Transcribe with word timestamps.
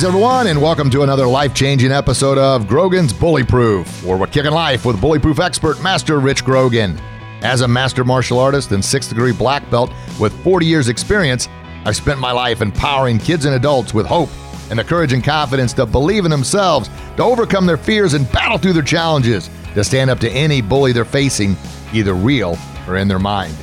Greetings, 0.00 0.14
everyone, 0.14 0.46
and 0.46 0.62
welcome 0.62 0.88
to 0.92 1.02
another 1.02 1.26
life 1.26 1.52
changing 1.52 1.92
episode 1.92 2.38
of 2.38 2.66
Grogan's 2.66 3.12
Bully 3.12 3.44
Proof, 3.44 4.02
where 4.02 4.16
we're 4.16 4.28
kicking 4.28 4.50
life 4.50 4.86
with 4.86 4.98
bully 4.98 5.18
proof 5.18 5.38
expert, 5.38 5.82
Master 5.82 6.20
Rich 6.20 6.42
Grogan. 6.42 6.98
As 7.42 7.60
a 7.60 7.68
master 7.68 8.02
martial 8.02 8.38
artist 8.38 8.72
and 8.72 8.82
sixth 8.82 9.10
degree 9.10 9.34
black 9.34 9.68
belt 9.70 9.92
with 10.18 10.32
40 10.42 10.64
years' 10.64 10.88
experience, 10.88 11.50
I've 11.84 11.96
spent 11.96 12.18
my 12.18 12.32
life 12.32 12.62
empowering 12.62 13.18
kids 13.18 13.44
and 13.44 13.54
adults 13.54 13.92
with 13.92 14.06
hope 14.06 14.30
and 14.70 14.78
the 14.78 14.84
courage 14.84 15.12
and 15.12 15.22
confidence 15.22 15.74
to 15.74 15.84
believe 15.84 16.24
in 16.24 16.30
themselves, 16.30 16.88
to 17.18 17.22
overcome 17.22 17.66
their 17.66 17.76
fears 17.76 18.14
and 18.14 18.30
battle 18.32 18.56
through 18.56 18.72
their 18.72 18.82
challenges, 18.82 19.50
to 19.74 19.84
stand 19.84 20.08
up 20.08 20.18
to 20.20 20.30
any 20.30 20.62
bully 20.62 20.92
they're 20.92 21.04
facing, 21.04 21.54
either 21.92 22.14
real 22.14 22.56
or 22.88 22.96
in 22.96 23.06
their 23.06 23.18
mind. 23.18 23.54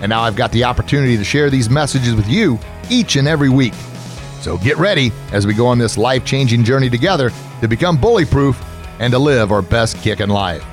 And 0.00 0.10
now 0.10 0.22
I've 0.22 0.34
got 0.34 0.50
the 0.50 0.64
opportunity 0.64 1.16
to 1.16 1.22
share 1.22 1.48
these 1.48 1.70
messages 1.70 2.16
with 2.16 2.26
you 2.26 2.58
each 2.90 3.14
and 3.14 3.28
every 3.28 3.50
week. 3.50 3.74
So 4.46 4.56
get 4.58 4.76
ready 4.76 5.10
as 5.32 5.44
we 5.44 5.54
go 5.54 5.66
on 5.66 5.76
this 5.76 5.98
life 5.98 6.24
changing 6.24 6.62
journey 6.62 6.88
together 6.88 7.32
to 7.60 7.66
become 7.66 7.96
bully 7.96 8.24
proof 8.24 8.64
and 9.00 9.12
to 9.12 9.18
live 9.18 9.50
our 9.50 9.60
best 9.60 10.00
kick 10.02 10.20
in 10.20 10.30
life. 10.30 10.64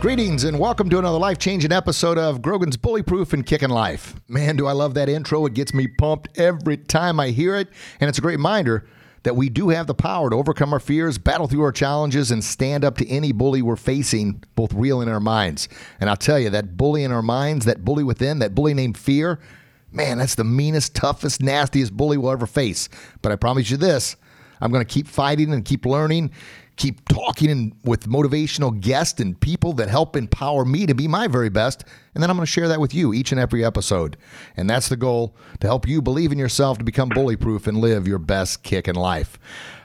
Greetings 0.00 0.42
and 0.42 0.58
welcome 0.58 0.90
to 0.90 0.98
another 0.98 1.18
life 1.18 1.38
changing 1.38 1.70
episode 1.70 2.18
of 2.18 2.42
Grogan's 2.42 2.76
Bully 2.76 3.04
Proof 3.04 3.32
and 3.32 3.46
Kickin' 3.46 3.70
Life. 3.70 4.16
Man, 4.26 4.56
do 4.56 4.66
I 4.66 4.72
love 4.72 4.94
that 4.94 5.08
intro. 5.08 5.46
It 5.46 5.54
gets 5.54 5.72
me 5.72 5.86
pumped 5.86 6.36
every 6.36 6.78
time 6.78 7.20
I 7.20 7.28
hear 7.28 7.54
it. 7.54 7.68
And 8.00 8.08
it's 8.08 8.18
a 8.18 8.20
great 8.20 8.38
reminder 8.38 8.84
that 9.26 9.34
we 9.34 9.48
do 9.48 9.70
have 9.70 9.88
the 9.88 9.94
power 9.94 10.30
to 10.30 10.36
overcome 10.36 10.72
our 10.72 10.78
fears, 10.78 11.18
battle 11.18 11.48
through 11.48 11.62
our 11.62 11.72
challenges, 11.72 12.30
and 12.30 12.44
stand 12.44 12.84
up 12.84 12.96
to 12.96 13.08
any 13.08 13.32
bully 13.32 13.60
we're 13.60 13.74
facing, 13.74 14.40
both 14.54 14.72
real 14.72 15.00
and 15.00 15.08
in 15.08 15.14
our 15.14 15.18
minds. 15.18 15.68
And 15.98 16.08
I'll 16.08 16.16
tell 16.16 16.38
you, 16.38 16.48
that 16.50 16.76
bully 16.76 17.02
in 17.02 17.10
our 17.10 17.22
minds, 17.22 17.64
that 17.64 17.84
bully 17.84 18.04
within, 18.04 18.38
that 18.38 18.54
bully 18.54 18.72
named 18.72 18.96
fear, 18.96 19.40
man, 19.90 20.18
that's 20.18 20.36
the 20.36 20.44
meanest, 20.44 20.94
toughest, 20.94 21.42
nastiest 21.42 21.92
bully 21.92 22.16
we'll 22.16 22.30
ever 22.30 22.46
face. 22.46 22.88
But 23.20 23.32
I 23.32 23.36
promise 23.36 23.68
you 23.68 23.76
this 23.76 24.14
I'm 24.60 24.70
going 24.70 24.86
to 24.86 24.94
keep 24.94 25.08
fighting 25.08 25.52
and 25.52 25.64
keep 25.64 25.86
learning 25.86 26.30
keep 26.76 27.08
talking 27.08 27.76
with 27.84 28.06
motivational 28.06 28.78
guests 28.80 29.20
and 29.20 29.38
people 29.40 29.72
that 29.74 29.88
help 29.88 30.14
empower 30.16 30.64
me 30.64 30.86
to 30.86 30.94
be 30.94 31.08
my 31.08 31.26
very 31.26 31.48
best. 31.48 31.84
And 32.14 32.22
then 32.22 32.30
I'm 32.30 32.36
going 32.36 32.46
to 32.46 32.52
share 32.52 32.68
that 32.68 32.80
with 32.80 32.94
you 32.94 33.14
each 33.14 33.32
and 33.32 33.40
every 33.40 33.64
episode. 33.64 34.16
And 34.56 34.68
that's 34.68 34.88
the 34.88 34.96
goal 34.96 35.34
to 35.60 35.66
help 35.66 35.88
you 35.88 36.02
believe 36.02 36.32
in 36.32 36.38
yourself 36.38 36.78
to 36.78 36.84
become 36.84 37.08
bully 37.08 37.36
proof 37.36 37.66
and 37.66 37.78
live 37.78 38.06
your 38.06 38.18
best 38.18 38.62
kick 38.62 38.88
in 38.88 38.94
life. 38.94 39.38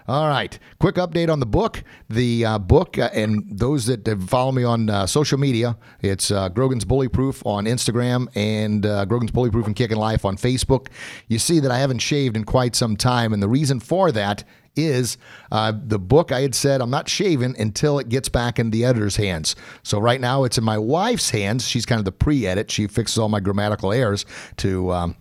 All 0.07 0.27
right, 0.27 0.57
quick 0.79 0.95
update 0.95 1.31
on 1.31 1.39
the 1.39 1.45
book. 1.45 1.83
The 2.09 2.43
uh, 2.43 2.59
book, 2.59 2.97
uh, 2.97 3.09
and 3.13 3.45
those 3.49 3.85
that 3.85 4.05
follow 4.27 4.51
me 4.51 4.63
on 4.63 4.89
uh, 4.89 5.05
social 5.05 5.37
media, 5.37 5.77
it's 6.01 6.31
uh, 6.31 6.49
Grogan's 6.49 6.83
Bully 6.83 7.07
Proof 7.07 7.45
on 7.45 7.65
Instagram 7.65 8.27
and 8.35 8.85
uh, 8.85 9.05
Grogan's 9.05 9.31
Bully 9.31 9.51
Proof 9.51 9.67
and 9.67 9.75
Kicking 9.75 9.97
Life 9.97 10.25
on 10.25 10.37
Facebook. 10.37 10.87
You 11.27 11.39
see 11.39 11.59
that 11.59 11.71
I 11.71 11.77
haven't 11.77 11.99
shaved 11.99 12.35
in 12.35 12.45
quite 12.45 12.75
some 12.75 12.97
time, 12.97 13.31
and 13.31 13.43
the 13.43 13.47
reason 13.47 13.79
for 13.79 14.11
that 14.11 14.43
is 14.75 15.17
uh, 15.51 15.73
the 15.75 15.99
book 15.99 16.31
I 16.31 16.41
had 16.41 16.55
said 16.55 16.81
I'm 16.81 16.89
not 16.89 17.09
shaving 17.09 17.59
until 17.59 17.99
it 17.99 18.09
gets 18.09 18.29
back 18.29 18.59
in 18.59 18.71
the 18.71 18.85
editor's 18.85 19.17
hands. 19.17 19.55
So 19.83 19.99
right 19.99 20.21
now 20.21 20.43
it's 20.43 20.57
in 20.57 20.63
my 20.63 20.77
wife's 20.77 21.29
hands. 21.29 21.67
She's 21.67 21.85
kind 21.85 21.99
of 21.99 22.05
the 22.05 22.11
pre-edit. 22.11 22.71
She 22.71 22.87
fixes 22.87 23.17
all 23.17 23.29
my 23.29 23.39
grammatical 23.39 23.91
errors 23.91 24.25
to. 24.57 24.91
Um, 24.91 25.15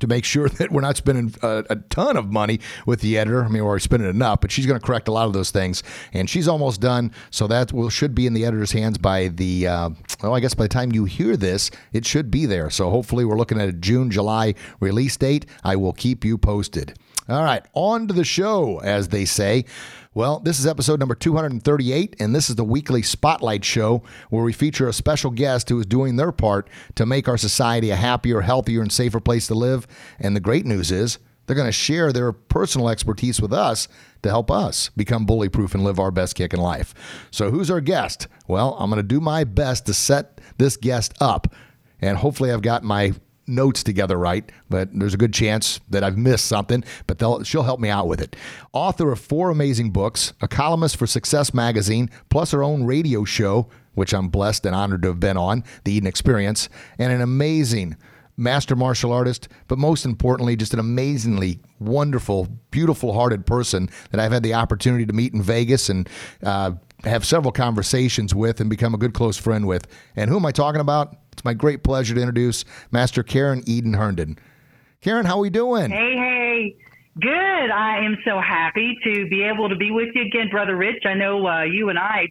to 0.00 0.06
make 0.06 0.24
sure 0.24 0.48
that 0.60 0.70
we're 0.70 0.80
not 0.80 0.96
spending 0.96 1.34
a, 1.42 1.64
a, 1.70 1.76
ton 1.90 2.16
of 2.16 2.30
money 2.30 2.60
with 2.86 3.00
the 3.00 3.18
editor. 3.18 3.44
I 3.44 3.48
mean, 3.48 3.64
we're 3.64 3.78
spending 3.80 4.08
enough, 4.08 4.40
but 4.40 4.52
she's 4.52 4.66
going 4.66 4.78
to 4.78 4.86
correct 4.86 5.08
a 5.08 5.12
lot 5.12 5.26
of 5.26 5.32
those 5.32 5.50
things, 5.50 5.82
and 6.12 6.28
she's 6.28 6.46
almost 6.46 6.80
done. 6.80 7.12
So 7.30 7.46
that 7.48 7.72
will 7.72 7.90
should 7.90 8.14
be 8.14 8.26
in 8.26 8.34
the 8.34 8.44
editor's 8.44 8.70
hands 8.70 8.98
by 8.98 9.28
the. 9.28 9.66
Uh, 9.66 9.90
well, 10.22 10.34
I 10.34 10.40
guess 10.40 10.54
by 10.54 10.64
the 10.64 10.68
time 10.68 10.92
you 10.92 11.04
hear 11.04 11.36
this, 11.36 11.70
it 11.92 12.06
should 12.06 12.30
be 12.30 12.46
there. 12.46 12.70
So 12.70 12.90
hopefully, 12.90 13.24
we're 13.24 13.38
looking 13.38 13.60
at 13.60 13.68
a 13.68 13.72
June, 13.72 14.10
July 14.10 14.54
release 14.80 15.16
date. 15.16 15.46
I 15.64 15.76
will 15.76 15.92
keep 15.92 16.24
you 16.24 16.38
posted. 16.38 16.96
All 17.28 17.44
right, 17.44 17.62
on 17.74 18.08
to 18.08 18.14
the 18.14 18.24
show, 18.24 18.78
as 18.78 19.08
they 19.08 19.26
say. 19.26 19.66
Well, 20.14 20.40
this 20.40 20.58
is 20.58 20.66
episode 20.66 20.98
number 20.98 21.14
238, 21.14 22.16
and 22.18 22.34
this 22.34 22.48
is 22.48 22.56
the 22.56 22.64
weekly 22.64 23.02
spotlight 23.02 23.66
show 23.66 24.02
where 24.30 24.42
we 24.42 24.54
feature 24.54 24.88
a 24.88 24.94
special 24.94 25.30
guest 25.30 25.68
who 25.68 25.78
is 25.78 25.84
doing 25.84 26.16
their 26.16 26.32
part 26.32 26.70
to 26.94 27.04
make 27.04 27.28
our 27.28 27.36
society 27.36 27.90
a 27.90 27.96
happier, 27.96 28.40
healthier, 28.40 28.80
and 28.80 28.90
safer 28.90 29.20
place 29.20 29.46
to 29.48 29.54
live. 29.54 29.86
And 30.18 30.34
the 30.34 30.40
great 30.40 30.64
news 30.64 30.90
is 30.90 31.18
they're 31.44 31.54
going 31.54 31.68
to 31.68 31.72
share 31.72 32.14
their 32.14 32.32
personal 32.32 32.88
expertise 32.88 33.42
with 33.42 33.52
us 33.52 33.88
to 34.22 34.30
help 34.30 34.50
us 34.50 34.88
become 34.96 35.26
bully 35.26 35.50
proof 35.50 35.74
and 35.74 35.84
live 35.84 35.98
our 35.98 36.10
best 36.10 36.34
kick 36.34 36.54
in 36.54 36.60
life. 36.60 36.94
So, 37.30 37.50
who's 37.50 37.70
our 37.70 37.82
guest? 37.82 38.26
Well, 38.46 38.74
I'm 38.78 38.88
going 38.88 39.02
to 39.02 39.06
do 39.06 39.20
my 39.20 39.44
best 39.44 39.84
to 39.84 39.92
set 39.92 40.40
this 40.56 40.78
guest 40.78 41.12
up, 41.20 41.54
and 42.00 42.16
hopefully, 42.16 42.52
I've 42.52 42.62
got 42.62 42.84
my 42.84 43.12
notes 43.48 43.82
together 43.82 44.16
right, 44.16 44.50
but 44.68 44.88
there's 44.92 45.14
a 45.14 45.18
good 45.18 45.32
chance 45.32 45.80
that 45.90 46.04
I've 46.04 46.18
missed 46.18 46.46
something, 46.46 46.84
but 47.06 47.46
she'll 47.46 47.62
help 47.62 47.80
me 47.80 47.88
out 47.88 48.06
with 48.06 48.20
it. 48.20 48.36
Author 48.72 49.12
of 49.12 49.20
four 49.20 49.50
amazing 49.50 49.90
books, 49.90 50.32
a 50.40 50.48
columnist 50.48 50.96
for 50.96 51.06
Success 51.06 51.54
Magazine, 51.54 52.10
plus 52.28 52.50
her 52.50 52.62
own 52.62 52.84
radio 52.84 53.24
show, 53.24 53.68
which 53.94 54.14
I'm 54.14 54.28
blessed 54.28 54.66
and 54.66 54.74
honored 54.74 55.02
to 55.02 55.08
have 55.08 55.20
been 55.20 55.36
on, 55.36 55.64
The 55.84 55.92
Eden 55.92 56.06
Experience, 56.06 56.68
and 56.98 57.12
an 57.12 57.20
amazing 57.20 57.96
master 58.36 58.76
martial 58.76 59.12
artist, 59.12 59.48
but 59.66 59.78
most 59.78 60.04
importantly, 60.04 60.56
just 60.56 60.72
an 60.72 60.78
amazingly 60.78 61.60
wonderful, 61.80 62.46
beautiful 62.70 63.12
hearted 63.12 63.44
person 63.44 63.90
that 64.10 64.20
I've 64.20 64.32
had 64.32 64.44
the 64.44 64.54
opportunity 64.54 65.04
to 65.04 65.12
meet 65.12 65.34
in 65.34 65.42
Vegas 65.42 65.88
and 65.88 66.08
uh, 66.44 66.72
have 67.04 67.26
several 67.26 67.52
conversations 67.52 68.34
with 68.34 68.60
and 68.60 68.70
become 68.70 68.94
a 68.94 68.98
good 68.98 69.12
close 69.12 69.36
friend 69.36 69.66
with. 69.66 69.86
And 70.14 70.30
who 70.30 70.36
am 70.36 70.46
I 70.46 70.52
talking 70.52 70.80
about? 70.80 71.16
It's 71.38 71.44
my 71.44 71.54
great 71.54 71.84
pleasure 71.84 72.16
to 72.16 72.20
introduce 72.20 72.64
Master 72.90 73.22
Karen 73.22 73.62
Eden 73.64 73.94
Herdman. 73.94 74.38
Karen, 75.00 75.24
how 75.24 75.36
are 75.36 75.40
we 75.40 75.50
doing? 75.50 75.88
Hey, 75.88 76.16
hey. 76.16 76.76
Good. 77.20 77.30
I 77.70 78.04
am 78.04 78.16
so 78.24 78.40
happy 78.40 78.98
to 79.04 79.28
be 79.28 79.44
able 79.44 79.68
to 79.68 79.76
be 79.76 79.92
with 79.92 80.08
you 80.16 80.22
again, 80.22 80.48
Brother 80.50 80.74
Rich. 80.74 81.04
I 81.06 81.14
know 81.14 81.46
uh, 81.46 81.62
you 81.62 81.90
and 81.90 81.98
I, 81.98 82.26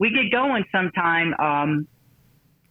we 0.00 0.10
get 0.10 0.32
going 0.32 0.64
sometime. 0.72 1.34
Um, 1.34 1.86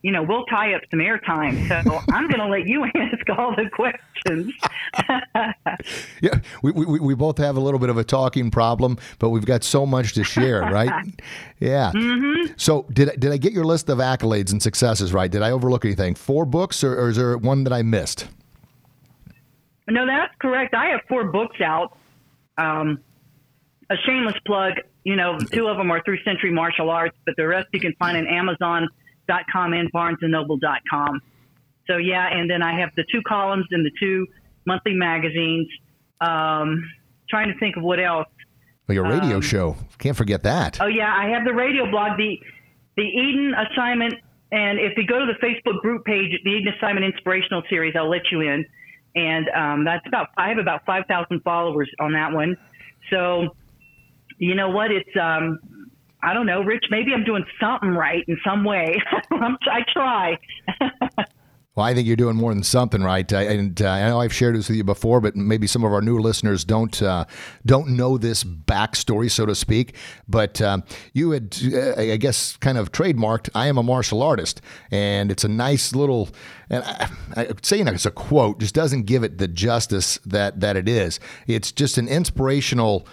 you 0.03 0.11
know, 0.11 0.23
we'll 0.23 0.45
tie 0.45 0.73
up 0.73 0.81
some 0.91 0.99
airtime. 0.99 1.67
So 1.67 2.01
I'm 2.11 2.27
going 2.27 2.39
to 2.39 2.47
let 2.47 2.67
you 2.67 2.85
ask 2.85 3.29
all 3.37 3.55
the 3.55 3.69
questions. 3.69 4.53
yeah, 6.21 6.39
we, 6.61 6.71
we, 6.71 6.99
we 6.99 7.15
both 7.15 7.37
have 7.39 7.57
a 7.57 7.59
little 7.59 7.79
bit 7.79 7.89
of 7.89 7.97
a 7.97 8.03
talking 8.03 8.51
problem, 8.51 8.97
but 9.19 9.29
we've 9.29 9.45
got 9.45 9.63
so 9.63 9.85
much 9.85 10.13
to 10.13 10.23
share, 10.23 10.61
right? 10.61 10.91
yeah. 11.59 11.91
Mm-hmm. 11.93 12.53
So 12.57 12.85
did, 12.93 13.19
did 13.19 13.31
I 13.31 13.37
get 13.37 13.53
your 13.53 13.65
list 13.65 13.89
of 13.89 13.97
accolades 13.97 14.51
and 14.51 14.61
successes 14.61 15.13
right? 15.13 15.31
Did 15.31 15.41
I 15.41 15.51
overlook 15.51 15.85
anything? 15.85 16.15
Four 16.15 16.45
books, 16.45 16.83
or, 16.83 16.99
or 16.99 17.09
is 17.09 17.17
there 17.17 17.37
one 17.37 17.63
that 17.63 17.73
I 17.73 17.81
missed? 17.81 18.27
No, 19.89 20.05
that's 20.05 20.33
correct. 20.39 20.73
I 20.75 20.87
have 20.87 21.01
four 21.07 21.25
books 21.25 21.61
out. 21.61 21.97
Um, 22.57 22.99
a 23.89 23.95
shameless 24.05 24.35
plug, 24.45 24.73
you 25.05 25.15
know, 25.15 25.37
two 25.39 25.67
of 25.67 25.77
them 25.77 25.89
are 25.91 26.03
through 26.03 26.21
Century 26.23 26.51
Martial 26.51 26.89
Arts, 26.89 27.15
but 27.25 27.35
the 27.37 27.47
rest 27.47 27.67
you 27.71 27.79
can 27.79 27.93
find 27.93 28.17
on 28.17 28.27
Amazon 28.27 28.89
com 29.51 29.73
and 29.73 29.91
barnesandnoble.com. 29.91 31.21
So 31.87 31.97
yeah, 31.97 32.27
and 32.31 32.49
then 32.49 32.61
I 32.61 32.79
have 32.79 32.89
the 32.95 33.05
two 33.11 33.21
columns 33.27 33.65
in 33.71 33.83
the 33.83 33.91
two 33.99 34.27
monthly 34.65 34.93
magazines. 34.93 35.67
Um, 36.19 36.83
trying 37.29 37.51
to 37.51 37.59
think 37.59 37.77
of 37.77 37.83
what 37.83 37.99
else. 37.99 38.27
Well, 38.87 38.95
your 38.95 39.03
radio 39.03 39.37
um, 39.37 39.41
show. 39.41 39.75
Can't 39.99 40.15
forget 40.15 40.43
that. 40.43 40.79
Oh 40.81 40.87
yeah, 40.87 41.13
I 41.13 41.29
have 41.29 41.45
the 41.45 41.53
radio 41.53 41.89
blog, 41.89 42.17
the 42.17 42.39
the 42.95 43.03
Eden 43.03 43.53
Assignment, 43.53 44.15
and 44.51 44.79
if 44.79 44.97
you 44.97 45.05
go 45.05 45.19
to 45.19 45.25
the 45.25 45.45
Facebook 45.45 45.81
group 45.81 46.05
page, 46.05 46.31
the 46.43 46.51
Eden 46.51 46.73
Assignment 46.77 47.05
Inspirational 47.05 47.63
Series, 47.69 47.95
I'll 47.97 48.09
let 48.09 48.31
you 48.31 48.41
in. 48.41 48.65
And 49.15 49.49
um, 49.49 49.83
that's 49.83 50.05
about 50.07 50.29
I 50.37 50.49
have 50.49 50.57
about 50.57 50.85
five 50.85 51.03
thousand 51.07 51.41
followers 51.43 51.89
on 51.99 52.13
that 52.13 52.31
one. 52.31 52.55
So, 53.09 53.55
you 54.37 54.55
know 54.55 54.69
what? 54.69 54.91
It's 54.91 55.09
um, 55.19 55.59
I 56.23 56.33
don't 56.33 56.45
know, 56.45 56.61
Rich. 56.61 56.85
Maybe 56.89 57.13
I'm 57.13 57.23
doing 57.23 57.45
something 57.59 57.91
right 57.91 58.23
in 58.27 58.37
some 58.43 58.63
way. 58.63 58.95
I 59.31 59.83
try. 59.93 60.37
Well, 61.77 61.85
I 61.85 61.93
think 61.93 62.07
you're 62.07 62.15
doing 62.15 62.35
more 62.35 62.51
than 62.55 62.63
something 62.63 63.03
right, 63.03 63.31
uh, 63.31 63.37
and 63.37 63.79
uh, 63.79 63.87
I 63.87 64.09
know 64.09 64.19
I've 64.19 64.33
shared 64.33 64.55
this 64.55 64.67
with 64.67 64.77
you 64.77 64.83
before, 64.83 65.21
but 65.21 65.35
maybe 65.35 65.67
some 65.67 65.83
of 65.83 65.93
our 65.93 66.01
new 66.01 66.17
listeners 66.17 66.63
don't 66.63 66.99
uh, 67.03 67.25
don't 67.67 67.89
know 67.89 68.17
this 68.17 68.43
backstory, 68.43 69.29
so 69.29 69.45
to 69.45 69.53
speak. 69.53 69.93
But 70.27 70.59
um, 70.59 70.83
you 71.13 71.29
had, 71.29 71.55
uh, 71.71 71.93
I 72.01 72.17
guess, 72.17 72.57
kind 72.57 72.79
of 72.79 72.91
trademarked, 72.91 73.51
"I 73.53 73.67
am 73.67 73.77
a 73.77 73.83
martial 73.83 74.23
artist," 74.23 74.59
and 74.89 75.31
it's 75.31 75.43
a 75.43 75.47
nice 75.47 75.93
little. 75.93 76.29
And 76.71 76.83
I, 76.83 77.09
I, 77.35 77.47
saying 77.61 77.87
it's 77.89 78.07
a 78.07 78.11
quote 78.11 78.59
just 78.59 78.73
doesn't 78.73 79.03
give 79.03 79.21
it 79.21 79.37
the 79.37 79.47
justice 79.47 80.17
that 80.25 80.59
that 80.61 80.77
it 80.77 80.89
is. 80.89 81.19
It's 81.45 81.71
just 81.71 81.99
an 81.99 82.07
inspirational 82.07 83.07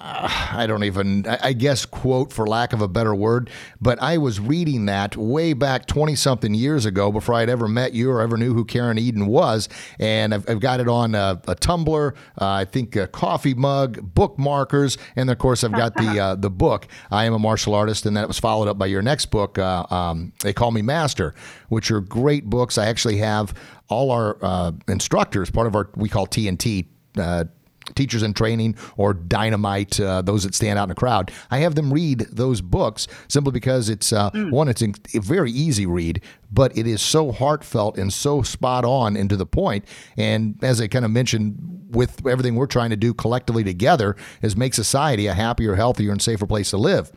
I 0.00 0.66
don't 0.68 0.84
even, 0.84 1.26
I 1.26 1.52
guess, 1.52 1.84
quote 1.84 2.32
for 2.32 2.46
lack 2.46 2.72
of 2.72 2.80
a 2.80 2.88
better 2.88 3.14
word, 3.14 3.50
but 3.80 4.00
I 4.00 4.18
was 4.18 4.38
reading 4.38 4.86
that 4.86 5.16
way 5.16 5.54
back 5.54 5.86
20 5.86 6.14
something 6.14 6.54
years 6.54 6.86
ago 6.86 7.10
before 7.10 7.34
I'd 7.34 7.48
ever 7.48 7.66
met 7.66 7.94
you 7.94 8.10
or 8.10 8.20
ever 8.20 8.36
knew 8.36 8.54
who 8.54 8.64
Karen 8.64 8.96
Eden 8.96 9.26
was. 9.26 9.68
And 9.98 10.32
I've, 10.32 10.48
I've 10.48 10.60
got 10.60 10.78
it 10.80 10.88
on 10.88 11.14
a, 11.14 11.40
a 11.48 11.54
tumbler, 11.56 12.14
uh, 12.40 12.46
I 12.46 12.64
think 12.64 12.94
a 12.94 13.08
coffee 13.08 13.54
mug, 13.54 14.14
bookmarkers, 14.14 14.98
and 15.16 15.30
of 15.30 15.38
course, 15.38 15.64
I've 15.64 15.72
got 15.72 15.94
the, 15.96 16.20
uh, 16.20 16.34
the 16.36 16.50
book, 16.50 16.86
I 17.10 17.24
Am 17.24 17.34
a 17.34 17.38
Martial 17.38 17.74
Artist. 17.74 18.06
And 18.06 18.16
that 18.16 18.28
was 18.28 18.38
followed 18.38 18.68
up 18.68 18.78
by 18.78 18.86
your 18.86 19.02
next 19.02 19.26
book, 19.26 19.58
uh, 19.58 19.84
um, 19.90 20.32
They 20.42 20.52
Call 20.52 20.70
Me 20.70 20.82
Master, 20.82 21.34
which 21.70 21.90
are 21.90 22.00
great 22.00 22.44
books. 22.44 22.78
I 22.78 22.86
actually 22.86 23.16
have 23.18 23.52
all 23.88 24.12
our 24.12 24.38
uh, 24.42 24.72
instructors, 24.86 25.50
part 25.50 25.66
of 25.66 25.74
our, 25.74 25.90
we 25.96 26.08
call 26.08 26.26
TNT. 26.26 26.86
Uh, 27.16 27.44
teachers 27.94 28.22
in 28.22 28.34
training 28.34 28.76
or 28.96 29.14
dynamite, 29.14 29.98
uh, 30.00 30.22
those 30.22 30.44
that 30.44 30.54
stand 30.54 30.78
out 30.78 30.84
in 30.84 30.90
a 30.90 30.94
crowd. 30.94 31.30
I 31.50 31.58
have 31.58 31.74
them 31.74 31.92
read 31.92 32.20
those 32.30 32.60
books 32.60 33.06
simply 33.28 33.52
because 33.52 33.88
it's 33.88 34.12
uh, 34.12 34.30
mm. 34.30 34.50
one, 34.50 34.68
it's 34.68 34.82
a 34.82 34.92
very 35.20 35.50
easy 35.50 35.86
read, 35.86 36.22
but 36.50 36.76
it 36.76 36.86
is 36.86 37.02
so 37.02 37.32
heartfelt 37.32 37.98
and 37.98 38.12
so 38.12 38.42
spot 38.42 38.84
on 38.84 39.16
and 39.16 39.28
to 39.30 39.36
the 39.36 39.46
point. 39.46 39.84
And 40.16 40.58
as 40.62 40.80
I 40.80 40.88
kind 40.88 41.04
of 41.04 41.10
mentioned, 41.10 41.56
with 41.90 42.26
everything 42.26 42.54
we're 42.54 42.66
trying 42.66 42.90
to 42.90 42.96
do 42.96 43.14
collectively 43.14 43.64
together, 43.64 44.16
is 44.42 44.56
make 44.56 44.74
society 44.74 45.26
a 45.26 45.34
happier, 45.34 45.74
healthier, 45.74 46.12
and 46.12 46.20
safer 46.20 46.46
place 46.46 46.70
to 46.70 46.76
live. 46.76 47.12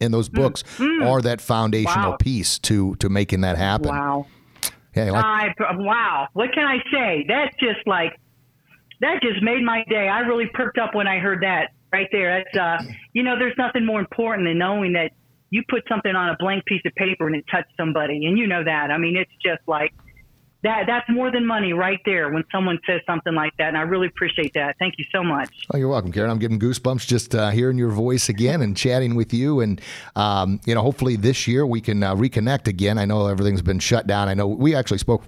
And 0.00 0.12
those 0.12 0.28
hmm. 0.28 0.36
books 0.36 0.62
mm. 0.76 1.06
are 1.06 1.22
that 1.22 1.40
foundational 1.40 2.12
wow. 2.12 2.16
piece 2.16 2.58
to 2.60 2.96
to 2.96 3.08
making 3.08 3.42
that 3.42 3.56
happen. 3.56 3.88
Wow. 3.88 4.26
Yeah, 4.94 5.10
like- 5.10 5.58
wow. 5.58 6.28
What 6.34 6.52
can 6.52 6.66
I 6.66 6.78
say? 6.92 7.24
That's 7.26 7.54
just 7.56 7.86
like 7.86 8.18
that 9.04 9.20
just 9.22 9.42
made 9.42 9.62
my 9.62 9.84
day. 9.88 10.08
I 10.08 10.20
really 10.20 10.46
perked 10.46 10.78
up 10.78 10.94
when 10.94 11.06
I 11.06 11.18
heard 11.18 11.42
that 11.42 11.72
right 11.92 12.08
there. 12.10 12.42
That's 12.42 12.56
uh, 12.56 12.92
you 13.12 13.22
know, 13.22 13.38
there's 13.38 13.56
nothing 13.58 13.84
more 13.84 14.00
important 14.00 14.48
than 14.48 14.58
knowing 14.58 14.94
that 14.94 15.12
you 15.50 15.62
put 15.68 15.82
something 15.88 16.14
on 16.14 16.30
a 16.30 16.36
blank 16.38 16.64
piece 16.64 16.82
of 16.86 16.94
paper 16.94 17.26
and 17.26 17.36
it 17.36 17.44
touched 17.50 17.72
somebody, 17.76 18.26
and 18.26 18.38
you 18.38 18.46
know 18.46 18.64
that. 18.64 18.90
I 18.90 18.98
mean, 18.98 19.16
it's 19.16 19.30
just 19.44 19.60
like 19.68 19.92
that 20.62 20.84
that's 20.86 21.06
more 21.10 21.30
than 21.30 21.46
money 21.46 21.74
right 21.74 22.00
there 22.06 22.30
when 22.30 22.42
someone 22.50 22.78
says 22.86 23.00
something 23.06 23.34
like 23.34 23.54
that 23.58 23.68
and 23.68 23.76
i 23.76 23.82
really 23.82 24.06
appreciate 24.06 24.52
that 24.54 24.74
thank 24.78 24.94
you 24.96 25.04
so 25.12 25.22
much 25.22 25.50
oh 25.74 25.76
you're 25.76 25.88
welcome 25.88 26.10
karen 26.10 26.30
i'm 26.30 26.38
getting 26.38 26.58
goosebumps 26.58 27.06
just 27.06 27.34
uh, 27.34 27.50
hearing 27.50 27.76
your 27.76 27.90
voice 27.90 28.30
again 28.30 28.62
and 28.62 28.74
chatting 28.74 29.14
with 29.14 29.32
you 29.34 29.60
and 29.60 29.80
um, 30.16 30.58
you 30.64 30.74
know 30.74 30.80
hopefully 30.80 31.16
this 31.16 31.46
year 31.46 31.66
we 31.66 31.80
can 31.80 32.02
uh, 32.02 32.14
reconnect 32.14 32.66
again 32.66 32.96
i 32.96 33.04
know 33.04 33.26
everything's 33.26 33.62
been 33.62 33.78
shut 33.78 34.06
down 34.06 34.26
i 34.26 34.32
know 34.34 34.46
we 34.46 34.74
actually 34.74 34.98
spoke 34.98 35.24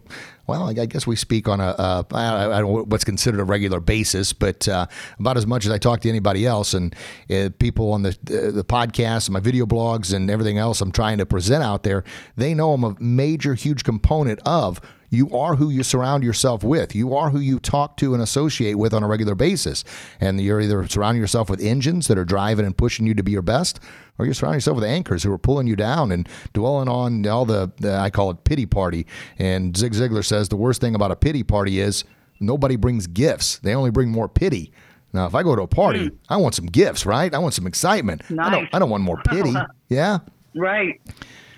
well, 0.46 0.68
I 0.68 0.86
guess 0.86 1.06
we 1.06 1.16
speak 1.16 1.48
on 1.48 1.60
a, 1.60 1.74
a 1.78 2.06
I 2.12 2.60
don't 2.60 2.72
know 2.72 2.84
what's 2.84 3.04
considered 3.04 3.40
a 3.40 3.44
regular 3.44 3.80
basis, 3.80 4.32
but 4.32 4.68
uh, 4.68 4.86
about 5.18 5.36
as 5.36 5.46
much 5.46 5.66
as 5.66 5.72
I 5.72 5.78
talk 5.78 6.00
to 6.00 6.08
anybody 6.08 6.46
else. 6.46 6.74
And 6.74 6.94
uh, 7.30 7.50
people 7.58 7.92
on 7.92 8.02
the 8.02 8.10
uh, 8.10 8.50
the 8.52 8.64
podcast, 8.64 9.30
my 9.30 9.40
video 9.40 9.66
blogs, 9.66 10.14
and 10.14 10.30
everything 10.30 10.58
else 10.58 10.80
I'm 10.80 10.92
trying 10.92 11.18
to 11.18 11.26
present 11.26 11.62
out 11.62 11.82
there, 11.82 12.04
they 12.36 12.54
know 12.54 12.72
I'm 12.72 12.84
a 12.84 12.96
major, 13.00 13.54
huge 13.54 13.84
component 13.84 14.40
of 14.44 14.80
you 15.10 15.30
are 15.36 15.56
who 15.56 15.70
you 15.70 15.82
surround 15.82 16.24
yourself 16.24 16.62
with. 16.64 16.94
You 16.94 17.14
are 17.14 17.30
who 17.30 17.38
you 17.38 17.58
talk 17.58 17.96
to 17.98 18.14
and 18.14 18.22
associate 18.22 18.74
with 18.74 18.92
on 18.92 19.02
a 19.02 19.08
regular 19.08 19.34
basis. 19.34 19.84
And 20.20 20.40
you're 20.40 20.60
either 20.60 20.86
surrounding 20.88 21.20
yourself 21.20 21.48
with 21.50 21.60
engines 21.60 22.08
that 22.08 22.18
are 22.18 22.24
driving 22.24 22.66
and 22.66 22.76
pushing 22.76 23.06
you 23.06 23.14
to 23.14 23.22
be 23.22 23.32
your 23.32 23.42
best, 23.42 23.80
or 24.18 24.24
you're 24.24 24.34
surrounding 24.34 24.56
yourself 24.56 24.76
with 24.76 24.84
anchors 24.84 25.22
who 25.22 25.32
are 25.32 25.38
pulling 25.38 25.66
you 25.66 25.76
down 25.76 26.12
and 26.12 26.28
dwelling 26.52 26.88
on 26.88 27.26
all 27.26 27.44
the, 27.44 27.70
the 27.78 27.94
I 27.94 28.10
call 28.10 28.30
it 28.30 28.44
pity 28.44 28.66
party. 28.66 29.06
And 29.38 29.76
Zig 29.76 29.92
Ziglar 29.92 30.24
says 30.24 30.48
the 30.48 30.56
worst 30.56 30.80
thing 30.80 30.94
about 30.94 31.10
a 31.10 31.16
pity 31.16 31.42
party 31.42 31.80
is 31.80 32.04
nobody 32.40 32.76
brings 32.76 33.06
gifts. 33.06 33.58
They 33.58 33.74
only 33.74 33.90
bring 33.90 34.10
more 34.10 34.28
pity. 34.28 34.72
Now, 35.12 35.26
if 35.26 35.34
I 35.34 35.42
go 35.42 35.56
to 35.56 35.62
a 35.62 35.66
party, 35.66 36.10
mm. 36.10 36.16
I 36.28 36.36
want 36.36 36.54
some 36.54 36.66
gifts, 36.66 37.06
right? 37.06 37.32
I 37.32 37.38
want 37.38 37.54
some 37.54 37.66
excitement. 37.66 38.28
Nice. 38.28 38.46
I 38.46 38.50
don't 38.50 38.68
I 38.74 38.78
don't 38.78 38.90
want 38.90 39.02
more 39.02 39.22
pity. 39.28 39.54
yeah? 39.88 40.18
Right. 40.54 41.00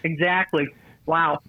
Exactly. 0.04 0.68
Wow. 1.06 1.40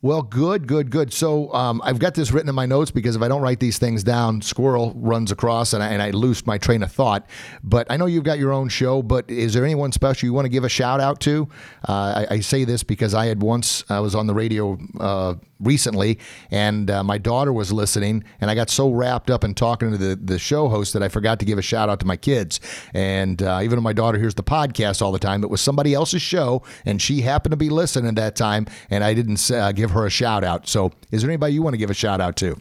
Well, 0.00 0.22
good, 0.22 0.68
good, 0.68 0.90
good. 0.90 1.12
So 1.12 1.52
um, 1.52 1.82
I've 1.84 1.98
got 1.98 2.14
this 2.14 2.30
written 2.30 2.48
in 2.48 2.54
my 2.54 2.66
notes 2.66 2.92
because 2.92 3.16
if 3.16 3.22
I 3.22 3.26
don't 3.26 3.42
write 3.42 3.58
these 3.58 3.78
things 3.78 4.04
down, 4.04 4.40
squirrel 4.40 4.92
runs 4.94 5.32
across 5.32 5.72
and 5.72 5.82
I, 5.82 5.88
and 5.88 6.00
I 6.00 6.10
lose 6.10 6.46
my 6.46 6.56
train 6.56 6.84
of 6.84 6.92
thought. 6.92 7.28
But 7.64 7.88
I 7.90 7.96
know 7.96 8.06
you've 8.06 8.22
got 8.22 8.38
your 8.38 8.52
own 8.52 8.68
show. 8.68 9.02
But 9.02 9.28
is 9.28 9.54
there 9.54 9.64
anyone 9.64 9.90
special 9.90 10.26
you 10.26 10.32
want 10.32 10.44
to 10.44 10.50
give 10.50 10.62
a 10.62 10.68
shout 10.68 11.00
out 11.00 11.18
to? 11.22 11.48
Uh, 11.88 12.26
I, 12.30 12.34
I, 12.34 12.40
say 12.40 12.62
this 12.62 12.84
because 12.84 13.12
I 13.12 13.26
had 13.26 13.42
once 13.42 13.82
I 13.88 13.98
was 13.98 14.14
on 14.14 14.28
the 14.28 14.34
radio 14.34 14.78
uh, 15.00 15.34
recently, 15.60 16.18
and 16.50 16.90
uh, 16.90 17.02
my 17.02 17.18
daughter 17.18 17.52
was 17.52 17.72
listening, 17.72 18.24
and 18.40 18.50
I 18.50 18.54
got 18.54 18.70
so 18.70 18.90
wrapped 18.90 19.30
up 19.30 19.44
in 19.44 19.54
talking 19.54 19.90
to 19.90 19.96
the, 19.96 20.16
the 20.16 20.38
show 20.38 20.68
host 20.68 20.92
that 20.92 21.02
I 21.02 21.08
forgot 21.08 21.38
to 21.40 21.44
give 21.44 21.58
a 21.58 21.62
shout 21.62 21.88
out 21.88 22.00
to 22.00 22.06
my 22.06 22.16
kids. 22.16 22.60
And 22.94 23.42
uh, 23.42 23.60
even 23.62 23.76
though 23.76 23.82
my 23.82 23.92
daughter 23.92 24.18
hears 24.18 24.34
the 24.34 24.42
podcast 24.42 25.02
all 25.02 25.12
the 25.12 25.18
time, 25.18 25.42
it 25.42 25.50
was 25.50 25.60
somebody 25.60 25.94
else's 25.94 26.22
show, 26.22 26.62
and 26.84 27.00
she 27.00 27.20
happened 27.22 27.52
to 27.52 27.56
be 27.56 27.70
listening 27.70 28.08
at 28.08 28.16
that 28.16 28.36
time, 28.36 28.66
and 28.90 29.02
I 29.04 29.14
didn't 29.14 29.50
uh, 29.50 29.72
give 29.72 29.90
her 29.90 30.06
a 30.06 30.10
shout 30.10 30.44
out. 30.44 30.68
So, 30.68 30.92
is 31.10 31.22
there 31.22 31.30
anybody 31.30 31.54
you 31.54 31.62
want 31.62 31.74
to 31.74 31.78
give 31.78 31.90
a 31.90 31.94
shout 31.94 32.20
out 32.20 32.36
to? 32.36 32.56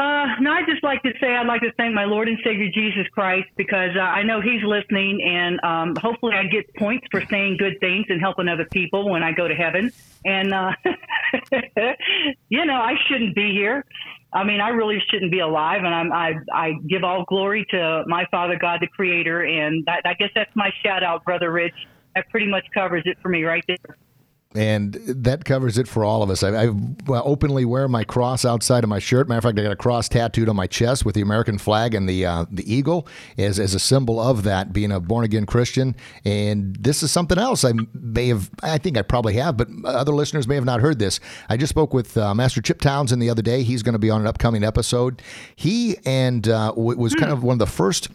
Uh, 0.00 0.24
no, 0.40 0.50
I 0.50 0.62
just 0.66 0.82
like 0.82 1.02
to 1.02 1.12
say 1.20 1.36
I'd 1.36 1.46
like 1.46 1.60
to 1.60 1.72
thank 1.76 1.94
my 1.94 2.06
Lord 2.06 2.26
and 2.26 2.38
Savior 2.42 2.70
Jesus 2.72 3.06
Christ 3.12 3.48
because 3.58 3.90
uh, 3.94 4.00
I 4.00 4.22
know 4.22 4.40
He's 4.40 4.62
listening, 4.64 5.20
and 5.22 5.60
um, 5.62 5.94
hopefully 5.94 6.32
I 6.34 6.44
get 6.44 6.74
points 6.74 7.06
for 7.10 7.22
saying 7.26 7.58
good 7.58 7.78
things 7.80 8.06
and 8.08 8.18
helping 8.18 8.48
other 8.48 8.64
people 8.64 9.10
when 9.10 9.22
I 9.22 9.32
go 9.32 9.46
to 9.46 9.54
heaven. 9.54 9.92
And 10.24 10.54
uh, 10.54 10.72
you 12.48 12.64
know, 12.64 12.76
I 12.76 12.94
shouldn't 13.08 13.34
be 13.34 13.52
here. 13.52 13.84
I 14.32 14.42
mean, 14.42 14.62
I 14.62 14.70
really 14.70 15.02
shouldn't 15.10 15.32
be 15.32 15.40
alive, 15.40 15.82
and 15.84 15.94
I'm, 15.94 16.12
I 16.14 16.32
I 16.50 16.72
give 16.88 17.04
all 17.04 17.24
glory 17.24 17.66
to 17.68 18.02
my 18.06 18.24
Father 18.30 18.56
God, 18.58 18.80
the 18.80 18.86
Creator, 18.86 19.42
and 19.42 19.84
that, 19.84 20.00
I 20.06 20.14
guess 20.14 20.30
that's 20.34 20.56
my 20.56 20.70
shout 20.82 21.02
out, 21.02 21.24
Brother 21.24 21.52
Rich. 21.52 21.74
That 22.14 22.26
pretty 22.30 22.46
much 22.46 22.64
covers 22.72 23.02
it 23.04 23.18
for 23.20 23.28
me 23.28 23.44
right 23.44 23.64
there 23.68 23.98
and 24.54 24.94
that 24.94 25.44
covers 25.44 25.78
it 25.78 25.86
for 25.86 26.04
all 26.04 26.24
of 26.24 26.30
us. 26.30 26.42
I, 26.42 26.64
I, 26.64 26.70
openly 27.08 27.64
wear 27.64 27.86
my 27.86 28.02
cross 28.02 28.44
outside 28.44 28.82
of 28.82 28.90
my 28.90 28.98
shirt. 28.98 29.28
Matter 29.28 29.38
of 29.38 29.44
fact, 29.44 29.60
I 29.60 29.62
got 29.62 29.70
a 29.70 29.76
cross 29.76 30.08
tattooed 30.08 30.48
on 30.48 30.56
my 30.56 30.66
chest 30.66 31.04
with 31.04 31.14
the 31.14 31.20
American 31.20 31.56
flag 31.56 31.94
and 31.94 32.08
the 32.08 32.26
uh, 32.26 32.46
the 32.50 32.72
eagle 32.72 33.06
as 33.38 33.60
as 33.60 33.74
a 33.74 33.78
symbol 33.78 34.18
of 34.18 34.42
that 34.42 34.72
being 34.72 34.90
a 34.90 34.98
born 34.98 35.24
again 35.24 35.46
Christian. 35.46 35.94
And 36.24 36.74
this 36.74 37.04
is 37.04 37.12
something 37.12 37.38
else 37.38 37.64
I 37.64 37.74
may 37.94 38.28
have, 38.28 38.50
I 38.60 38.78
think 38.78 38.98
I 38.98 39.02
probably 39.02 39.34
have, 39.34 39.56
but 39.56 39.68
other 39.84 40.12
listeners 40.12 40.48
may 40.48 40.56
have 40.56 40.64
not 40.64 40.80
heard 40.80 40.98
this. 40.98 41.20
I 41.48 41.56
just 41.56 41.70
spoke 41.70 41.94
with 41.94 42.16
uh, 42.16 42.34
Master 42.34 42.60
Chip 42.60 42.80
Townsend 42.80 43.22
the 43.22 43.30
other 43.30 43.42
day. 43.42 43.62
He's 43.62 43.84
going 43.84 43.92
to 43.92 44.00
be 44.00 44.10
on 44.10 44.20
an 44.20 44.26
upcoming 44.26 44.64
episode. 44.64 45.22
He 45.54 45.96
and 46.04 46.48
uh, 46.48 46.72
was 46.76 47.14
kind 47.14 47.30
of 47.30 47.44
one 47.44 47.54
of 47.54 47.60
the 47.60 47.66
first, 47.66 48.08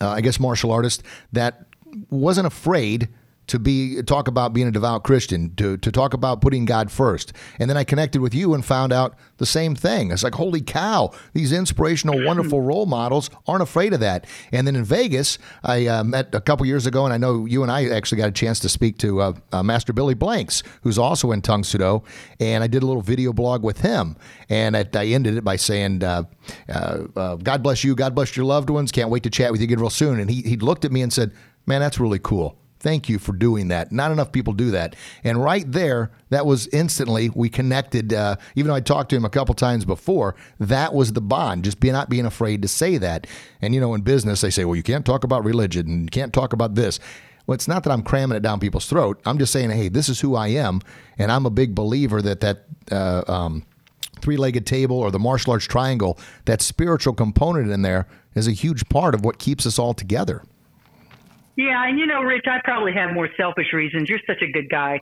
uh, 0.00 0.10
I 0.10 0.20
guess, 0.20 0.38
martial 0.38 0.70
artists 0.70 1.02
that 1.32 1.66
wasn't 2.08 2.46
afraid 2.46 3.08
to 3.46 3.58
be 3.58 4.02
talk 4.02 4.28
about 4.28 4.52
being 4.52 4.68
a 4.68 4.72
devout 4.72 5.04
Christian, 5.04 5.54
to 5.56 5.76
to 5.76 5.92
talk 5.92 6.14
about 6.14 6.40
putting 6.40 6.64
God 6.64 6.90
first. 6.90 7.32
And 7.58 7.70
then 7.70 7.76
I 7.76 7.84
connected 7.84 8.20
with 8.20 8.34
you 8.34 8.54
and 8.54 8.64
found 8.64 8.92
out 8.92 9.14
the 9.38 9.46
same 9.46 9.74
thing. 9.74 10.10
It's 10.10 10.22
like, 10.22 10.34
holy 10.34 10.60
cow, 10.60 11.12
these 11.32 11.52
inspirational, 11.52 12.24
wonderful 12.24 12.60
role 12.60 12.86
models 12.86 13.30
aren't 13.46 13.62
afraid 13.62 13.92
of 13.92 14.00
that. 14.00 14.26
And 14.52 14.66
then 14.66 14.76
in 14.76 14.84
Vegas, 14.84 15.38
I 15.62 15.86
uh, 15.86 16.04
met 16.04 16.34
a 16.34 16.40
couple 16.40 16.66
years 16.66 16.86
ago, 16.86 17.04
and 17.04 17.12
I 17.12 17.18
know 17.18 17.46
you 17.46 17.62
and 17.62 17.70
I 17.70 17.88
actually 17.88 18.18
got 18.18 18.28
a 18.28 18.32
chance 18.32 18.60
to 18.60 18.68
speak 18.68 18.98
to 18.98 19.20
uh, 19.20 19.32
uh, 19.52 19.62
Master 19.62 19.92
Billy 19.92 20.14
Blanks, 20.14 20.62
who's 20.82 20.98
also 20.98 21.32
in 21.32 21.42
Tang 21.42 21.64
Soo 21.64 21.78
Do, 21.78 22.02
and 22.40 22.64
I 22.64 22.66
did 22.66 22.82
a 22.82 22.86
little 22.86 23.02
video 23.02 23.32
blog 23.32 23.62
with 23.62 23.80
him. 23.80 24.16
And 24.48 24.76
I, 24.76 24.86
I 24.94 25.06
ended 25.06 25.36
it 25.36 25.44
by 25.44 25.56
saying, 25.56 26.02
uh, 26.02 26.24
uh, 26.68 27.04
uh, 27.14 27.36
God 27.36 27.62
bless 27.62 27.84
you, 27.84 27.94
God 27.94 28.14
bless 28.14 28.36
your 28.36 28.46
loved 28.46 28.70
ones. 28.70 28.92
Can't 28.92 29.10
wait 29.10 29.22
to 29.24 29.30
chat 29.30 29.52
with 29.52 29.60
you 29.60 29.64
again 29.64 29.80
real 29.80 29.90
soon. 29.90 30.20
And 30.20 30.30
he, 30.30 30.42
he 30.42 30.56
looked 30.56 30.84
at 30.84 30.92
me 30.92 31.02
and 31.02 31.12
said, 31.12 31.32
man, 31.66 31.80
that's 31.80 31.98
really 32.00 32.18
cool. 32.18 32.56
Thank 32.78 33.08
you 33.08 33.18
for 33.18 33.32
doing 33.32 33.68
that. 33.68 33.90
Not 33.90 34.12
enough 34.12 34.32
people 34.32 34.52
do 34.52 34.70
that. 34.72 34.96
And 35.24 35.42
right 35.42 35.70
there, 35.70 36.10
that 36.30 36.44
was 36.44 36.66
instantly 36.68 37.30
we 37.30 37.48
connected. 37.48 38.12
Uh, 38.12 38.36
even 38.54 38.68
though 38.68 38.74
I 38.74 38.80
talked 38.80 39.10
to 39.10 39.16
him 39.16 39.24
a 39.24 39.30
couple 39.30 39.54
times 39.54 39.84
before, 39.84 40.36
that 40.60 40.92
was 40.92 41.12
the 41.12 41.20
bond. 41.20 41.64
Just 41.64 41.80
be 41.80 41.90
not 41.90 42.10
being 42.10 42.26
afraid 42.26 42.62
to 42.62 42.68
say 42.68 42.98
that. 42.98 43.26
And 43.62 43.74
you 43.74 43.80
know, 43.80 43.94
in 43.94 44.02
business, 44.02 44.42
they 44.42 44.50
say, 44.50 44.64
well, 44.64 44.76
you 44.76 44.82
can't 44.82 45.06
talk 45.06 45.24
about 45.24 45.44
religion 45.44 45.86
and 45.86 46.02
you 46.02 46.08
can't 46.08 46.32
talk 46.32 46.52
about 46.52 46.74
this. 46.74 47.00
Well, 47.46 47.54
it's 47.54 47.68
not 47.68 47.84
that 47.84 47.92
I'm 47.92 48.02
cramming 48.02 48.36
it 48.36 48.42
down 48.42 48.60
people's 48.60 48.86
throat. 48.86 49.20
I'm 49.24 49.38
just 49.38 49.52
saying, 49.52 49.70
hey, 49.70 49.88
this 49.88 50.08
is 50.08 50.20
who 50.20 50.34
I 50.34 50.48
am, 50.48 50.80
and 51.16 51.30
I'm 51.30 51.46
a 51.46 51.50
big 51.50 51.74
believer 51.74 52.20
that 52.22 52.40
that. 52.40 52.64
Uh, 52.90 53.22
um, 53.26 53.66
three-legged 54.20 54.66
table 54.66 54.98
or 54.98 55.10
the 55.10 55.18
martial 55.18 55.52
arts 55.52 55.66
triangle 55.66 56.18
that 56.46 56.62
spiritual 56.62 57.12
component 57.12 57.70
in 57.70 57.82
there 57.82 58.06
is 58.34 58.48
a 58.48 58.52
huge 58.52 58.88
part 58.88 59.14
of 59.14 59.24
what 59.24 59.38
keeps 59.38 59.66
us 59.66 59.78
all 59.78 59.92
together 59.92 60.42
yeah, 61.56 61.88
and 61.88 61.98
you 61.98 62.06
know, 62.06 62.20
Rich, 62.20 62.44
I 62.46 62.60
probably 62.64 62.92
have 62.92 63.12
more 63.12 63.28
selfish 63.36 63.72
reasons. 63.72 64.08
You're 64.08 64.20
such 64.26 64.42
a 64.42 64.50
good 64.50 64.68
guy. 64.70 65.00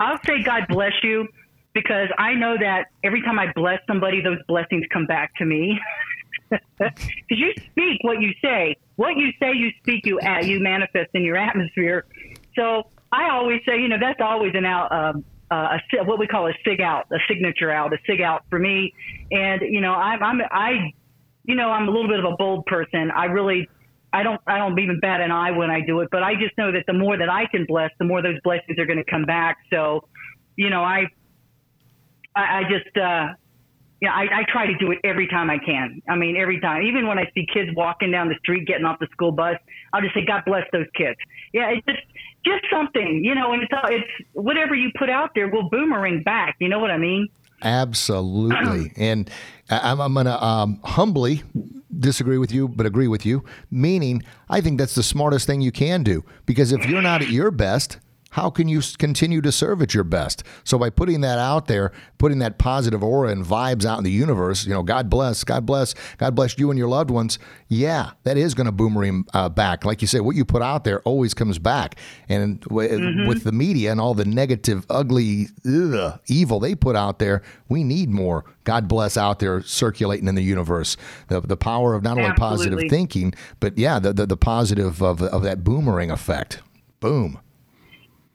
I'll 0.00 0.18
say 0.26 0.42
God 0.42 0.66
bless 0.68 0.92
you 1.02 1.28
because 1.74 2.08
I 2.18 2.34
know 2.34 2.56
that 2.58 2.86
every 3.04 3.22
time 3.22 3.38
I 3.38 3.52
bless 3.52 3.78
somebody, 3.86 4.20
those 4.20 4.38
blessings 4.48 4.84
come 4.92 5.06
back 5.06 5.34
to 5.36 5.44
me. 5.44 5.78
Because 6.78 6.92
you 7.30 7.50
speak 7.56 8.00
what 8.02 8.20
you 8.20 8.32
say. 8.42 8.76
What 8.96 9.16
you 9.16 9.30
say, 9.40 9.52
you 9.54 9.70
speak, 9.80 10.04
you 10.04 10.20
at, 10.20 10.44
you 10.44 10.60
manifest 10.60 11.08
in 11.14 11.22
your 11.22 11.38
atmosphere. 11.38 12.04
So 12.54 12.90
I 13.10 13.30
always 13.30 13.62
say, 13.66 13.80
you 13.80 13.88
know, 13.88 13.96
that's 13.98 14.20
always 14.20 14.52
an 14.54 14.66
out, 14.66 14.92
um, 14.92 15.24
uh, 15.50 15.78
a, 15.98 16.04
what 16.04 16.18
we 16.18 16.26
call 16.26 16.48
a 16.48 16.52
sig 16.62 16.82
out, 16.82 17.06
a 17.10 17.16
signature 17.26 17.70
out, 17.70 17.94
a 17.94 17.98
sig 18.06 18.20
out 18.20 18.44
for 18.50 18.58
me. 18.58 18.92
And 19.30 19.62
you 19.62 19.80
know, 19.80 19.92
I'm, 19.92 20.22
I'm, 20.22 20.40
I, 20.50 20.92
you 21.44 21.54
know, 21.54 21.70
I'm 21.70 21.88
a 21.88 21.90
little 21.90 22.08
bit 22.08 22.18
of 22.18 22.26
a 22.26 22.36
bold 22.36 22.66
person. 22.66 23.10
I 23.10 23.26
really 23.26 23.68
I 24.12 24.22
don't 24.22 24.40
I 24.46 24.58
don't 24.58 24.78
even 24.78 25.00
bat 25.00 25.20
an 25.20 25.30
eye 25.30 25.50
when 25.50 25.70
I 25.70 25.80
do 25.80 26.00
it, 26.00 26.08
but 26.10 26.22
I 26.22 26.34
just 26.34 26.56
know 26.58 26.72
that 26.72 26.84
the 26.86 26.92
more 26.92 27.16
that 27.16 27.28
I 27.28 27.46
can 27.46 27.64
bless, 27.66 27.90
the 27.98 28.04
more 28.04 28.22
those 28.22 28.40
blessings 28.44 28.78
are 28.78 28.86
going 28.86 29.02
to 29.02 29.10
come 29.10 29.24
back. 29.24 29.58
So, 29.70 30.08
you 30.56 30.70
know, 30.70 30.82
I 30.82 31.06
I, 32.36 32.58
I 32.58 32.62
just 32.64 32.96
uh, 32.96 33.34
yeah, 34.02 34.12
I, 34.12 34.40
I 34.40 34.42
try 34.50 34.66
to 34.66 34.76
do 34.78 34.90
it 34.90 34.98
every 35.04 35.28
time 35.28 35.48
I 35.48 35.58
can. 35.58 36.02
I 36.08 36.16
mean, 36.16 36.36
every 36.36 36.60
time, 36.60 36.82
even 36.82 37.06
when 37.06 37.18
I 37.18 37.30
see 37.34 37.46
kids 37.52 37.70
walking 37.76 38.10
down 38.10 38.28
the 38.28 38.34
street 38.40 38.66
getting 38.66 38.84
off 38.84 38.98
the 38.98 39.06
school 39.12 39.30
bus, 39.30 39.56
I'll 39.92 40.00
just 40.02 40.12
say, 40.12 40.24
God 40.26 40.42
bless 40.44 40.64
those 40.72 40.86
kids. 40.94 41.16
Yeah, 41.52 41.70
it's 41.70 41.86
just 41.86 42.02
just 42.44 42.64
something, 42.70 43.22
you 43.24 43.34
know, 43.34 43.52
and 43.52 43.62
it's 43.62 43.72
it's 43.84 44.28
whatever 44.32 44.74
you 44.74 44.90
put 44.98 45.08
out 45.08 45.30
there 45.34 45.48
will 45.48 45.68
boomerang 45.70 46.22
back. 46.24 46.56
You 46.58 46.68
know 46.68 46.80
what 46.80 46.90
I 46.90 46.98
mean? 46.98 47.28
Absolutely. 47.62 48.92
and 48.96 49.30
I'm, 49.70 50.00
I'm 50.00 50.14
going 50.14 50.26
to 50.26 50.44
um, 50.44 50.80
humbly 50.82 51.42
disagree 51.98 52.38
with 52.38 52.52
you, 52.52 52.68
but 52.68 52.86
agree 52.86 53.08
with 53.08 53.26
you, 53.26 53.44
meaning 53.70 54.22
I 54.48 54.60
think 54.60 54.78
that's 54.78 54.94
the 54.94 55.02
smartest 55.02 55.46
thing 55.46 55.60
you 55.60 55.72
can 55.72 56.02
do. 56.02 56.24
Because 56.46 56.72
if 56.72 56.86
you're 56.86 57.02
not 57.02 57.22
at 57.22 57.28
your 57.28 57.50
best, 57.50 57.98
how 58.32 58.50
can 58.50 58.68
you 58.68 58.80
continue 58.98 59.40
to 59.40 59.52
serve 59.52 59.82
at 59.82 59.94
your 59.94 60.04
best? 60.04 60.42
So 60.64 60.78
by 60.78 60.90
putting 60.90 61.20
that 61.20 61.38
out 61.38 61.66
there, 61.66 61.92
putting 62.18 62.38
that 62.40 62.58
positive 62.58 63.02
aura 63.02 63.30
and 63.30 63.44
vibes 63.44 63.84
out 63.84 63.98
in 63.98 64.04
the 64.04 64.10
universe, 64.10 64.66
you 64.66 64.72
know, 64.72 64.82
God 64.82 65.08
bless, 65.08 65.44
God 65.44 65.66
bless, 65.66 65.94
God 66.18 66.34
bless 66.34 66.58
you 66.58 66.70
and 66.70 66.78
your 66.78 66.88
loved 66.88 67.10
ones. 67.10 67.38
Yeah, 67.68 68.12
that 68.24 68.36
is 68.36 68.54
going 68.54 68.66
to 68.66 68.72
boomerang 68.72 69.26
uh, 69.34 69.48
back. 69.48 69.84
Like 69.84 70.00
you 70.00 70.08
said, 70.08 70.22
what 70.22 70.34
you 70.34 70.44
put 70.44 70.62
out 70.62 70.84
there 70.84 71.00
always 71.02 71.34
comes 71.34 71.58
back. 71.58 71.98
And 72.28 72.60
w- 72.62 72.88
mm-hmm. 72.88 73.28
with 73.28 73.44
the 73.44 73.52
media 73.52 73.92
and 73.92 74.00
all 74.00 74.14
the 74.14 74.24
negative, 74.24 74.86
ugly, 74.88 75.48
ugh, 75.66 76.18
evil 76.26 76.58
they 76.58 76.74
put 76.74 76.96
out 76.96 77.18
there, 77.18 77.42
we 77.68 77.84
need 77.84 78.10
more 78.10 78.44
God 78.64 78.88
bless 78.88 79.16
out 79.16 79.40
there 79.40 79.60
circulating 79.62 80.28
in 80.28 80.34
the 80.36 80.42
universe. 80.42 80.96
The, 81.28 81.40
the 81.40 81.56
power 81.56 81.94
of 81.94 82.02
not 82.02 82.12
only 82.12 82.30
Absolutely. 82.30 82.56
positive 82.56 82.90
thinking, 82.90 83.34
but 83.60 83.76
yeah, 83.76 83.98
the, 83.98 84.12
the, 84.12 84.26
the 84.26 84.36
positive 84.36 85.02
of, 85.02 85.22
of 85.22 85.42
that 85.42 85.64
boomerang 85.64 86.10
effect. 86.10 86.60
Boom. 87.00 87.40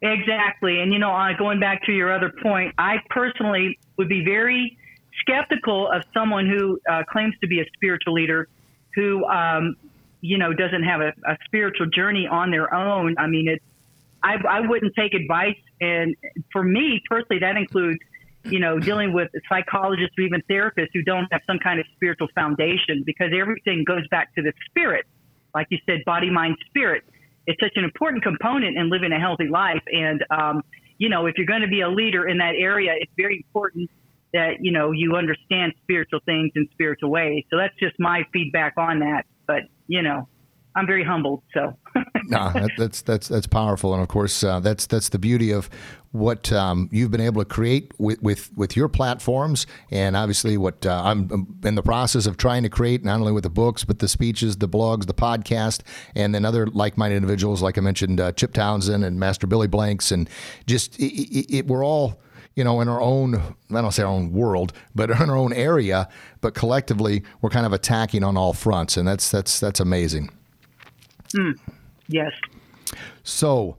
Exactly. 0.01 0.82
And, 0.82 0.94
you 0.94 1.00
know, 1.00 1.12
uh, 1.12 1.34
going 1.38 1.60
back 1.60 1.84
to 1.86 1.92
your 1.92 2.13
other 2.13 2.32
point, 2.44 2.74
I 2.77 2.98
personally 3.10 3.80
would 3.98 4.10
be 4.10 4.24
very 4.24 4.77
skeptical 5.22 5.89
of 5.92 6.04
someone 6.13 6.48
who 6.48 6.80
uh, 6.89 7.04
claims 7.10 7.34
to 7.42 7.48
be 7.48 7.62
a 7.62 7.66
spiritual 7.75 8.13
leader 8.13 8.48
who, 8.94 9.25
um, 9.25 9.75
you 10.22 10.38
know, 10.38 10.54
doesn't 10.54 10.84
have 10.84 11.01
a, 11.01 11.13
a, 11.27 11.38
spiritual 11.46 11.88
journey 11.88 12.27
on 12.27 12.51
their 12.51 12.74
own. 12.74 13.16
I 13.18 13.27
mean, 13.27 13.48
it, 13.48 13.62
I, 14.24 14.36
I 14.48 14.60
wouldn't 14.62 14.94
take 14.96 15.13
advice. 15.13 15.58
And 15.82 16.16
for 16.51 16.63
me 16.63 17.01
personally, 17.10 17.39
that 17.39 17.58
includes, 17.58 18.00
you 18.44 18.60
know, 18.60 18.80
dealing 18.80 19.13
with 19.13 19.30
psychologists 19.50 20.16
or 20.18 20.22
even 20.22 20.42
therapists 20.50 20.89
who 20.94 21.01
don't 21.01 21.27
have 21.32 21.42
some 21.48 21.60
kind 21.60 21.80
of 21.80 21.86
spiritual 21.96 22.27
foundation 22.36 23.04
because 23.04 23.32
everything 23.36 23.84
goes 23.84 24.08
back 24.10 24.34
to 24.36 24.44
the 24.44 24.54
spirit. 24.70 25.06
Like 25.56 25.68
you 25.72 25.80
said, 25.88 26.04
body, 26.06 26.30
mind, 26.30 26.58
spirit 26.68 27.04
it's 27.48 27.60
such 27.62 27.74
an 27.75 27.86
important 27.86 28.24
component 28.24 28.77
in 28.77 28.89
living 28.89 29.12
a 29.13 29.20
healthy 29.20 29.48
life. 29.48 29.82
And, 29.92 30.24
um, 30.30 30.62
you 30.98 31.10
know, 31.10 31.25
if 31.25 31.36
you're 31.38 31.48
going 31.48 31.62
to 31.62 31.68
be 31.68 31.82
a 31.82 31.89
leader 31.89 32.27
in 32.27 32.38
that 32.39 32.56
area, 32.58 32.94
it's 32.98 33.12
very 33.16 33.38
important 33.38 33.89
that, 34.34 34.58
you 34.60 34.72
know, 34.72 34.92
you 34.92 35.16
understand 35.16 35.74
spiritual 35.84 36.20
things 36.25 36.51
in 36.56 36.68
spiritual 36.74 37.10
ways. 37.10 37.46
So 37.50 37.58
that's 37.58 37.74
just 37.80 37.96
my 38.00 38.24
feedback 38.34 38.74
on 38.77 39.00
that. 39.00 39.25
But, 39.48 39.62
you 39.88 40.01
know, 40.01 40.27
I'm 40.75 40.86
very 40.86 41.06
humbled. 41.06 41.44
So, 41.54 41.77
no, 42.29 42.51
that, 42.51 42.72
that's 42.77 43.01
that's 43.01 43.27
that's 43.27 43.48
powerful, 43.48 43.93
and 43.93 44.01
of 44.01 44.10
course, 44.10 44.43
uh, 44.43 44.60
that's 44.60 44.86
that's 44.86 45.10
the 45.10 45.19
beauty 45.19 45.51
of 45.51 45.69
what 46.12 46.51
um, 46.51 46.89
you've 46.91 47.12
been 47.12 47.22
able 47.22 47.41
to 47.41 47.48
create 47.48 47.91
with, 47.98 48.22
with, 48.22 48.55
with 48.57 48.75
your 48.75 48.88
platforms, 48.88 49.67
and 49.91 50.15
obviously 50.15 50.57
what 50.57 50.86
uh, 50.86 51.01
I'm 51.03 51.60
in 51.63 51.75
the 51.75 51.84
process 51.84 52.25
of 52.25 52.38
trying 52.38 52.63
to 52.63 52.69
create, 52.69 53.03
not 53.03 53.19
only 53.19 53.31
with 53.31 53.43
the 53.43 53.50
books, 53.50 53.84
but 53.84 54.00
the 54.00 54.07
speeches, 54.07 54.57
the 54.57 54.69
blogs, 54.69 55.05
the 55.05 55.13
podcast, 55.13 55.81
and 56.15 56.34
then 56.34 56.46
other 56.46 56.67
like-minded 56.67 57.15
individuals, 57.15 57.62
like 57.62 57.77
I 57.77 57.81
mentioned, 57.81 58.19
uh, 58.19 58.31
Chip 58.31 58.53
Townsend 58.53 59.03
and 59.03 59.19
Master 59.19 59.48
Billy 59.48 59.67
Blanks, 59.67 60.12
and 60.12 60.29
just 60.65 60.98
it, 61.00 61.13
it, 61.13 61.57
it, 61.57 61.67
we're 61.67 61.86
all 61.86 62.19
you 62.55 62.63
know, 62.63 62.81
in 62.81 62.88
our 62.88 63.00
own, 63.00 63.36
I 63.69 63.81
don't 63.81 63.91
say 63.91 64.01
our 64.01 64.10
own 64.10 64.34
world, 64.34 64.74
but 64.96 65.12
in 65.22 65.29
our 65.29 65.38
own 65.38 65.53
area, 65.53 66.10
but 66.41 66.55
collectively 66.55 67.24
we're 67.41 67.51
kind 67.51 67.67
of 67.67 67.72
attacking 67.72 68.24
on 68.24 68.36
all 68.36 68.53
fronts, 68.53 68.98
and 68.98 69.07
that's 69.07 69.29
that's 69.29 69.60
that's 69.60 69.79
amazing. 69.79 70.31
Mm, 71.36 71.60
yes. 72.08 72.32
So 73.24 73.78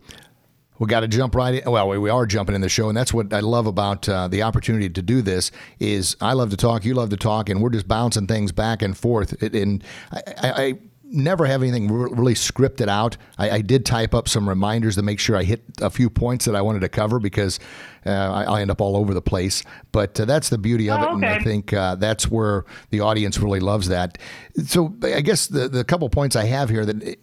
we 0.78 0.86
got 0.86 1.00
to 1.00 1.08
jump 1.08 1.34
right 1.34 1.54
in. 1.54 1.70
Well, 1.70 1.88
we 1.88 2.10
are 2.10 2.26
jumping 2.26 2.54
in 2.54 2.60
the 2.60 2.68
show, 2.68 2.88
and 2.88 2.96
that's 2.96 3.12
what 3.12 3.32
I 3.32 3.40
love 3.40 3.66
about 3.66 4.08
uh, 4.08 4.28
the 4.28 4.42
opportunity 4.42 4.88
to 4.88 5.02
do 5.02 5.22
this. 5.22 5.50
Is 5.78 6.16
I 6.20 6.34
love 6.34 6.50
to 6.50 6.56
talk, 6.56 6.84
you 6.84 6.94
love 6.94 7.10
to 7.10 7.16
talk, 7.16 7.48
and 7.48 7.60
we're 7.60 7.70
just 7.70 7.88
bouncing 7.88 8.26
things 8.26 8.52
back 8.52 8.82
and 8.82 8.96
forth. 8.96 9.42
And 9.42 9.82
I, 10.12 10.22
I 10.42 10.78
never 11.10 11.46
have 11.46 11.62
anything 11.62 11.90
really 11.90 12.34
scripted 12.34 12.88
out. 12.88 13.16
I, 13.38 13.50
I, 13.50 13.60
did 13.62 13.86
type 13.86 14.14
up 14.14 14.28
some 14.28 14.46
reminders 14.46 14.96
to 14.96 15.02
make 15.02 15.18
sure 15.18 15.36
I 15.36 15.42
hit 15.42 15.62
a 15.80 15.88
few 15.88 16.10
points 16.10 16.44
that 16.44 16.54
I 16.54 16.60
wanted 16.60 16.80
to 16.80 16.88
cover 16.90 17.18
because 17.18 17.58
uh, 18.04 18.10
I, 18.10 18.44
I, 18.44 18.60
end 18.60 18.70
up 18.70 18.82
all 18.82 18.94
over 18.94 19.14
the 19.14 19.22
place. 19.22 19.62
But 19.90 20.20
uh, 20.20 20.26
that's 20.26 20.50
the 20.50 20.58
beauty 20.58 20.90
of 20.90 21.00
oh, 21.00 21.02
it, 21.02 21.06
okay. 21.06 21.14
and 21.14 21.24
I 21.24 21.42
think 21.42 21.72
uh, 21.72 21.94
that's 21.94 22.30
where 22.30 22.66
the 22.90 23.00
audience 23.00 23.38
really 23.38 23.60
loves 23.60 23.88
that. 23.88 24.18
So 24.66 24.94
I 25.02 25.22
guess 25.22 25.46
the 25.46 25.68
the 25.68 25.82
couple 25.82 26.08
points 26.10 26.36
I 26.36 26.44
have 26.44 26.68
here 26.68 26.84
that 26.84 27.18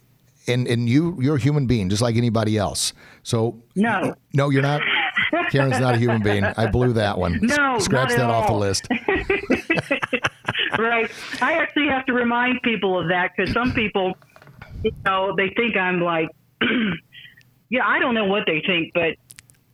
and 0.48 0.68
and 0.68 0.90
you 0.90 1.18
you're 1.22 1.36
a 1.36 1.40
human 1.40 1.68
being 1.68 1.90
just 1.90 2.02
like 2.02 2.16
anybody 2.16 2.58
else. 2.58 2.94
So 3.24 3.62
no, 3.76 4.16
no, 4.34 4.50
you're 4.50 4.62
not. 4.62 4.82
Karen's 5.52 5.80
not 5.80 5.96
a 5.96 5.98
human 5.98 6.22
being. 6.22 6.44
I 6.44 6.68
blew 6.68 6.94
that 6.94 7.18
one. 7.18 7.40
No, 7.42 7.80
scratch 7.80 8.10
that 8.10 8.30
all. 8.30 8.44
off 8.44 8.48
the 8.48 8.54
list. 8.54 8.88
right. 10.78 11.10
I 11.42 11.54
actually 11.54 11.88
have 11.88 12.06
to 12.06 12.14
remind 12.14 12.62
people 12.62 13.00
of 13.00 13.10
that 13.10 13.32
because 13.36 13.54
some 13.54 13.74
people, 13.74 14.14
you 14.84 14.92
know, 15.06 15.34
they 15.36 15.50
think 15.56 15.76
I'm 15.76 16.02
like, 16.02 16.30
yeah, 17.70 17.86
I 17.86 18.00
don't 18.00 18.14
know 18.14 18.26
what 18.26 18.44
they 18.46 18.62
think, 18.66 18.92
but 18.94 19.16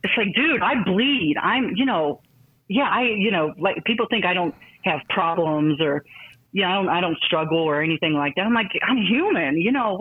it's 0.02 0.16
like, 0.16 0.34
dude, 0.34 0.62
I 0.62 0.82
bleed. 0.84 1.36
I'm, 1.40 1.72
you 1.76 1.84
know, 1.84 2.20
yeah, 2.68 2.88
I, 2.88 3.02
you 3.02 3.30
know, 3.30 3.52
like 3.58 3.84
people 3.84 4.06
think 4.10 4.24
I 4.24 4.34
don't 4.34 4.54
have 4.84 5.00
problems 5.10 5.80
or, 5.80 6.04
yeah, 6.52 6.70
I 6.70 6.74
don't, 6.74 6.88
I 6.88 7.00
don't 7.00 7.18
struggle 7.24 7.58
or 7.58 7.82
anything 7.82 8.14
like 8.14 8.34
that. 8.36 8.42
I'm 8.42 8.54
like, 8.54 8.70
I'm 8.86 8.98
human, 8.98 9.56
you 9.56 9.72
know 9.72 9.98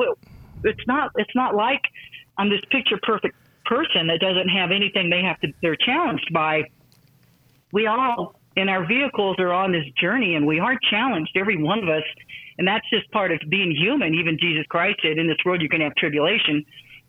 it's 0.64 0.88
not 0.88 1.12
it's 1.16 1.36
not 1.36 1.56
like 1.56 1.82
I'm 2.38 2.50
this 2.50 2.62
picture 2.70 3.00
perfect 3.02 3.36
person 3.66 4.08
that 4.08 4.20
doesn't 4.20 4.50
have 4.50 4.72
anything 4.72 5.10
they 5.10 5.24
have 5.24 5.40
to 5.42 5.54
they're 5.62 5.76
challenged 5.76 6.32
by. 6.34 6.64
We 7.72 7.88
all 7.88 8.36
in 8.56 8.70
our 8.70 8.86
vehicles 8.86 9.38
are 9.40 9.54
on 9.54 9.72
this 9.72 9.86
journey 10.00 10.36
and 10.36 10.46
we 10.46 10.60
are 10.60 10.78
challenged, 10.90 11.32
every 11.36 11.62
one 11.62 11.80
of 11.80 11.90
us. 11.90 12.04
And 12.58 12.68
that's 12.68 12.88
just 12.90 13.10
part 13.12 13.32
of 13.32 13.40
being 13.50 13.72
human. 13.72 14.14
Even 14.14 14.38
Jesus 14.40 14.66
Christ 14.68 15.00
said, 15.02 15.18
in 15.18 15.28
this 15.28 15.38
world, 15.46 15.62
you 15.62 15.70
can 15.70 15.82
have 15.82 15.96
tribulation. 15.96 16.66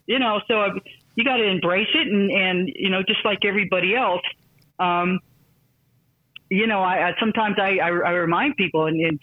You 0.06 0.18
know, 0.18 0.40
so 0.46 0.78
you 1.16 1.24
got 1.24 1.36
to 1.36 1.44
embrace 1.44 1.88
it. 1.94 2.06
And, 2.06 2.30
and, 2.30 2.72
you 2.74 2.90
know, 2.90 3.02
just 3.02 3.24
like 3.24 3.44
everybody 3.44 3.94
else, 3.96 4.22
um, 4.78 5.18
you 6.48 6.66
know, 6.66 6.80
I, 6.80 7.08
I 7.08 7.14
sometimes 7.18 7.56
I, 7.58 7.78
I, 7.78 7.88
I 7.88 8.10
remind 8.12 8.56
people 8.56 8.86
and 8.86 9.18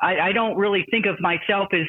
I, 0.00 0.18
I 0.18 0.32
don't 0.32 0.56
really 0.56 0.86
think 0.90 1.06
of 1.06 1.20
myself 1.20 1.68
as 1.72 1.86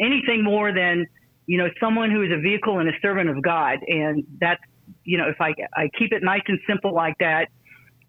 anything 0.00 0.42
more 0.42 0.72
than 0.72 1.06
you 1.50 1.58
know, 1.58 1.68
someone 1.80 2.12
who 2.12 2.22
is 2.22 2.30
a 2.30 2.40
vehicle 2.40 2.78
and 2.78 2.88
a 2.88 2.92
servant 3.02 3.28
of 3.28 3.42
God. 3.42 3.78
And 3.88 4.22
that's, 4.40 4.62
you 5.02 5.18
know, 5.18 5.28
if 5.28 5.40
I, 5.40 5.52
I 5.74 5.90
keep 5.98 6.12
it 6.12 6.22
nice 6.22 6.42
and 6.46 6.60
simple 6.64 6.94
like 6.94 7.16
that, 7.18 7.48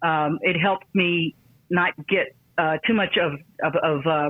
um, 0.04 0.38
it 0.44 0.60
helps 0.60 0.86
me 0.94 1.36
not 1.72 1.96
get 2.08 2.36
uh, 2.60 2.78
too 2.86 2.94
much 2.94 3.18
of, 3.18 3.32
of, 3.64 3.76
of 3.78 4.06
uh, 4.06 4.30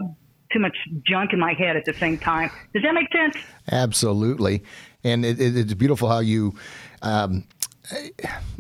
too 0.54 0.60
much 0.60 0.78
junk 1.06 1.34
in 1.34 1.40
my 1.40 1.52
head 1.52 1.76
at 1.76 1.84
the 1.84 1.94
same 1.94 2.18
time. 2.18 2.52
Does 2.74 2.84
that 2.84 2.94
make 2.94 3.12
sense? 3.12 3.36
Absolutely. 3.70 4.64
And 5.04 5.26
it, 5.26 5.42
it, 5.42 5.58
it's 5.58 5.74
beautiful 5.74 6.08
how 6.08 6.20
you, 6.20 6.56
um, 7.02 7.44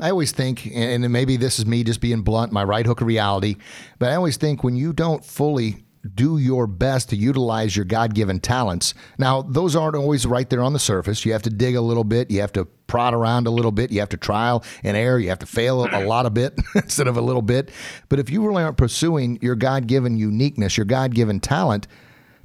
I 0.01 0.09
always 0.09 0.33
think, 0.33 0.67
and 0.75 1.09
maybe 1.13 1.37
this 1.37 1.59
is 1.59 1.65
me 1.65 1.85
just 1.85 2.01
being 2.01 2.23
blunt, 2.23 2.51
my 2.51 2.65
right 2.65 2.85
hook 2.85 2.99
of 2.99 3.07
reality, 3.07 3.55
but 3.99 4.09
I 4.09 4.15
always 4.15 4.35
think 4.35 4.65
when 4.65 4.75
you 4.75 4.91
don't 4.91 5.23
fully 5.23 5.85
do 6.15 6.37
your 6.37 6.65
best 6.65 7.09
to 7.09 7.15
utilize 7.15 7.75
your 7.75 7.85
God 7.85 8.13
given 8.13 8.39
talents. 8.39 8.93
Now, 9.17 9.41
those 9.43 9.75
aren't 9.75 9.95
always 9.95 10.25
right 10.25 10.49
there 10.49 10.63
on 10.63 10.73
the 10.73 10.79
surface. 10.79 11.25
You 11.25 11.33
have 11.33 11.43
to 11.43 11.49
dig 11.49 11.75
a 11.75 11.81
little 11.81 12.03
bit. 12.03 12.31
You 12.31 12.41
have 12.41 12.53
to 12.53 12.65
prod 12.87 13.13
around 13.13 13.47
a 13.47 13.51
little 13.51 13.71
bit. 13.71 13.91
You 13.91 13.99
have 13.99 14.09
to 14.09 14.17
trial 14.17 14.63
and 14.83 14.97
error. 14.97 15.19
You 15.19 15.29
have 15.29 15.39
to 15.39 15.45
fail 15.45 15.85
a 15.85 16.03
lot 16.05 16.25
of 16.25 16.33
bit 16.33 16.59
instead 16.75 17.07
of 17.07 17.17
a 17.17 17.21
little 17.21 17.41
bit. 17.41 17.71
But 18.09 18.19
if 18.19 18.29
you 18.29 18.45
really 18.45 18.63
aren't 18.63 18.77
pursuing 18.77 19.37
your 19.41 19.55
God 19.55 19.87
given 19.87 20.17
uniqueness, 20.17 20.75
your 20.75 20.85
God 20.85 21.13
given 21.13 21.39
talent, 21.39 21.87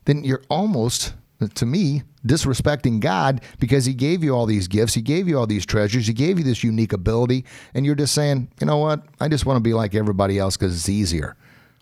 then 0.04 0.22
you're 0.22 0.44
almost, 0.50 1.14
to 1.54 1.66
me, 1.66 2.02
disrespecting 2.26 3.00
God 3.00 3.40
because 3.58 3.86
He 3.86 3.94
gave 3.94 4.22
you 4.22 4.34
all 4.34 4.46
these 4.46 4.68
gifts. 4.68 4.94
He 4.94 5.02
gave 5.02 5.28
you 5.28 5.38
all 5.38 5.46
these 5.46 5.64
treasures. 5.64 6.06
He 6.06 6.12
gave 6.12 6.38
you 6.38 6.44
this 6.44 6.62
unique 6.62 6.92
ability. 6.92 7.46
And 7.72 7.86
you're 7.86 7.94
just 7.94 8.14
saying, 8.14 8.48
you 8.60 8.66
know 8.66 8.78
what? 8.78 9.02
I 9.18 9.28
just 9.28 9.46
want 9.46 9.56
to 9.56 9.62
be 9.62 9.72
like 9.72 9.94
everybody 9.94 10.38
else 10.38 10.56
because 10.58 10.74
it's 10.76 10.88
easier. 10.90 11.36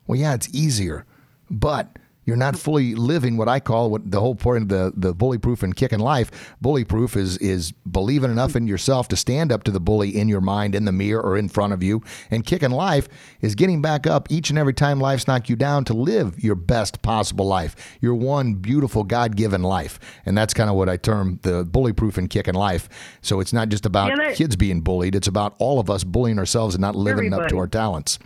Well, 0.06 0.18
yeah, 0.18 0.34
it's 0.34 0.48
easier 0.54 1.04
but 1.50 1.96
you're 2.26 2.36
not 2.36 2.56
fully 2.56 2.94
living 2.94 3.36
what 3.36 3.48
I 3.48 3.60
call 3.60 3.90
what 3.90 4.10
the 4.10 4.20
whole 4.20 4.34
point 4.34 4.62
of 4.62 4.68
the 4.68 4.92
the 4.96 5.14
bully 5.14 5.38
proof 5.38 5.62
and 5.62 5.76
kicking 5.76 5.98
life. 5.98 6.54
Bully 6.60 6.84
proof 6.84 7.16
is 7.16 7.36
is 7.38 7.72
believing 7.90 8.30
enough 8.30 8.56
in 8.56 8.66
yourself 8.66 9.08
to 9.08 9.16
stand 9.16 9.52
up 9.52 9.64
to 9.64 9.70
the 9.70 9.80
bully 9.80 10.16
in 10.16 10.28
your 10.28 10.40
mind, 10.40 10.74
in 10.74 10.84
the 10.84 10.92
mirror, 10.92 11.20
or 11.20 11.36
in 11.36 11.48
front 11.48 11.72
of 11.72 11.82
you. 11.82 12.02
And 12.30 12.44
kicking 12.44 12.70
life 12.70 13.08
is 13.40 13.54
getting 13.54 13.82
back 13.82 14.06
up 14.06 14.30
each 14.30 14.50
and 14.50 14.58
every 14.58 14.72
time 14.72 15.00
life's 15.00 15.26
knocked 15.28 15.48
you 15.48 15.56
down 15.56 15.84
to 15.84 15.92
live 15.94 16.42
your 16.42 16.54
best 16.54 17.02
possible 17.02 17.46
life, 17.46 17.76
your 18.00 18.14
one 18.14 18.54
beautiful 18.54 19.04
God 19.04 19.36
given 19.36 19.62
life. 19.62 20.00
And 20.24 20.36
that's 20.36 20.54
kind 20.54 20.70
of 20.70 20.76
what 20.76 20.88
I 20.88 20.96
term 20.96 21.40
the 21.42 21.64
bully 21.64 21.92
proof 21.92 22.16
and 22.16 22.30
kicking 22.30 22.54
life. 22.54 22.88
So 23.20 23.40
it's 23.40 23.52
not 23.52 23.68
just 23.68 23.84
about 23.84 24.16
Yeah, 24.16 24.32
kids 24.32 24.56
being 24.56 24.80
bullied; 24.80 25.14
it's 25.14 25.28
about 25.28 25.54
all 25.58 25.78
of 25.78 25.90
us 25.90 26.04
bullying 26.04 26.38
ourselves 26.38 26.74
and 26.74 26.80
not 26.80 26.96
living 26.96 27.34
up 27.34 27.48
to 27.48 27.58
our 27.58 27.66
talents. 27.66 28.18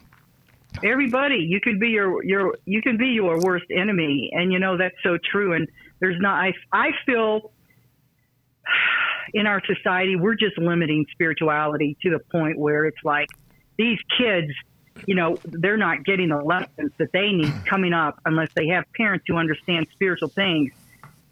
Everybody 0.82 1.36
you 1.36 1.60
could 1.60 1.80
be 1.80 1.88
your 1.88 2.22
your 2.24 2.56
you 2.64 2.82
can 2.82 2.96
be 2.96 3.08
your 3.08 3.40
worst 3.40 3.66
enemy 3.70 4.30
and 4.32 4.52
you 4.52 4.58
know 4.58 4.76
that's 4.76 4.96
so 5.02 5.18
true 5.30 5.54
and 5.54 5.68
there's 6.00 6.20
not 6.20 6.34
i 6.34 6.52
i 6.72 6.90
feel 7.06 7.52
in 9.34 9.46
our 9.46 9.62
society 9.66 10.16
we're 10.16 10.34
just 10.34 10.56
limiting 10.58 11.04
spirituality 11.12 11.96
to 12.02 12.10
the 12.10 12.18
point 12.30 12.58
where 12.58 12.86
it's 12.86 13.02
like 13.04 13.28
these 13.76 13.98
kids 14.18 14.50
you 15.06 15.14
know 15.14 15.38
they're 15.44 15.76
not 15.76 16.04
getting 16.04 16.28
the 16.28 16.36
lessons 16.36 16.92
that 16.98 17.08
they 17.12 17.32
need 17.32 17.54
coming 17.64 17.92
up 17.92 18.18
unless 18.24 18.48
they 18.54 18.68
have 18.68 18.84
parents 18.96 19.24
who 19.26 19.36
understand 19.36 19.86
spiritual 19.92 20.28
things. 20.28 20.70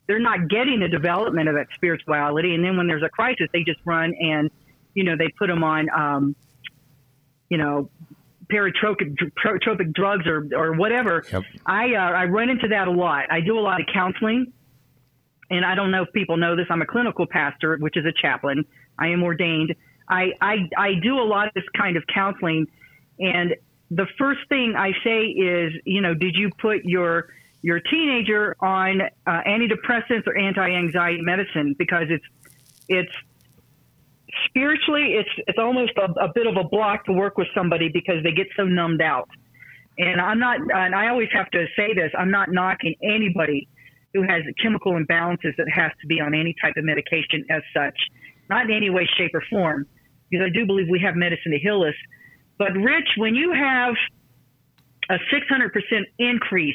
They're 0.06 0.20
not 0.20 0.48
getting 0.48 0.80
the 0.80 0.88
development 0.88 1.48
of 1.48 1.56
that 1.56 1.66
spirituality 1.74 2.54
and 2.54 2.64
then 2.64 2.76
when 2.76 2.86
there's 2.86 3.02
a 3.02 3.08
crisis 3.08 3.48
they 3.52 3.64
just 3.64 3.80
run 3.84 4.14
and 4.14 4.50
you 4.94 5.04
know 5.04 5.16
they 5.16 5.28
put 5.38 5.48
them 5.48 5.64
on 5.64 5.88
um 5.90 6.36
you 7.48 7.58
know 7.58 7.90
paratropic 8.48 9.16
tro- 9.36 9.76
drugs 9.92 10.26
or 10.26 10.48
or 10.54 10.72
whatever. 10.74 11.24
Yep. 11.32 11.42
I 11.64 11.94
uh, 11.94 11.98
I 11.98 12.24
run 12.26 12.48
into 12.50 12.68
that 12.68 12.88
a 12.88 12.90
lot. 12.90 13.24
I 13.30 13.40
do 13.40 13.58
a 13.58 13.60
lot 13.60 13.80
of 13.80 13.86
counseling, 13.92 14.52
and 15.50 15.64
I 15.64 15.74
don't 15.74 15.90
know 15.90 16.02
if 16.02 16.12
people 16.12 16.36
know 16.36 16.56
this. 16.56 16.66
I'm 16.70 16.82
a 16.82 16.86
clinical 16.86 17.26
pastor, 17.26 17.76
which 17.78 17.96
is 17.96 18.04
a 18.04 18.12
chaplain. 18.12 18.64
I 18.98 19.08
am 19.08 19.22
ordained. 19.22 19.74
I 20.08 20.32
I, 20.40 20.68
I 20.76 20.94
do 21.02 21.18
a 21.18 21.26
lot 21.26 21.48
of 21.48 21.54
this 21.54 21.64
kind 21.76 21.96
of 21.96 22.04
counseling, 22.12 22.66
and 23.18 23.54
the 23.90 24.06
first 24.18 24.40
thing 24.48 24.74
I 24.76 24.92
say 25.04 25.26
is, 25.26 25.72
you 25.84 26.00
know, 26.00 26.14
did 26.14 26.34
you 26.34 26.50
put 26.58 26.84
your 26.84 27.28
your 27.62 27.80
teenager 27.80 28.56
on 28.60 29.00
uh, 29.00 29.08
antidepressants 29.26 30.26
or 30.26 30.36
anti-anxiety 30.36 31.20
medicine 31.22 31.74
because 31.78 32.06
it's 32.10 32.24
it's 32.88 33.12
spiritually, 34.44 35.14
it's 35.14 35.30
it's 35.46 35.58
almost 35.58 35.92
a, 35.96 36.10
a 36.20 36.32
bit 36.34 36.46
of 36.46 36.56
a 36.56 36.64
block 36.68 37.04
to 37.06 37.12
work 37.12 37.38
with 37.38 37.48
somebody 37.54 37.88
because 37.88 38.22
they 38.22 38.32
get 38.32 38.46
so 38.56 38.64
numbed 38.64 39.02
out. 39.02 39.28
And 39.98 40.20
I'm 40.20 40.38
not, 40.38 40.60
and 40.60 40.94
I 40.94 41.08
always 41.08 41.28
have 41.32 41.50
to 41.50 41.66
say 41.76 41.94
this: 41.94 42.10
I'm 42.18 42.30
not 42.30 42.50
knocking 42.50 42.94
anybody 43.02 43.68
who 44.12 44.22
has 44.22 44.42
chemical 44.62 44.92
imbalances 44.92 45.56
that 45.56 45.68
has 45.72 45.90
to 46.00 46.06
be 46.06 46.20
on 46.20 46.34
any 46.34 46.54
type 46.60 46.74
of 46.76 46.84
medication 46.84 47.44
as 47.50 47.62
such, 47.74 47.96
not 48.48 48.64
in 48.64 48.76
any 48.76 48.90
way, 48.90 49.08
shape, 49.16 49.32
or 49.34 49.42
form, 49.50 49.86
because 50.30 50.46
I 50.46 50.50
do 50.50 50.66
believe 50.66 50.86
we 50.90 51.00
have 51.00 51.16
medicine 51.16 51.52
to 51.52 51.58
heal 51.58 51.82
us. 51.82 51.94
But 52.58 52.72
Rich, 52.72 53.08
when 53.18 53.34
you 53.34 53.52
have 53.52 53.94
a 55.10 55.18
600% 55.32 56.02
increase 56.18 56.74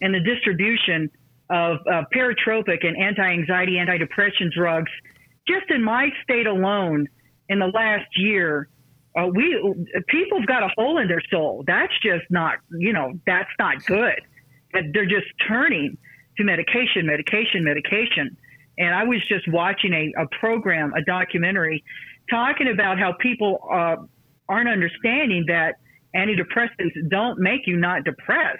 in 0.00 0.12
the 0.12 0.20
distribution 0.20 1.10
of 1.50 1.78
uh, 1.90 2.02
paratropic 2.14 2.86
and 2.86 2.96
anti-anxiety, 2.96 3.72
antidepressant 3.72 4.52
drugs 4.52 4.90
just 5.46 5.70
in 5.70 5.82
my 5.82 6.10
state 6.22 6.46
alone 6.46 7.08
in 7.48 7.58
the 7.58 7.66
last 7.66 8.06
year, 8.16 8.68
uh, 9.16 9.26
we 9.26 9.74
people've 10.08 10.46
got 10.46 10.62
a 10.62 10.68
hole 10.76 10.98
in 10.98 11.08
their 11.08 11.22
soul. 11.30 11.64
That's 11.66 11.92
just 12.02 12.24
not, 12.30 12.58
you 12.70 12.92
know, 12.92 13.12
that's 13.26 13.50
not 13.58 13.84
good. 13.84 14.20
That 14.72 14.84
they're 14.92 15.06
just 15.06 15.26
turning 15.46 15.96
to 16.36 16.44
medication, 16.44 17.06
medication, 17.06 17.62
medication. 17.64 18.36
And 18.76 18.92
I 18.94 19.04
was 19.04 19.24
just 19.28 19.46
watching 19.48 19.92
a, 19.92 20.12
a 20.22 20.26
program, 20.40 20.92
a 20.94 21.02
documentary, 21.02 21.84
talking 22.28 22.68
about 22.68 22.98
how 22.98 23.12
people 23.12 23.60
uh, 23.70 23.96
aren't 24.48 24.68
understanding 24.68 25.44
that 25.46 25.76
antidepressants 26.16 27.08
don't 27.08 27.38
make 27.38 27.66
you 27.66 27.76
not 27.76 28.04
depressed. 28.04 28.58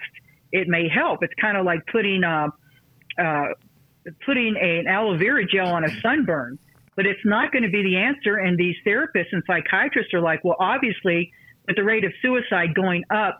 It 0.51 0.67
may 0.67 0.87
help. 0.87 1.21
It's 1.23 1.33
kind 1.41 1.57
of 1.57 1.65
like 1.65 1.85
putting 1.91 2.23
uh, 2.23 2.47
uh, 3.17 3.47
putting 4.25 4.55
an 4.57 4.87
aloe 4.87 5.17
vera 5.17 5.45
gel 5.45 5.67
on 5.67 5.83
a 5.83 6.01
sunburn, 6.01 6.59
but 6.95 7.05
it's 7.05 7.23
not 7.25 7.51
going 7.51 7.63
to 7.63 7.69
be 7.69 7.83
the 7.83 7.97
answer. 7.97 8.37
And 8.37 8.57
these 8.57 8.75
therapists 8.85 9.31
and 9.31 9.43
psychiatrists 9.45 10.13
are 10.13 10.21
like, 10.21 10.43
well, 10.43 10.57
obviously, 10.59 11.31
with 11.67 11.75
the 11.75 11.83
rate 11.83 12.05
of 12.05 12.11
suicide 12.21 12.73
going 12.73 13.03
up, 13.09 13.39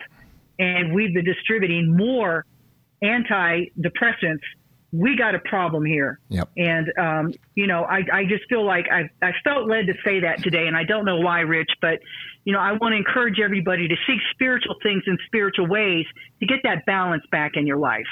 and 0.60 0.94
we've 0.94 1.14
been 1.14 1.26
distributing 1.26 1.96
more 1.96 2.46
antidepressants, 3.04 4.39
we 4.91 5.18
got 5.18 5.36
a 5.36 5.39
problem 5.39 5.86
here. 5.86 6.20
Yep. 6.30 6.50
And 6.58 6.91
um, 6.98 7.34
you 7.56 7.68
know, 7.68 7.84
I, 7.84 8.04
I 8.12 8.26
just 8.26 8.44
feel 8.50 8.65
like 8.65 8.86
I 8.91 9.10
I 9.22 9.32
felt 9.44 9.68
led 9.68 9.88
to 9.88 9.94
say 10.06 10.22
that 10.22 10.41
today, 10.41 10.68
and 10.68 10.76
I 10.76 10.84
don't 10.84 11.06
know 11.06 11.20
why, 11.20 11.41
Rich, 11.41 11.72
but 11.82 12.00
you 12.46 12.54
know, 12.54 12.60
I 12.60 12.74
want 12.74 12.94
to 12.94 12.98
encourage 12.98 13.39
everybody 13.39 13.88
to 13.88 13.96
seek 14.08 14.20
spiritual 14.32 14.76
things 14.84 15.04
in 15.08 15.18
spiritual 15.26 15.68
ways 15.68 16.06
to 16.39 16.46
get 16.46 16.60
that 16.63 16.86
balance 16.86 17.24
back 17.32 17.54
in 17.56 17.68
your 17.68 17.78
life. 17.78 18.06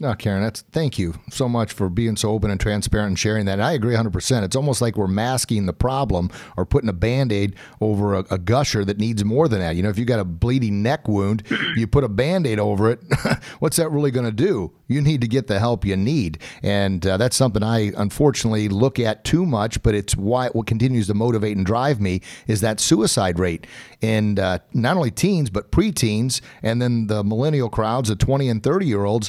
No, 0.00 0.14
Karen, 0.14 0.44
that's 0.44 0.60
thank 0.60 0.96
you 0.96 1.14
so 1.28 1.48
much 1.48 1.72
for 1.72 1.88
being 1.88 2.14
so 2.14 2.30
open 2.30 2.52
and 2.52 2.60
transparent 2.60 3.08
and 3.08 3.18
sharing 3.18 3.46
that. 3.46 3.60
I 3.60 3.72
agree 3.72 3.96
100%. 3.96 4.44
It's 4.44 4.54
almost 4.54 4.80
like 4.80 4.96
we're 4.96 5.08
masking 5.08 5.66
the 5.66 5.72
problem 5.72 6.30
or 6.56 6.64
putting 6.64 6.88
a 6.88 6.92
band 6.92 7.32
aid 7.32 7.56
over 7.80 8.14
a, 8.14 8.24
a 8.30 8.38
gusher 8.38 8.84
that 8.84 8.98
needs 8.98 9.24
more 9.24 9.48
than 9.48 9.58
that. 9.58 9.74
You 9.74 9.82
know, 9.82 9.88
if 9.88 9.98
you 9.98 10.04
got 10.04 10.20
a 10.20 10.24
bleeding 10.24 10.84
neck 10.84 11.08
wound, 11.08 11.42
you 11.74 11.88
put 11.88 12.04
a 12.04 12.08
band 12.08 12.46
aid 12.46 12.60
over 12.60 12.92
it. 12.92 13.00
What's 13.58 13.76
that 13.78 13.90
really 13.90 14.12
going 14.12 14.26
to 14.26 14.30
do? 14.30 14.72
You 14.86 15.00
need 15.00 15.20
to 15.20 15.26
get 15.26 15.48
the 15.48 15.58
help 15.58 15.84
you 15.84 15.96
need. 15.96 16.38
And 16.62 17.04
uh, 17.04 17.16
that's 17.16 17.34
something 17.34 17.64
I 17.64 17.90
unfortunately 17.96 18.68
look 18.68 19.00
at 19.00 19.24
too 19.24 19.44
much, 19.44 19.82
but 19.82 19.96
it's 19.96 20.16
why 20.16 20.48
what 20.50 20.68
continues 20.68 21.08
to 21.08 21.14
motivate 21.14 21.56
and 21.56 21.66
drive 21.66 22.00
me 22.00 22.20
is 22.46 22.60
that 22.60 22.78
suicide 22.78 23.40
rate. 23.40 23.66
And 24.00 24.38
uh, 24.38 24.60
not 24.72 24.96
only 24.96 25.10
teens, 25.10 25.50
but 25.50 25.72
preteens, 25.72 26.40
and 26.62 26.80
then 26.80 27.08
the 27.08 27.24
millennial 27.24 27.68
crowds, 27.68 28.10
the 28.10 28.16
20 28.16 28.48
and 28.48 28.62
30 28.62 28.86
year 28.86 29.04
olds, 29.04 29.28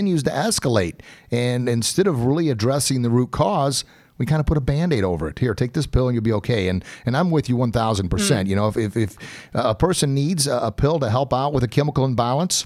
continues 0.00 0.22
to 0.22 0.30
escalate. 0.30 1.00
And 1.30 1.68
instead 1.68 2.06
of 2.06 2.24
really 2.24 2.48
addressing 2.48 3.02
the 3.02 3.10
root 3.10 3.32
cause, 3.32 3.84
we 4.16 4.24
kind 4.24 4.40
of 4.40 4.46
put 4.46 4.56
a 4.56 4.60
band-aid 4.60 5.04
over 5.04 5.28
it. 5.28 5.38
Here, 5.38 5.54
take 5.54 5.74
this 5.74 5.86
pill 5.86 6.08
and 6.08 6.14
you'll 6.14 6.24
be 6.24 6.32
okay. 6.32 6.68
And 6.68 6.82
and 7.04 7.14
I'm 7.14 7.30
with 7.30 7.50
you 7.50 7.56
1000%. 7.56 8.40
Hmm. 8.40 8.46
You 8.46 8.56
know, 8.56 8.68
if, 8.68 8.78
if, 8.78 8.96
if 8.96 9.16
a 9.52 9.74
person 9.74 10.14
needs 10.14 10.46
a 10.46 10.72
pill 10.74 10.98
to 11.00 11.10
help 11.10 11.34
out 11.34 11.52
with 11.52 11.64
a 11.64 11.68
chemical 11.68 12.06
imbalance, 12.06 12.64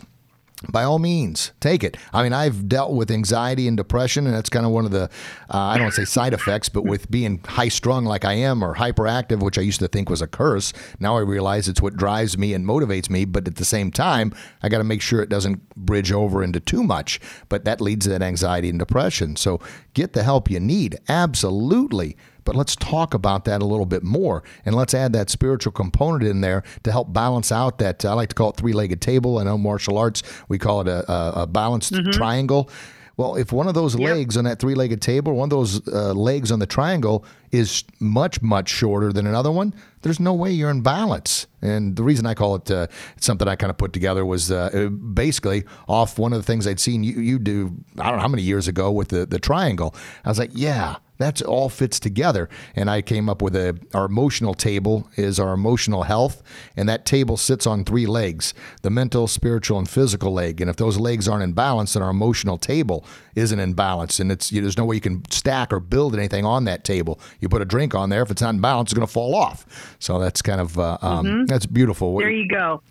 by 0.72 0.84
all 0.84 0.98
means, 0.98 1.52
take 1.60 1.84
it. 1.84 1.96
I 2.12 2.22
mean, 2.22 2.32
I've 2.32 2.68
dealt 2.68 2.92
with 2.92 3.10
anxiety 3.10 3.68
and 3.68 3.76
depression, 3.76 4.26
and 4.26 4.34
that's 4.34 4.50
kind 4.50 4.66
of 4.66 4.72
one 4.72 4.84
of 4.84 4.90
the, 4.90 5.04
uh, 5.52 5.58
I 5.58 5.78
don't 5.78 5.92
say 5.92 6.04
side 6.04 6.32
effects, 6.32 6.68
but 6.68 6.84
with 6.84 7.10
being 7.10 7.40
high 7.44 7.68
strung 7.68 8.04
like 8.04 8.24
I 8.24 8.34
am 8.34 8.62
or 8.62 8.74
hyperactive, 8.74 9.42
which 9.42 9.58
I 9.58 9.62
used 9.62 9.80
to 9.80 9.88
think 9.88 10.08
was 10.08 10.22
a 10.22 10.26
curse, 10.26 10.72
now 11.00 11.16
I 11.16 11.20
realize 11.20 11.68
it's 11.68 11.82
what 11.82 11.96
drives 11.96 12.36
me 12.38 12.54
and 12.54 12.66
motivates 12.66 13.10
me. 13.10 13.24
But 13.24 13.48
at 13.48 13.56
the 13.56 13.64
same 13.64 13.90
time, 13.90 14.34
I 14.62 14.68
got 14.68 14.78
to 14.78 14.84
make 14.84 15.02
sure 15.02 15.22
it 15.22 15.28
doesn't 15.28 15.68
bridge 15.74 16.12
over 16.12 16.42
into 16.42 16.60
too 16.60 16.82
much. 16.82 17.20
But 17.48 17.64
that 17.64 17.80
leads 17.80 18.06
to 18.06 18.10
that 18.10 18.22
anxiety 18.22 18.68
and 18.68 18.78
depression. 18.78 19.36
So 19.36 19.60
get 19.94 20.12
the 20.12 20.22
help 20.22 20.50
you 20.50 20.60
need. 20.60 20.98
Absolutely. 21.08 22.16
But 22.44 22.56
let's 22.56 22.76
talk 22.76 23.14
about 23.14 23.44
that 23.46 23.62
a 23.62 23.64
little 23.64 23.86
bit 23.86 24.02
more, 24.02 24.42
and 24.64 24.74
let's 24.74 24.94
add 24.94 25.12
that 25.14 25.30
spiritual 25.30 25.72
component 25.72 26.24
in 26.24 26.40
there 26.40 26.62
to 26.82 26.92
help 26.92 27.12
balance 27.12 27.50
out 27.50 27.78
that. 27.78 28.04
I 28.04 28.12
like 28.12 28.28
to 28.30 28.34
call 28.34 28.50
it 28.50 28.56
three-legged 28.56 29.00
table. 29.00 29.38
I 29.38 29.44
know 29.44 29.58
martial 29.58 29.98
arts 29.98 30.22
we 30.48 30.58
call 30.58 30.80
it 30.82 30.88
a, 30.88 31.10
a, 31.10 31.42
a 31.42 31.46
balanced 31.46 31.94
triangle. 32.12 32.70
Well, 33.16 33.36
if 33.36 33.52
one 33.52 33.68
of 33.68 33.74
those 33.74 33.94
legs 33.94 34.36
on 34.36 34.42
that 34.44 34.58
three-legged 34.58 35.00
table, 35.00 35.34
one 35.34 35.46
of 35.46 35.50
those 35.50 35.86
uh, 35.86 36.12
legs 36.12 36.50
on 36.50 36.58
the 36.58 36.66
triangle 36.66 37.24
is 37.52 37.84
much 38.00 38.42
much 38.42 38.68
shorter 38.68 39.12
than 39.12 39.26
another 39.26 39.52
one, 39.52 39.72
there's 40.02 40.18
no 40.18 40.34
way 40.34 40.50
you're 40.50 40.70
in 40.70 40.82
balance. 40.82 41.46
And 41.62 41.94
the 41.94 42.02
reason 42.02 42.26
I 42.26 42.34
call 42.34 42.56
it 42.56 42.70
uh, 42.70 42.88
something 43.20 43.46
I 43.46 43.54
kind 43.54 43.70
of 43.70 43.78
put 43.78 43.92
together 43.92 44.26
was 44.26 44.50
uh, 44.50 44.88
basically 44.88 45.62
off 45.86 46.18
one 46.18 46.32
of 46.32 46.40
the 46.40 46.42
things 46.44 46.66
I'd 46.66 46.80
seen 46.80 47.04
you, 47.04 47.20
you 47.20 47.38
do. 47.38 47.76
I 48.00 48.08
don't 48.08 48.16
know 48.16 48.22
how 48.22 48.28
many 48.28 48.42
years 48.42 48.66
ago 48.66 48.90
with 48.90 49.08
the 49.08 49.24
the 49.26 49.38
triangle. 49.38 49.94
I 50.24 50.28
was 50.28 50.40
like, 50.40 50.50
yeah, 50.52 50.96
that's 51.18 51.40
all 51.42 51.68
fits 51.68 52.00
together. 52.00 52.48
And 52.74 52.90
I 52.90 53.02
came 53.02 53.28
up 53.28 53.40
with 53.40 53.54
a 53.54 53.78
our 53.94 54.06
emotional 54.06 54.54
table 54.54 55.08
is 55.16 55.38
our 55.38 55.52
emotional 55.52 56.04
health, 56.04 56.42
and 56.76 56.88
that 56.88 57.04
table 57.04 57.36
sits 57.36 57.66
on 57.66 57.84
three 57.84 58.06
legs: 58.06 58.54
the 58.82 58.90
mental, 58.90 59.26
spiritual, 59.26 59.78
and 59.78 59.88
physical 59.88 60.32
leg. 60.32 60.60
And 60.60 60.68
if 60.68 60.76
those 60.76 60.98
legs 60.98 61.28
aren't 61.28 61.44
in 61.44 61.52
balance, 61.52 61.92
then 61.94 62.02
our 62.02 62.10
emotional 62.10 62.58
table 62.58 63.04
isn't 63.34 63.58
in 63.58 63.74
balance. 63.74 64.18
And 64.20 64.32
it's 64.32 64.50
you 64.50 64.60
there's 64.60 64.78
no 64.78 64.84
way 64.84 64.96
you 64.96 65.00
can 65.00 65.22
stack 65.30 65.72
or 65.72 65.80
build 65.80 66.14
anything 66.14 66.44
on 66.44 66.64
that 66.64 66.84
table. 66.84 67.20
You 67.40 67.48
put 67.48 67.62
a 67.62 67.66
drink 67.66 67.94
on 67.94 68.10
there, 68.10 68.22
if 68.22 68.30
it's 68.30 68.42
not 68.42 68.54
in 68.54 68.60
balance, 68.60 68.88
it's 68.88 68.94
going 68.94 69.06
to 69.06 69.12
fall 69.12 69.34
off. 69.34 69.96
So 69.98 70.18
that's 70.18 70.42
kind 70.42 70.60
of 70.60 70.78
uh, 70.78 70.98
um, 71.02 71.46
that's 71.46 71.66
beautiful. 71.66 72.16
There 72.18 72.30
you 72.30 72.48
go. 72.48 72.82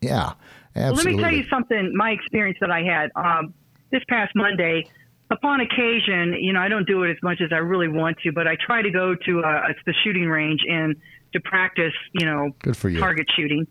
yeah, 0.00 0.90
Well, 0.90 0.94
let 0.94 1.06
me 1.06 1.18
tell 1.18 1.32
you 1.32 1.44
something. 1.48 1.96
My 1.96 2.10
experience 2.10 2.58
that 2.60 2.70
I 2.70 2.82
had 2.82 3.10
um, 3.16 3.54
this 3.90 4.02
past 4.08 4.34
Monday. 4.34 4.88
Upon 5.30 5.60
occasion, 5.60 6.34
you 6.40 6.52
know, 6.52 6.60
I 6.60 6.68
don't 6.68 6.86
do 6.86 7.02
it 7.02 7.10
as 7.10 7.16
much 7.22 7.40
as 7.40 7.50
I 7.52 7.56
really 7.56 7.88
want 7.88 8.18
to, 8.20 8.32
but 8.32 8.46
I 8.46 8.56
try 8.64 8.80
to 8.82 8.90
go 8.90 9.14
to 9.14 9.40
uh, 9.44 9.62
it's 9.70 9.80
the 9.84 9.94
shooting 10.04 10.26
range 10.28 10.60
and 10.68 10.94
to 11.32 11.40
practice, 11.40 11.92
you 12.12 12.24
know, 12.24 12.50
Good 12.62 12.76
for 12.76 12.88
you. 12.88 13.00
target 13.00 13.26
shooting. 13.36 13.66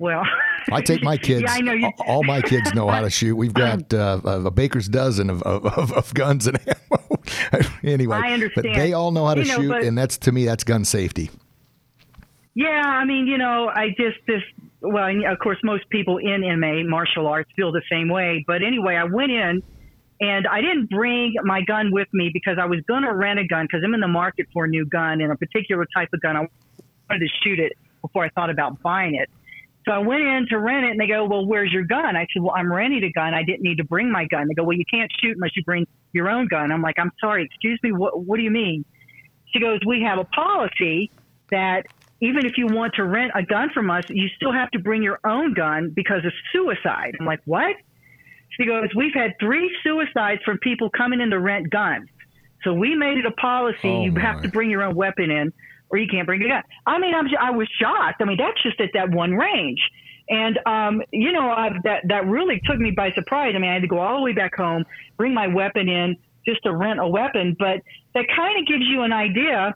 Well, 0.00 0.22
I 0.72 0.80
take 0.80 1.02
my 1.02 1.16
kids. 1.16 1.42
Yeah, 1.46 1.52
I 1.52 1.60
know 1.60 1.72
you- 1.72 1.90
All 2.06 2.24
my 2.24 2.40
kids 2.42 2.74
know 2.74 2.88
how 2.88 3.00
to 3.00 3.10
shoot. 3.10 3.36
We've 3.36 3.54
got 3.66 3.92
uh, 3.94 4.20
a 4.24 4.50
baker's 4.50 4.88
dozen 4.88 5.30
of, 5.30 5.42
of, 5.44 5.92
of, 5.92 6.14
guns 6.14 6.46
and 6.48 6.58
ammo. 6.66 7.20
anyway, 7.84 8.16
I 8.16 8.48
but 8.54 8.64
they 8.64 8.92
all 8.92 9.12
know 9.12 9.24
how 9.26 9.34
to 9.34 9.42
You 9.42 9.48
know, 9.48 9.56
shoot, 9.60 9.68
but- 9.68 9.82
and 9.84 9.96
that's 9.96 10.18
to 10.18 10.32
me 10.32 10.44
that's 10.46 10.64
gun 10.64 10.84
safety. 10.84 11.30
Yeah, 12.54 12.68
I 12.84 13.04
mean, 13.04 13.28
you 13.28 13.38
know, 13.38 13.68
I 13.72 13.90
just 13.90 14.18
this. 14.26 14.42
Well, 14.80 15.08
of 15.30 15.38
course, 15.38 15.58
most 15.62 15.88
people 15.90 16.18
in 16.18 16.40
MA 16.60 16.82
martial 16.88 17.28
arts 17.28 17.48
feel 17.54 17.70
the 17.70 17.82
same 17.90 18.08
way. 18.08 18.44
But 18.46 18.62
anyway, 18.64 18.96
I 18.96 19.04
went 19.04 19.30
in, 19.30 19.62
and 20.20 20.46
I 20.46 20.60
didn't 20.60 20.90
bring 20.90 21.34
my 21.44 21.62
gun 21.62 21.92
with 21.92 22.08
me 22.12 22.30
because 22.32 22.58
I 22.60 22.66
was 22.66 22.80
going 22.88 23.02
to 23.02 23.14
rent 23.14 23.38
a 23.38 23.46
gun 23.46 23.66
because 23.66 23.82
I'm 23.84 23.94
in 23.94 24.00
the 24.00 24.08
market 24.08 24.46
for 24.52 24.64
a 24.64 24.68
new 24.68 24.84
gun 24.86 25.20
and 25.20 25.32
a 25.32 25.36
particular 25.36 25.86
type 25.94 26.08
of 26.12 26.20
gun. 26.20 26.36
I 26.36 26.46
wanted 27.08 27.26
to 27.26 27.28
shoot 27.42 27.60
it 27.60 27.72
before 28.02 28.24
I 28.24 28.28
thought 28.30 28.50
about 28.50 28.82
buying 28.82 29.14
it. 29.14 29.30
So 29.84 29.92
I 29.92 29.98
went 29.98 30.22
in 30.22 30.46
to 30.50 30.58
rent 30.58 30.84
it, 30.84 30.90
and 30.90 31.00
they 31.00 31.06
go, 31.06 31.24
"Well, 31.24 31.46
where's 31.46 31.72
your 31.72 31.84
gun?" 31.84 32.14
I 32.14 32.26
said, 32.32 32.42
"Well, 32.42 32.52
I'm 32.54 32.70
renting 32.70 33.04
a 33.04 33.10
gun. 33.10 33.32
I 33.32 33.42
didn't 33.42 33.62
need 33.62 33.78
to 33.78 33.84
bring 33.84 34.10
my 34.10 34.26
gun." 34.26 34.46
They 34.48 34.54
go, 34.54 34.64
"Well, 34.64 34.76
you 34.76 34.84
can't 34.84 35.10
shoot 35.20 35.36
unless 35.36 35.56
you 35.56 35.62
bring 35.64 35.86
your 36.12 36.28
own 36.28 36.46
gun." 36.46 36.72
I'm 36.72 36.82
like, 36.82 36.98
"I'm 36.98 37.12
sorry, 37.20 37.44
excuse 37.44 37.78
me. 37.82 37.92
What 37.92 38.26
What 38.26 38.36
do 38.36 38.42
you 38.42 38.50
mean?" 38.50 38.84
She 39.46 39.60
goes, 39.60 39.80
"We 39.86 40.02
have 40.02 40.18
a 40.18 40.24
policy 40.24 41.10
that 41.50 41.86
even 42.20 42.44
if 42.44 42.58
you 42.58 42.66
want 42.66 42.94
to 42.94 43.04
rent 43.04 43.32
a 43.34 43.42
gun 43.42 43.70
from 43.70 43.88
us, 43.88 44.04
you 44.10 44.28
still 44.36 44.52
have 44.52 44.70
to 44.72 44.78
bring 44.78 45.02
your 45.02 45.20
own 45.24 45.54
gun 45.54 45.90
because 45.94 46.22
of 46.24 46.32
suicide." 46.52 47.16
I'm 47.18 47.24
like, 47.24 47.40
"What?" 47.46 47.76
She 48.58 48.66
goes, 48.66 48.88
"We've 48.96 49.14
had 49.14 49.34
three 49.40 49.74
suicides 49.82 50.42
from 50.44 50.58
people 50.58 50.90
coming 50.90 51.20
in 51.20 51.30
to 51.30 51.38
rent 51.38 51.70
guns, 51.70 52.08
so 52.64 52.74
we 52.74 52.94
made 52.94 53.18
it 53.18 53.26
a 53.26 53.30
policy 53.32 53.88
Oh, 53.88 54.04
you 54.04 54.12
my. 54.12 54.20
have 54.20 54.42
to 54.42 54.48
bring 54.48 54.70
your 54.70 54.82
own 54.82 54.94
weapon 54.94 55.30
in." 55.30 55.52
Or 55.90 55.96
you 55.96 56.06
can't 56.06 56.26
bring 56.26 56.42
a 56.42 56.48
gun. 56.48 56.62
I 56.86 56.98
mean, 56.98 57.14
I'm, 57.14 57.26
I 57.40 57.50
was 57.50 57.66
shocked. 57.80 58.20
I 58.20 58.26
mean, 58.26 58.36
that's 58.36 58.62
just 58.62 58.78
at 58.78 58.90
that 58.92 59.08
one 59.10 59.32
range. 59.32 59.80
And 60.28 60.58
um, 60.66 61.02
you 61.12 61.32
know 61.32 61.48
I, 61.48 61.70
that 61.84 62.02
that 62.08 62.26
really 62.26 62.60
took 62.66 62.78
me 62.78 62.90
by 62.90 63.10
surprise. 63.12 63.54
I 63.56 63.58
mean, 63.58 63.70
I 63.70 63.72
had 63.72 63.80
to 63.80 63.88
go 63.88 63.98
all 63.98 64.16
the 64.16 64.22
way 64.22 64.34
back 64.34 64.54
home, 64.54 64.84
bring 65.16 65.32
my 65.32 65.46
weapon 65.46 65.88
in 65.88 66.16
just 66.46 66.62
to 66.64 66.74
rent 66.76 67.00
a 67.00 67.08
weapon. 67.08 67.56
But 67.58 67.80
that 68.12 68.26
kind 68.36 68.58
of 68.60 68.66
gives 68.66 68.84
you 68.84 69.00
an 69.00 69.14
idea. 69.14 69.74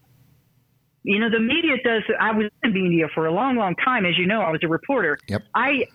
You 1.05 1.18
know, 1.18 1.31
the 1.31 1.40
media 1.40 1.77
does. 1.83 2.03
I 2.21 2.33
was 2.33 2.51
in 2.62 2.75
the 2.75 2.83
media 2.83 3.09
for 3.14 3.25
a 3.25 3.33
long, 3.33 3.57
long 3.57 3.75
time, 3.77 4.05
as 4.05 4.18
you 4.18 4.27
know. 4.27 4.42
I 4.42 4.51
was 4.51 4.61
a 4.62 4.68
reporter. 4.68 5.18
Yep. 5.29 5.42
I 5.55 5.87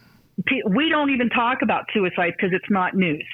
we 0.69 0.89
don't 0.89 1.09
even 1.09 1.29
talk 1.29 1.61
about 1.61 1.85
suicide 1.93 2.33
because 2.37 2.53
it's 2.53 2.69
not 2.69 2.95
news. 2.95 3.25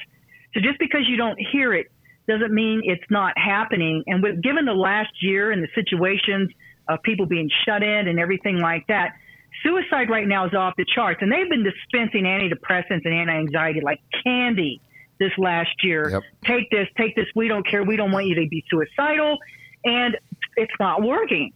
So 0.54 0.62
just 0.62 0.80
because 0.80 1.02
you 1.08 1.18
don't 1.18 1.38
hear 1.52 1.74
it 1.74 1.88
doesn't 2.28 2.54
mean 2.54 2.82
it's 2.84 3.04
not 3.10 3.38
happening. 3.38 4.04
And 4.08 4.24
with, 4.24 4.42
given 4.42 4.66
the 4.66 4.74
last 4.74 5.12
year 5.22 5.52
and 5.52 5.62
the 5.62 5.68
situations 5.76 6.50
of 6.88 7.02
people 7.04 7.26
being 7.26 7.50
shut 7.66 7.84
in 7.84 8.08
and 8.08 8.20
everything 8.20 8.60
like 8.60 8.88
that, 8.88 9.16
suicide 9.64 10.10
right 10.10 10.28
now 10.28 10.46
is 10.48 10.54
off 10.54 10.76
the 10.78 10.86
charts. 10.86 11.22
And 11.22 11.32
they've 11.32 11.50
been 11.50 11.64
dispensing 11.64 12.24
antidepressants 12.24 13.06
and 13.06 13.14
anti-anxiety 13.14 13.82
like 13.82 14.00
candy 14.24 14.82
this 15.20 15.32
last 15.38 15.84
year. 15.84 16.10
Yep. 16.10 16.24
Take 16.46 16.70
this, 16.70 16.88
take 16.98 17.16
this. 17.16 17.26
We 17.36 17.48
don't 17.48 17.68
care. 17.68 17.84
We 17.84 17.98
don't 17.98 18.12
want 18.12 18.28
you 18.28 18.36
to 18.36 18.48
be 18.48 18.64
suicidal. 18.70 19.38
And 19.84 20.18
it's 20.56 20.74
not 20.80 21.02
working. 21.02 21.52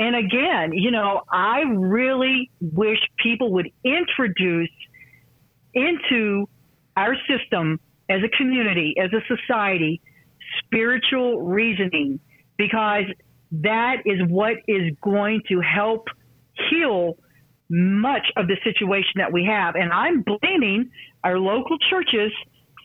And 0.00 0.16
again, 0.16 0.72
you 0.72 0.90
know, 0.90 1.20
I 1.30 1.60
really 1.60 2.50
wish 2.60 2.98
people 3.22 3.52
would 3.52 3.70
introduce 3.84 4.70
into 5.74 6.48
our 6.96 7.14
system 7.28 7.78
as 8.08 8.20
a 8.24 8.36
community, 8.36 8.94
as 8.98 9.10
a 9.12 9.20
society, 9.36 10.00
spiritual 10.64 11.42
reasoning, 11.42 12.18
because 12.56 13.04
that 13.52 13.96
is 14.06 14.20
what 14.28 14.54
is 14.66 14.90
going 15.02 15.42
to 15.48 15.60
help 15.60 16.06
heal 16.70 17.18
much 17.68 18.26
of 18.36 18.48
the 18.48 18.56
situation 18.64 19.12
that 19.16 19.32
we 19.32 19.44
have. 19.44 19.74
And 19.76 19.92
I'm 19.92 20.22
blaming 20.22 20.90
our 21.22 21.38
local 21.38 21.76
churches 21.90 22.32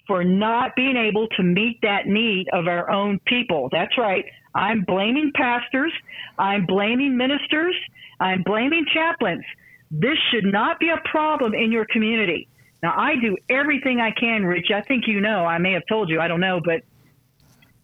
for 0.05 0.25
not 0.25 0.75
being 0.75 0.97
able 0.97 1.27
to 1.37 1.43
meet 1.43 1.79
that 1.81 2.07
need 2.07 2.47
of 2.51 2.67
our 2.67 2.91
own 2.91 3.19
people. 3.25 3.69
That's 3.71 3.97
right. 3.97 4.25
I'm 4.55 4.83
blaming 4.83 5.31
pastors. 5.35 5.91
I'm 6.39 6.65
blaming 6.65 7.17
ministers. 7.17 7.75
I'm 8.19 8.41
blaming 8.43 8.85
chaplains. 8.93 9.43
This 9.91 10.17
should 10.31 10.45
not 10.45 10.79
be 10.79 10.89
a 10.89 10.97
problem 11.09 11.53
in 11.53 11.71
your 11.71 11.85
community. 11.91 12.47
Now, 12.81 12.93
I 12.97 13.15
do 13.21 13.35
everything 13.49 13.99
I 13.99 14.11
can, 14.11 14.45
Rich. 14.45 14.67
I 14.73 14.81
think 14.81 15.03
you 15.07 15.19
know. 15.19 15.45
I 15.45 15.57
may 15.57 15.73
have 15.73 15.83
told 15.87 16.09
you. 16.09 16.19
I 16.21 16.27
don't 16.27 16.39
know, 16.39 16.61
but 16.63 16.81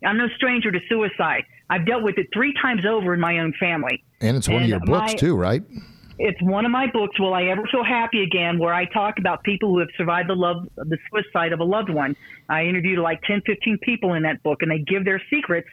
I'm 0.06 0.18
no 0.18 0.28
stranger 0.36 0.72
to 0.72 0.80
suicide. 0.90 1.44
I've 1.70 1.86
dealt 1.86 2.04
with 2.04 2.18
it 2.18 2.28
three 2.34 2.54
times 2.62 2.86
over 2.86 3.14
in 3.14 3.20
my 3.20 3.40
own 3.40 3.54
family. 3.60 4.04
And 4.20 4.38
it's 4.38 4.48
one 4.48 4.64
of 4.64 4.70
your 4.70 4.80
books 4.80 5.14
my- 5.14 5.16
too, 5.16 5.36
right? 5.36 5.64
It's 6.24 6.42
one 6.42 6.66
of 6.66 6.72
my 6.72 6.86
books, 6.86 7.20
Will 7.20 7.34
I 7.34 7.46
Ever 7.46 7.64
Feel 7.72 7.84
Happy 7.84 8.22
Again, 8.22 8.60
where 8.60 8.76
I 8.76 8.86
talk 8.86 9.18
about 9.18 9.44
people 9.44 9.70
who 9.70 9.80
have 9.80 9.88
survived 9.98 10.30
the 10.30 10.36
love, 10.36 10.68
the 10.76 10.98
suicide 11.10 11.52
of 11.52 11.62
a 11.62 11.64
loved 11.64 11.90
one. 11.90 12.16
I 12.48 12.66
interviewed 12.66 13.00
like 13.00 13.24
10, 13.24 13.42
15 13.44 13.80
people 13.82 14.14
in 14.14 14.22
that 14.24 14.44
book, 14.44 14.62
and 14.62 14.70
they 14.70 14.78
give 14.78 15.04
their 15.04 15.20
secrets 15.32 15.68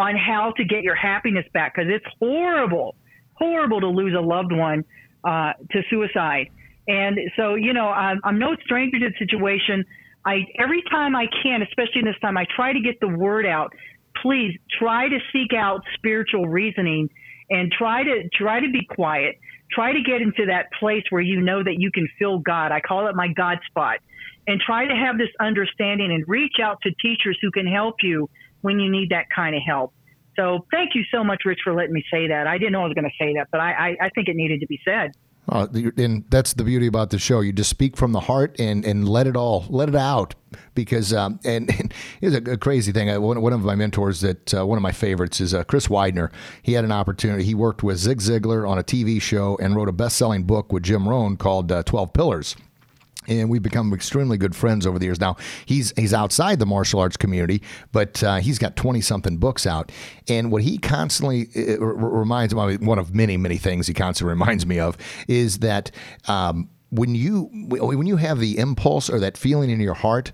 on 0.00 0.16
how 0.16 0.52
to 0.56 0.64
get 0.64 0.82
your 0.82 0.94
happiness 0.94 1.44
back 1.52 1.74
because 1.74 1.90
it's 1.92 2.06
horrible, 2.18 2.94
horrible 3.34 3.80
to 3.80 3.86
lose 3.86 4.14
a 4.16 4.20
loved 4.20 4.50
one 4.50 4.82
uh, 5.24 5.52
to 5.70 5.82
suicide. 5.90 6.48
And 6.88 7.18
so, 7.36 7.54
you 7.54 7.74
know, 7.74 7.88
I'm, 7.88 8.18
I'm 8.24 8.38
no 8.38 8.56
stranger 8.64 8.98
to 8.98 9.10
the 9.10 9.14
situation. 9.18 9.84
I 10.24 10.46
every 10.58 10.82
time 10.90 11.14
I 11.14 11.26
can, 11.42 11.60
especially 11.62 12.02
this 12.02 12.18
time, 12.22 12.38
I 12.38 12.46
try 12.56 12.72
to 12.72 12.80
get 12.80 12.98
the 13.00 13.08
word 13.08 13.44
out. 13.44 13.72
Please 14.22 14.58
try 14.78 15.08
to 15.08 15.18
seek 15.32 15.52
out 15.54 15.82
spiritual 15.94 16.48
reasoning 16.48 17.10
and 17.50 17.70
try 17.70 18.02
to 18.02 18.28
try 18.34 18.58
to 18.60 18.70
be 18.70 18.84
quiet. 18.88 19.38
Try 19.70 19.92
to 19.92 20.00
get 20.00 20.22
into 20.22 20.46
that 20.46 20.72
place 20.80 21.04
where 21.10 21.22
you 21.22 21.42
know 21.42 21.62
that 21.62 21.76
you 21.78 21.90
can 21.92 22.08
feel 22.18 22.38
God. 22.38 22.72
I 22.72 22.80
call 22.80 23.06
it 23.06 23.14
my 23.14 23.28
God 23.28 23.58
spot. 23.68 23.98
And 24.46 24.58
try 24.60 24.86
to 24.86 24.94
have 24.94 25.18
this 25.18 25.28
understanding 25.38 26.10
and 26.10 26.24
reach 26.26 26.56
out 26.62 26.78
to 26.82 26.90
teachers 27.02 27.38
who 27.42 27.50
can 27.50 27.66
help 27.66 27.96
you 28.02 28.28
when 28.62 28.78
you 28.78 28.90
need 28.90 29.10
that 29.10 29.26
kind 29.34 29.54
of 29.54 29.62
help. 29.66 29.92
So 30.36 30.66
thank 30.70 30.94
you 30.94 31.02
so 31.12 31.22
much, 31.24 31.42
Rich, 31.44 31.60
for 31.62 31.74
letting 31.74 31.92
me 31.92 32.04
say 32.10 32.28
that. 32.28 32.46
I 32.46 32.56
didn't 32.56 32.72
know 32.72 32.82
I 32.82 32.84
was 32.84 32.94
going 32.94 33.04
to 33.04 33.24
say 33.24 33.34
that, 33.34 33.48
but 33.50 33.60
I, 33.60 33.72
I, 33.72 33.96
I 34.06 34.08
think 34.10 34.28
it 34.28 34.36
needed 34.36 34.60
to 34.60 34.66
be 34.66 34.80
said. 34.84 35.12
Uh, 35.48 35.66
and 35.96 36.24
that's 36.30 36.54
the 36.54 36.62
beauty 36.62 36.86
about 36.86 37.10
the 37.10 37.18
show. 37.18 37.40
You 37.40 37.52
just 37.52 37.70
speak 37.70 37.96
from 37.96 38.12
the 38.12 38.20
heart 38.20 38.60
and, 38.60 38.84
and 38.84 39.08
let 39.08 39.26
it 39.26 39.36
all 39.36 39.64
let 39.68 39.88
it 39.88 39.96
out 39.96 40.34
because 40.74 41.12
um, 41.12 41.40
and, 41.44 41.68
and 41.80 41.92
here's 42.20 42.34
a, 42.34 42.52
a 42.52 42.56
crazy 42.56 42.92
thing. 42.92 43.10
I, 43.10 43.18
one, 43.18 43.40
one 43.40 43.52
of 43.52 43.62
my 43.62 43.74
mentors 43.74 44.20
that 44.20 44.54
uh, 44.54 44.64
one 44.64 44.78
of 44.78 44.82
my 44.82 44.92
favorites 44.92 45.40
is 45.40 45.52
uh, 45.52 45.64
Chris 45.64 45.90
Widener. 45.90 46.30
He 46.62 46.74
had 46.74 46.84
an 46.84 46.92
opportunity. 46.92 47.42
He 47.42 47.54
worked 47.54 47.82
with 47.82 47.98
Zig 47.98 48.18
Ziglar 48.18 48.68
on 48.68 48.78
a 48.78 48.84
TV 48.84 49.20
show 49.20 49.58
and 49.60 49.74
wrote 49.74 49.88
a 49.88 49.92
best 49.92 50.16
selling 50.16 50.44
book 50.44 50.72
with 50.72 50.84
Jim 50.84 51.08
Rohn 51.08 51.36
called 51.36 51.72
uh, 51.72 51.82
Twelve 51.82 52.12
Pillars 52.12 52.54
and 53.30 53.48
we've 53.48 53.62
become 53.62 53.94
extremely 53.94 54.36
good 54.36 54.54
friends 54.54 54.86
over 54.86 54.98
the 54.98 55.06
years. 55.06 55.20
Now 55.20 55.36
he's 55.64 55.92
he's 55.96 56.12
outside 56.12 56.58
the 56.58 56.66
martial 56.66 57.00
arts 57.00 57.16
community, 57.16 57.62
but 57.92 58.22
uh, 58.22 58.36
he's 58.36 58.58
got 58.58 58.76
twenty 58.76 59.00
something 59.00 59.38
books 59.38 59.66
out. 59.66 59.92
And 60.28 60.52
what 60.52 60.62
he 60.62 60.76
constantly 60.76 61.48
r- 61.80 61.94
reminds 61.94 62.54
me, 62.54 62.76
one 62.76 62.98
of 62.98 63.14
many 63.14 63.36
many 63.36 63.56
things 63.56 63.86
he 63.86 63.94
constantly 63.94 64.30
reminds 64.30 64.66
me 64.66 64.78
of 64.78 64.98
is 65.28 65.60
that 65.60 65.90
um, 66.28 66.68
when 66.90 67.14
you 67.14 67.48
when 67.52 68.06
you 68.06 68.16
have 68.16 68.40
the 68.40 68.58
impulse 68.58 69.08
or 69.08 69.20
that 69.20 69.38
feeling 69.38 69.70
in 69.70 69.80
your 69.80 69.94
heart 69.94 70.32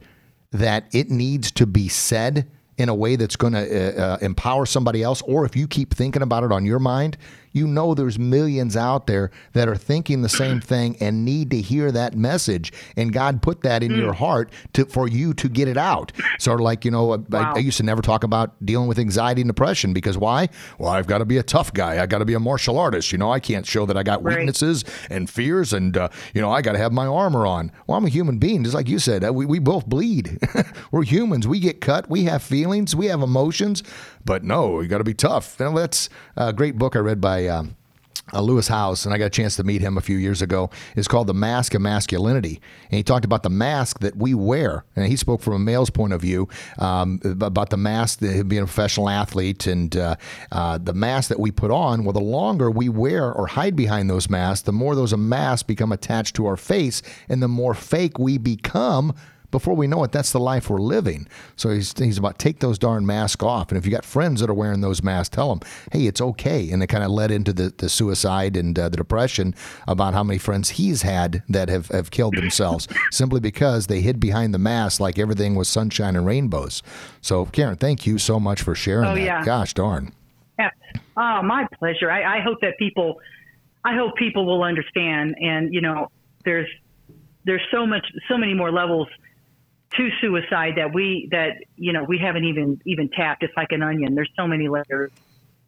that 0.53 0.87
it 0.93 1.11
needs 1.11 1.51
to 1.53 1.67
be 1.67 1.89
said 1.89 2.49
in 2.79 2.89
a 2.89 2.95
way 2.95 3.17
that's 3.17 3.37
going 3.37 3.53
to 3.55 3.59
uh, 3.59 4.03
uh, 4.03 4.19
empower 4.21 4.67
somebody 4.67 5.03
else, 5.03 5.23
or 5.23 5.47
if 5.47 5.57
you 5.57 5.67
keep 5.67 5.95
thinking 5.95 6.23
about 6.23 6.45
it 6.45 6.53
on 6.53 6.65
your 6.65 6.79
mind, 6.79 7.17
you 7.57 7.67
know 7.67 7.95
there's 7.95 8.19
millions 8.19 8.77
out 8.77 9.07
there 9.07 9.31
that 9.55 9.69
are 9.69 9.77
thinking 9.77 10.23
the 10.23 10.29
same 10.29 10.61
thing 10.73 10.97
and 11.01 11.25
need 11.25 11.51
to 11.51 11.61
hear 11.61 11.91
that 11.91 12.15
message. 12.17 12.73
And 12.97 13.13
God 13.13 13.43
put 13.43 13.63
that 13.63 13.83
in 13.83 13.93
your 13.97 14.13
heart 14.13 14.53
to 14.75 14.85
for 14.85 15.09
you 15.09 15.33
to 15.35 15.49
get 15.49 15.67
it 15.67 15.77
out. 15.77 16.13
Sort 16.39 16.61
of 16.61 16.65
like 16.65 16.85
you 16.85 16.91
know, 16.91 17.13
I, 17.15 17.17
Wow. 17.17 17.55
I 17.57 17.59
used 17.59 17.79
to 17.79 17.83
never 17.83 18.03
talk 18.03 18.23
about 18.25 18.55
dealing 18.65 18.87
with 18.89 18.99
anxiety 18.99 19.41
and 19.41 19.49
depression 19.49 19.93
because 19.93 20.17
why? 20.19 20.49
Well, 20.79 20.91
I've 20.91 21.07
got 21.07 21.19
to 21.19 21.25
be 21.25 21.39
a 21.39 21.43
tough 21.43 21.73
guy. 21.73 22.03
I 22.03 22.07
got 22.07 22.19
to 22.19 22.25
be 22.25 22.35
a 22.35 22.41
martial 22.41 22.79
artist. 22.79 23.11
You 23.13 23.19
know, 23.19 23.31
I 23.33 23.41
can't 23.41 23.67
show 23.67 23.87
that 23.87 23.97
I 23.97 24.03
got 24.03 24.23
Right. 24.23 24.39
weaknesses 24.39 24.85
and 25.11 25.29
fears, 25.31 25.73
and 25.73 25.97
uh, 25.97 26.09
you 26.35 26.41
know, 26.41 26.51
I 26.51 26.61
got 26.63 26.73
to 26.73 26.79
have 26.79 26.93
my 26.93 27.07
armor 27.07 27.47
on. 27.47 27.73
Well, 27.87 27.97
I'm 27.99 28.05
a 28.05 28.09
human 28.11 28.39
being, 28.39 28.63
just 28.65 28.75
like 28.75 28.89
you 28.89 28.99
said. 28.99 29.25
Uh, 29.25 29.33
We 29.33 29.47
we 29.47 29.59
both 29.59 29.87
bleed. 29.87 30.39
We're 30.91 31.05
humans. 31.05 31.49
We 31.49 31.59
get 31.61 31.81
cut. 31.81 32.09
We 32.11 32.25
have 32.25 32.43
feelings. 32.43 32.95
We 32.95 33.07
have 33.07 33.23
emotions. 33.23 33.83
But 34.25 34.43
no, 34.45 34.73
we 34.73 34.89
got 34.89 34.99
to 34.99 35.05
be 35.05 35.15
tough. 35.15 35.61
And 35.61 35.77
that's 35.77 36.09
a 36.37 36.53
great 36.53 36.77
book 36.79 36.97
I 36.97 36.99
read 36.99 37.21
by. 37.21 37.46
Um, 37.49 37.77
uh, 38.33 38.41
Lewis 38.41 38.67
Howes, 38.67 39.05
and 39.05 39.15
I 39.15 39.19
got 39.19 39.27
a 39.27 39.31
chance 39.31 39.55
to 39.57 39.65
meet 39.65 39.81
him 39.81 39.97
a 39.97 40.01
few 40.01 40.17
years 40.17 40.43
ago, 40.43 40.71
is 40.97 41.07
called 41.07 41.29
The 41.29 41.35
Mask 41.35 41.75
of 41.75 41.83
Masculinity. 41.83 42.61
And 42.91 42.97
he 42.97 43.03
talked 43.03 43.25
about 43.25 43.45
the 43.45 43.51
mask 43.51 44.01
that 44.01 44.17
we 44.17 44.35
wear. 44.35 44.85
And 44.97 45.07
he 45.07 45.17
spoke 45.17 45.41
from 45.41 45.55
a 45.55 45.59
male's 45.59 45.91
point 45.91 46.13
of 46.13 46.21
view 46.21 46.49
um, 46.79 47.21
about 47.25 47.71
the 47.71 47.77
mask, 47.77 48.21
being 48.21 48.63
a 48.63 48.67
professional 48.67 49.09
athlete, 49.09 49.67
and 49.67 49.97
uh, 49.97 50.17
uh, 50.51 50.79
the 50.79 50.95
mask 50.95 51.29
that 51.29 51.39
we 51.39 51.53
put 51.53 51.71
on. 51.71 52.05
Well, 52.05 52.15
the 52.15 52.21
longer 52.21 52.71
we 52.71 52.89
wear 52.89 53.33
or 53.33 53.47
hide 53.47 53.77
behind 53.77 54.11
those 54.11 54.29
masks, 54.29 54.63
the 54.63 54.73
more 54.73 54.97
those 54.97 55.17
masks 55.17 55.63
become 55.63 55.93
attached 55.93 56.35
to 56.37 56.47
our 56.47 56.57
face, 56.57 57.03
and 57.29 57.41
the 57.41 57.49
more 57.49 57.75
fake 57.75 58.19
we 58.19 58.39
become 58.39 59.15
before 59.51 59.75
we 59.75 59.87
know 59.87 60.03
it, 60.05 60.13
that's 60.13 60.33
the 60.33 60.41
life 60.41 60.69
we're 60.71 60.81
living. 60.81 61.27
So 61.57 61.71
he's, 61.71 61.97
he's 61.99 62.19
about 62.19 62.39
take 62.39 62.61
those 62.61 62.79
darn 62.79 63.07
masks 63.07 63.43
off. 63.43 63.71
And 63.71 63.79
if 63.79 63.85
you 63.85 63.93
got 63.93 64.05
friends 64.05 64.41
that 64.41 64.51
are 64.51 64.55
wearing 64.55 64.81
those 64.81 65.03
masks, 65.03 65.35
tell 65.35 65.55
them, 65.55 65.69
hey, 65.93 66.07
it's 66.07 66.21
okay. 66.21 66.71
And 66.71 66.83
it 66.83 66.89
kind 66.89 67.05
of 67.05 67.11
led 67.11 67.31
into 67.31 67.53
the, 67.53 67.73
the 67.77 67.89
suicide 67.89 68.57
and 68.57 68.79
uh, 68.79 68.89
the 68.89 68.97
depression 68.97 69.55
about 69.87 70.15
how 70.15 70.23
many 70.23 70.39
friends 70.39 70.71
he's 70.71 71.03
had 71.03 71.43
that 71.49 71.69
have, 71.69 71.89
have 71.89 72.11
killed 72.11 72.37
themselves 72.37 72.89
simply 73.11 73.41
because 73.41 73.87
they 73.87 74.01
hid 74.01 74.21
behind 74.21 74.55
the 74.55 74.59
mask 74.59 75.01
like 75.01 75.19
everything 75.19 75.55
was 75.55 75.69
sunshine 75.69 76.17
and 76.17 76.27
rainbows. 76.27 76.83
So, 77.21 77.47
Karen, 77.47 77.77
thank 77.77 78.07
you 78.07 78.19
so 78.19 78.41
much 78.41 78.63
for 78.63 78.75
sharing 78.75 79.09
oh, 79.09 79.15
that. 79.15 79.21
Yeah. 79.21 79.45
Gosh 79.45 79.75
darn. 79.75 80.13
Yeah. 80.59 80.71
Oh, 81.17 81.43
my 81.43 81.67
pleasure. 81.79 82.11
I, 82.11 82.39
I 82.39 82.41
hope 82.41 82.59
that 82.63 82.79
people, 82.79 83.21
I 83.85 83.95
hope 83.95 84.17
people 84.17 84.47
will 84.47 84.63
understand. 84.63 85.37
And, 85.41 85.73
you 85.73 85.81
know, 85.81 86.11
there's, 86.45 86.69
there's 87.45 87.63
so 87.71 87.87
much, 87.87 88.07
so 88.29 88.37
many 88.37 88.55
more 88.55 88.73
levels 88.73 89.09
to 89.95 90.09
suicide 90.21 90.75
that 90.77 90.93
we 90.93 91.29
that 91.31 91.57
you 91.77 91.93
know 91.93 92.05
we 92.05 92.19
haven't 92.19 92.45
even 92.45 92.81
even 92.85 93.09
tapped. 93.09 93.43
It's 93.43 93.57
like 93.57 93.73
an 93.73 93.83
onion. 93.83 94.15
There's 94.15 94.31
so 94.37 94.47
many 94.47 94.69
layers. 94.69 95.11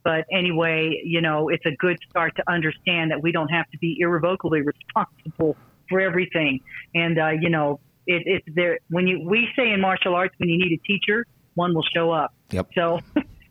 But 0.04 0.24
anyway, 0.32 1.02
you 1.04 1.20
know, 1.20 1.48
it's 1.48 1.66
a 1.66 1.72
good 1.76 1.98
start 2.08 2.34
to 2.36 2.50
understand 2.50 3.10
that 3.10 3.22
we 3.22 3.32
don't 3.32 3.48
have 3.48 3.68
to 3.70 3.78
be 3.78 3.98
irrevocably 4.00 4.62
responsible 4.62 5.56
for 5.88 6.00
everything. 6.00 6.60
And 6.94 7.18
uh, 7.18 7.28
you 7.28 7.50
know, 7.50 7.80
it, 8.06 8.22
it's 8.26 8.46
there 8.54 8.78
when 8.90 9.06
you 9.06 9.20
we 9.28 9.48
say 9.56 9.70
in 9.70 9.80
martial 9.80 10.14
arts 10.14 10.34
when 10.38 10.48
you 10.48 10.58
need 10.58 10.72
a 10.72 10.86
teacher, 10.86 11.26
one 11.54 11.74
will 11.74 11.84
show 11.94 12.10
up. 12.10 12.32
Yep. 12.50 12.68
So 12.74 13.00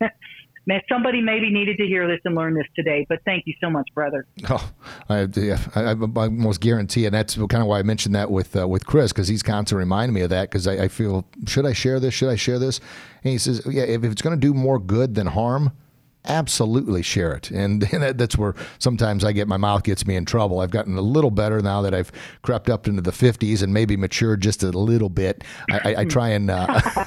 somebody 0.88 1.22
maybe 1.22 1.50
needed 1.50 1.78
to 1.78 1.86
hear 1.86 2.06
this 2.06 2.20
and 2.24 2.34
learn 2.34 2.54
this 2.54 2.66
today. 2.76 3.06
But 3.08 3.20
thank 3.24 3.46
you 3.46 3.54
so 3.60 3.70
much, 3.70 3.88
brother. 3.94 4.26
Oh, 4.50 4.70
I, 5.08 5.26
yeah, 5.34 5.58
I, 5.74 5.92
I 5.92 5.94
almost 5.94 6.60
guarantee, 6.60 7.06
and 7.06 7.14
that's 7.14 7.36
kind 7.36 7.54
of 7.54 7.66
why 7.66 7.78
I 7.78 7.82
mentioned 7.82 8.14
that 8.14 8.30
with 8.30 8.54
uh, 8.54 8.68
with 8.68 8.86
Chris 8.86 9.12
because 9.12 9.28
he's 9.28 9.42
constantly 9.42 9.80
reminding 9.80 10.14
me 10.14 10.20
of 10.20 10.30
that 10.30 10.50
because 10.50 10.66
I, 10.66 10.84
I, 10.84 10.88
feel 10.88 11.26
should 11.46 11.66
I 11.66 11.72
share 11.72 12.00
this? 12.00 12.14
Should 12.14 12.28
I 12.28 12.36
share 12.36 12.58
this? 12.58 12.80
And 13.24 13.32
he 13.32 13.38
says, 13.38 13.62
yeah, 13.66 13.84
if 13.84 14.04
it's 14.04 14.22
going 14.22 14.38
to 14.38 14.40
do 14.40 14.52
more 14.52 14.78
good 14.78 15.14
than 15.14 15.26
harm, 15.26 15.72
absolutely 16.28 17.02
share 17.02 17.32
it. 17.32 17.50
And, 17.50 17.82
and, 17.92 18.18
that's 18.18 18.36
where 18.36 18.54
sometimes 18.78 19.24
I 19.24 19.32
get 19.32 19.48
my 19.48 19.56
mouth 19.56 19.82
gets 19.82 20.06
me 20.06 20.16
in 20.16 20.24
trouble. 20.24 20.60
I've 20.60 20.70
gotten 20.70 20.96
a 20.96 21.02
little 21.02 21.30
better 21.30 21.60
now 21.60 21.82
that 21.82 21.94
I've 21.94 22.12
crept 22.42 22.70
up 22.70 22.86
into 22.86 23.02
the 23.02 23.10
50s 23.10 23.62
and 23.62 23.72
maybe 23.72 23.96
matured 23.96 24.40
just 24.40 24.62
a 24.62 24.70
little 24.70 25.08
bit. 25.08 25.44
I, 25.70 25.78
I, 25.78 25.94
I 26.00 26.04
try 26.04 26.28
and 26.28 26.50
uh, 26.50 26.80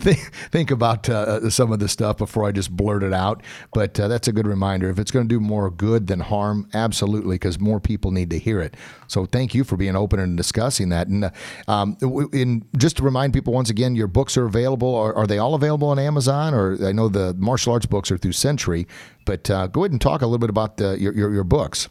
think, 0.00 0.32
think, 0.50 0.70
about 0.70 1.08
uh, 1.08 1.50
some 1.50 1.72
of 1.72 1.78
the 1.78 1.88
stuff 1.88 2.18
before 2.18 2.44
I 2.44 2.52
just 2.52 2.70
blurt 2.76 3.02
it 3.02 3.12
out. 3.12 3.42
But 3.72 3.98
uh, 3.98 4.08
that's 4.08 4.28
a 4.28 4.32
good 4.32 4.46
reminder. 4.46 4.88
If 4.90 4.98
it's 4.98 5.10
going 5.10 5.28
to 5.28 5.34
do 5.34 5.40
more 5.40 5.70
good 5.70 6.06
than 6.06 6.20
harm, 6.20 6.68
absolutely, 6.74 7.36
because 7.36 7.58
more 7.58 7.80
people 7.80 8.10
need 8.10 8.30
to 8.30 8.38
hear 8.38 8.60
it. 8.60 8.76
So 9.06 9.26
thank 9.26 9.54
you 9.54 9.64
for 9.64 9.76
being 9.76 9.96
open 9.96 10.20
and 10.20 10.36
discussing 10.36 10.90
that. 10.90 11.08
And 11.08 11.24
uh, 11.24 11.30
um, 11.68 11.96
in, 12.32 12.64
just 12.76 12.96
to 12.98 13.02
remind 13.02 13.32
people 13.32 13.52
once 13.52 13.70
again, 13.70 13.96
your 13.96 14.06
books 14.06 14.36
are 14.36 14.46
available. 14.46 14.94
Are, 14.94 15.14
are, 15.14 15.26
they 15.26 15.38
all 15.38 15.54
available 15.54 15.88
on 15.88 15.98
Amazon? 15.98 16.54
Or 16.54 16.78
I 16.86 16.92
know 16.92 17.08
the 17.08 17.34
martial 17.34 17.72
arts 17.72 17.86
books 17.86 18.10
are 18.10 18.18
through 18.18 18.29
Century, 18.32 18.86
but 19.24 19.50
uh, 19.50 19.66
go 19.66 19.82
ahead 19.82 19.92
and 19.92 20.00
talk 20.00 20.22
a 20.22 20.26
little 20.26 20.38
bit 20.38 20.50
about 20.50 20.76
the, 20.76 20.98
your, 20.98 21.14
your, 21.14 21.32
your 21.32 21.44
books. 21.44 21.88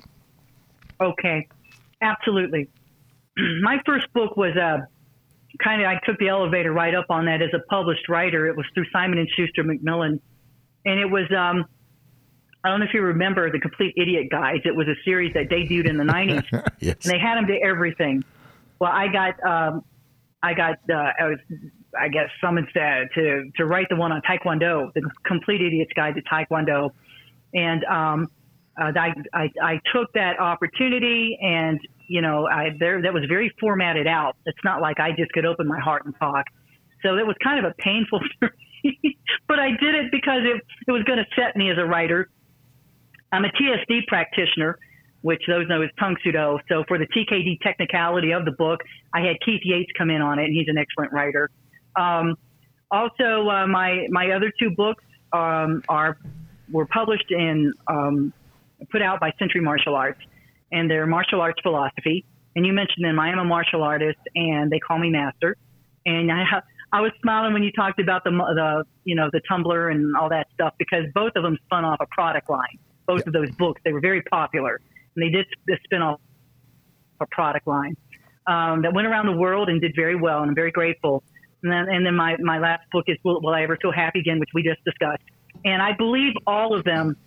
Okay, 1.02 1.48
absolutely. 2.02 2.70
My 3.62 3.80
first 3.86 4.12
book 4.14 4.36
was 4.38 4.56
a 4.56 4.62
uh, 4.62 4.78
kind 5.64 5.82
of 5.82 5.88
I 5.88 6.00
took 6.06 6.18
the 6.20 6.28
elevator 6.28 6.72
right 6.72 6.94
up 6.94 7.06
on 7.10 7.26
that 7.26 7.42
as 7.42 7.50
a 7.54 7.60
published 7.70 8.08
writer. 8.10 8.48
It 8.48 8.56
was 8.56 8.66
through 8.74 8.86
Simon 8.92 9.18
and 9.18 9.28
Schuster 9.36 9.64
Macmillan, 9.64 10.22
and 10.86 11.00
it 11.00 11.10
was 11.10 11.26
um, 11.32 11.66
I 12.64 12.70
don't 12.70 12.80
know 12.80 12.86
if 12.86 12.94
you 12.94 13.02
remember 13.02 13.52
the 13.52 13.60
Complete 13.60 13.94
Idiot 13.98 14.28
Guides. 14.30 14.64
It 14.66 14.76
was 14.76 14.88
a 14.88 14.96
series 15.06 15.34
that 15.34 15.50
debuted 15.50 15.90
in 15.90 15.98
the 15.98 16.04
'90s, 16.14 16.72
yes. 16.80 16.96
and 17.04 17.14
they 17.14 17.20
had 17.20 17.36
them 17.36 17.48
to 17.48 17.58
everything. 17.64 18.24
Well, 18.80 18.92
I 18.92 19.08
got 19.08 19.44
um, 19.44 19.84
I 20.44 20.54
got 20.54 20.78
uh, 20.90 21.12
I 21.20 21.24
was 21.26 21.40
I 21.98 22.08
guess 22.10 22.30
summoned 22.42 22.68
to, 22.74 23.06
to 23.16 23.52
to 23.58 23.66
write 23.66 23.88
the 23.90 23.96
one 23.96 24.12
on 24.12 24.22
Taekwondo, 24.22 24.94
the 24.94 25.10
Complete 25.26 25.62
Idiot's 25.62 25.92
Guide 25.96 26.16
to 26.16 26.22
Taekwondo, 26.22 26.92
and 27.54 27.84
um, 27.86 28.28
uh, 28.80 28.92
I, 28.96 29.14
I 29.34 29.50
I 29.62 29.80
took 29.94 30.12
that 30.14 30.40
opportunity, 30.40 31.38
and 31.42 31.80
you 32.08 32.22
know 32.22 32.48
I 32.48 32.76
there 32.80 33.02
that 33.02 33.14
was 33.14 33.24
very 33.28 33.54
formatted 33.60 34.08
out. 34.08 34.36
It's 34.46 34.64
not 34.64 34.82
like 34.82 35.00
I 35.00 35.12
just 35.12 35.32
could 35.32 35.46
open 35.46 35.68
my 35.68 35.80
heart 35.80 36.06
and 36.06 36.16
talk. 36.20 36.46
So 37.02 37.18
it 37.18 37.26
was 37.26 37.36
kind 37.42 37.66
of 37.66 37.72
a 37.72 37.74
painful 37.76 38.20
but 39.48 39.60
I 39.60 39.70
did 39.70 39.96
it 39.96 40.12
because 40.12 40.42
it, 40.44 40.62
it 40.88 40.92
was 40.92 41.04
going 41.04 41.20
to 41.20 41.26
set 41.36 41.56
me 41.56 41.70
as 41.70 41.78
a 41.78 41.86
writer. 41.86 42.30
I'm 43.32 43.46
a 43.46 43.50
TSD 43.50 44.08
practitioner, 44.08 44.78
which 45.22 45.42
those 45.48 45.68
know 45.68 45.82
as 45.82 45.90
Tang 46.00 46.16
Soo 46.24 46.32
Do. 46.32 46.60
So 46.68 46.84
for 46.88 46.98
the 46.98 47.08
TKD 47.08 47.62
technicality 47.62 48.32
of 48.32 48.46
the 48.46 48.52
book, 48.52 48.80
I 49.14 49.22
had 49.22 49.38
Keith 49.46 49.62
Yates 49.64 49.92
come 49.98 50.10
in 50.10 50.22
on 50.22 50.40
it, 50.40 50.46
and 50.46 50.54
he's 50.54 50.68
an 50.68 50.78
excellent 50.78 51.14
writer. 51.14 51.50
Um, 51.96 52.36
also, 52.92 53.48
uh, 53.50 53.68
my 53.68 54.08
my 54.10 54.32
other 54.32 54.52
two 54.60 54.72
books 54.72 55.04
um, 55.34 55.84
are 55.90 56.18
were 56.72 56.86
published 56.86 57.30
and 57.30 57.74
um, 57.88 58.34
put 58.92 59.02
out 59.02 59.20
by 59.20 59.32
Century 59.40 59.62
Martial 59.62 59.96
Arts, 59.96 60.22
and 60.72 60.90
they're 60.90 61.08
martial 61.08 61.42
arts 61.42 61.60
philosophy. 61.62 62.26
And 62.56 62.66
you 62.66 62.74
mentioned 62.74 63.06
them. 63.06 63.20
I 63.20 63.30
am 63.32 63.40
a 63.40 63.46
martial 63.46 63.84
artist, 63.84 64.20
and 64.36 64.72
they 64.72 64.80
call 64.80 64.98
me 64.98 65.10
master. 65.10 65.56
And 66.06 66.32
I 66.32 66.44
have, 66.50 66.64
I 66.92 67.02
was 67.02 67.12
smiling 67.22 67.54
when 67.54 67.64
you 67.64 67.72
talked 67.72 68.00
about 68.00 68.24
the 68.24 68.32
the 68.32 68.86
you 69.04 69.16
know 69.16 69.30
the 69.32 69.42
tumbler 69.48 69.90
and 69.90 70.16
all 70.16 70.30
that 70.30 70.48
stuff 70.54 70.74
because 70.80 71.06
both 71.14 71.34
of 71.36 71.44
them 71.44 71.58
spun 71.66 71.86
off 71.86 71.98
a 72.02 72.08
product 72.08 72.50
line 72.50 72.80
both 73.10 73.26
of 73.26 73.34
those 73.34 73.50
books. 73.52 73.82
They 73.84 73.92
were 73.92 74.02
very 74.02 74.22
popular, 74.22 74.80
and 75.16 75.26
they 75.26 75.30
did 75.30 75.48
spin 75.84 76.02
off 76.04 76.22
a 77.20 77.26
product 77.32 77.66
line 77.66 77.98
um, 78.46 78.84
that 78.84 78.94
went 78.94 79.08
around 79.08 79.26
the 79.26 79.38
world 79.38 79.68
and 79.68 79.82
did 79.82 79.94
very 79.96 80.16
well, 80.16 80.42
and 80.42 80.50
I'm 80.50 80.56
very 80.56 80.72
grateful. 80.72 81.24
And 81.64 81.72
then, 81.72 81.90
and 81.90 82.06
then 82.06 82.16
my, 82.16 82.38
my 82.40 82.60
last 82.60 82.84
book 82.92 83.06
is 83.08 83.18
Will, 83.24 83.42
Will 83.42 83.54
I 83.54 83.64
Ever 83.64 83.78
Feel 83.82 83.92
Happy 83.92 84.20
Again, 84.20 84.40
which 84.40 84.50
we 84.54 84.64
just 84.64 84.84
discussed. 84.84 85.24
And 85.66 85.82
I 85.82 85.94
believe 85.94 86.34
all 86.48 86.74
of 86.74 86.84
them 86.84 87.18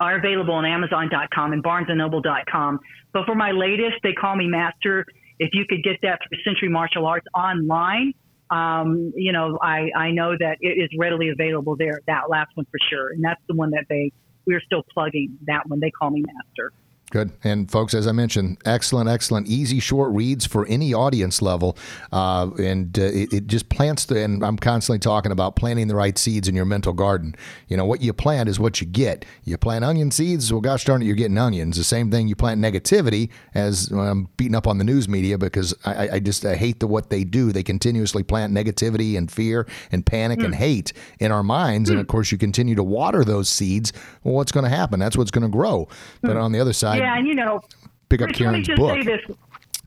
are 0.00 0.16
available 0.16 0.54
on 0.54 0.64
Amazon.com 0.64 1.52
and 1.52 1.62
BarnesandNoble.com. 1.62 2.80
But 3.12 3.26
for 3.26 3.34
my 3.34 3.52
latest, 3.52 3.96
they 4.02 4.12
call 4.12 4.36
me 4.36 4.46
Master. 4.48 5.06
If 5.38 5.50
you 5.52 5.64
could 5.68 5.82
get 5.82 5.96
that 6.02 6.20
through 6.26 6.38
Century 6.44 6.68
Martial 6.68 7.06
Arts 7.06 7.26
online, 7.34 8.14
um, 8.50 9.12
you 9.16 9.32
know, 9.32 9.58
I, 9.60 9.90
I 9.96 10.10
know 10.10 10.36
that 10.38 10.58
it 10.60 10.78
is 10.78 10.90
readily 10.98 11.30
available 11.30 11.76
there. 11.76 12.00
That 12.06 12.28
last 12.28 12.50
one 12.54 12.66
for 12.66 12.78
sure, 12.90 13.10
and 13.10 13.24
that's 13.24 13.40
the 13.48 13.54
one 13.54 13.70
that 13.70 13.84
they 13.88 14.12
we're 14.46 14.60
still 14.60 14.82
plugging 14.92 15.38
that 15.46 15.66
one. 15.66 15.80
They 15.80 15.90
call 15.90 16.10
me 16.10 16.22
master. 16.22 16.72
Good. 17.14 17.30
And 17.44 17.70
folks, 17.70 17.94
as 17.94 18.08
I 18.08 18.12
mentioned, 18.12 18.58
excellent, 18.64 19.08
excellent, 19.08 19.46
easy, 19.46 19.78
short 19.78 20.12
reads 20.12 20.46
for 20.46 20.66
any 20.66 20.92
audience 20.92 21.40
level. 21.40 21.78
Uh, 22.10 22.50
and 22.58 22.98
uh, 22.98 23.02
it, 23.02 23.32
it, 23.32 23.46
just 23.46 23.68
plants 23.68 24.06
the, 24.06 24.24
and 24.24 24.44
I'm 24.44 24.56
constantly 24.56 24.98
talking 24.98 25.30
about 25.30 25.54
planting 25.54 25.86
the 25.86 25.94
right 25.94 26.18
seeds 26.18 26.48
in 26.48 26.56
your 26.56 26.64
mental 26.64 26.92
garden. 26.92 27.36
You 27.68 27.76
know, 27.76 27.84
what 27.84 28.02
you 28.02 28.12
plant 28.12 28.48
is 28.48 28.58
what 28.58 28.80
you 28.80 28.88
get. 28.88 29.24
You 29.44 29.56
plant 29.56 29.84
onion 29.84 30.10
seeds, 30.10 30.52
well, 30.52 30.60
gosh 30.60 30.84
darn 30.84 31.02
it, 31.02 31.04
you're 31.04 31.14
getting 31.14 31.38
onions. 31.38 31.76
The 31.76 31.84
same 31.84 32.10
thing 32.10 32.26
you 32.26 32.34
plant 32.34 32.60
negativity, 32.60 33.30
as 33.54 33.90
well, 33.92 34.08
I'm 34.08 34.28
beating 34.36 34.56
up 34.56 34.66
on 34.66 34.78
the 34.78 34.84
news 34.84 35.08
media 35.08 35.38
because 35.38 35.72
I, 35.84 36.08
I 36.14 36.18
just 36.18 36.44
I 36.44 36.56
hate 36.56 36.80
the 36.80 36.88
what 36.88 37.10
they 37.10 37.22
do. 37.22 37.52
They 37.52 37.62
continuously 37.62 38.24
plant 38.24 38.52
negativity 38.52 39.16
and 39.16 39.30
fear 39.30 39.68
and 39.92 40.04
panic 40.04 40.40
mm. 40.40 40.46
and 40.46 40.54
hate 40.56 40.92
in 41.20 41.30
our 41.30 41.44
minds. 41.44 41.90
Mm. 41.90 41.92
And 41.92 42.00
of 42.00 42.08
course, 42.08 42.32
you 42.32 42.38
continue 42.38 42.74
to 42.74 42.82
water 42.82 43.24
those 43.24 43.48
seeds. 43.48 43.92
Well, 44.24 44.34
what's 44.34 44.50
going 44.50 44.64
to 44.64 44.76
happen? 44.76 44.98
That's 44.98 45.16
what's 45.16 45.30
going 45.30 45.42
to 45.42 45.48
grow. 45.48 45.86
Mm. 45.86 46.20
But 46.22 46.36
on 46.38 46.50
the 46.50 46.58
other 46.58 46.72
side, 46.72 47.03
yeah, 47.03 47.03
and 47.06 47.26
you 47.26 47.34
know, 47.34 47.60
pick 48.08 48.22
up 48.22 48.30
Karen's 48.30 48.68
book 48.68 48.98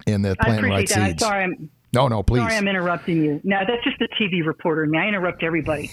in 0.06 0.21
the 0.21 0.36
plant 0.36 0.63
right 0.63 0.88
that. 0.88 1.10
seeds. 1.10 1.23
Sorry, 1.23 1.43
I'm, 1.43 1.69
no, 1.93 2.08
no, 2.08 2.23
please. 2.23 2.41
Sorry, 2.41 2.56
I'm 2.56 2.67
interrupting 2.67 3.23
you. 3.23 3.41
No, 3.43 3.60
that's 3.67 3.84
just 3.84 3.97
the 3.99 4.08
TV 4.19 4.45
reporter 4.45 4.84
in 4.84 4.91
me. 4.91 4.97
I 4.97 5.08
interrupt 5.08 5.43
everybody. 5.43 5.89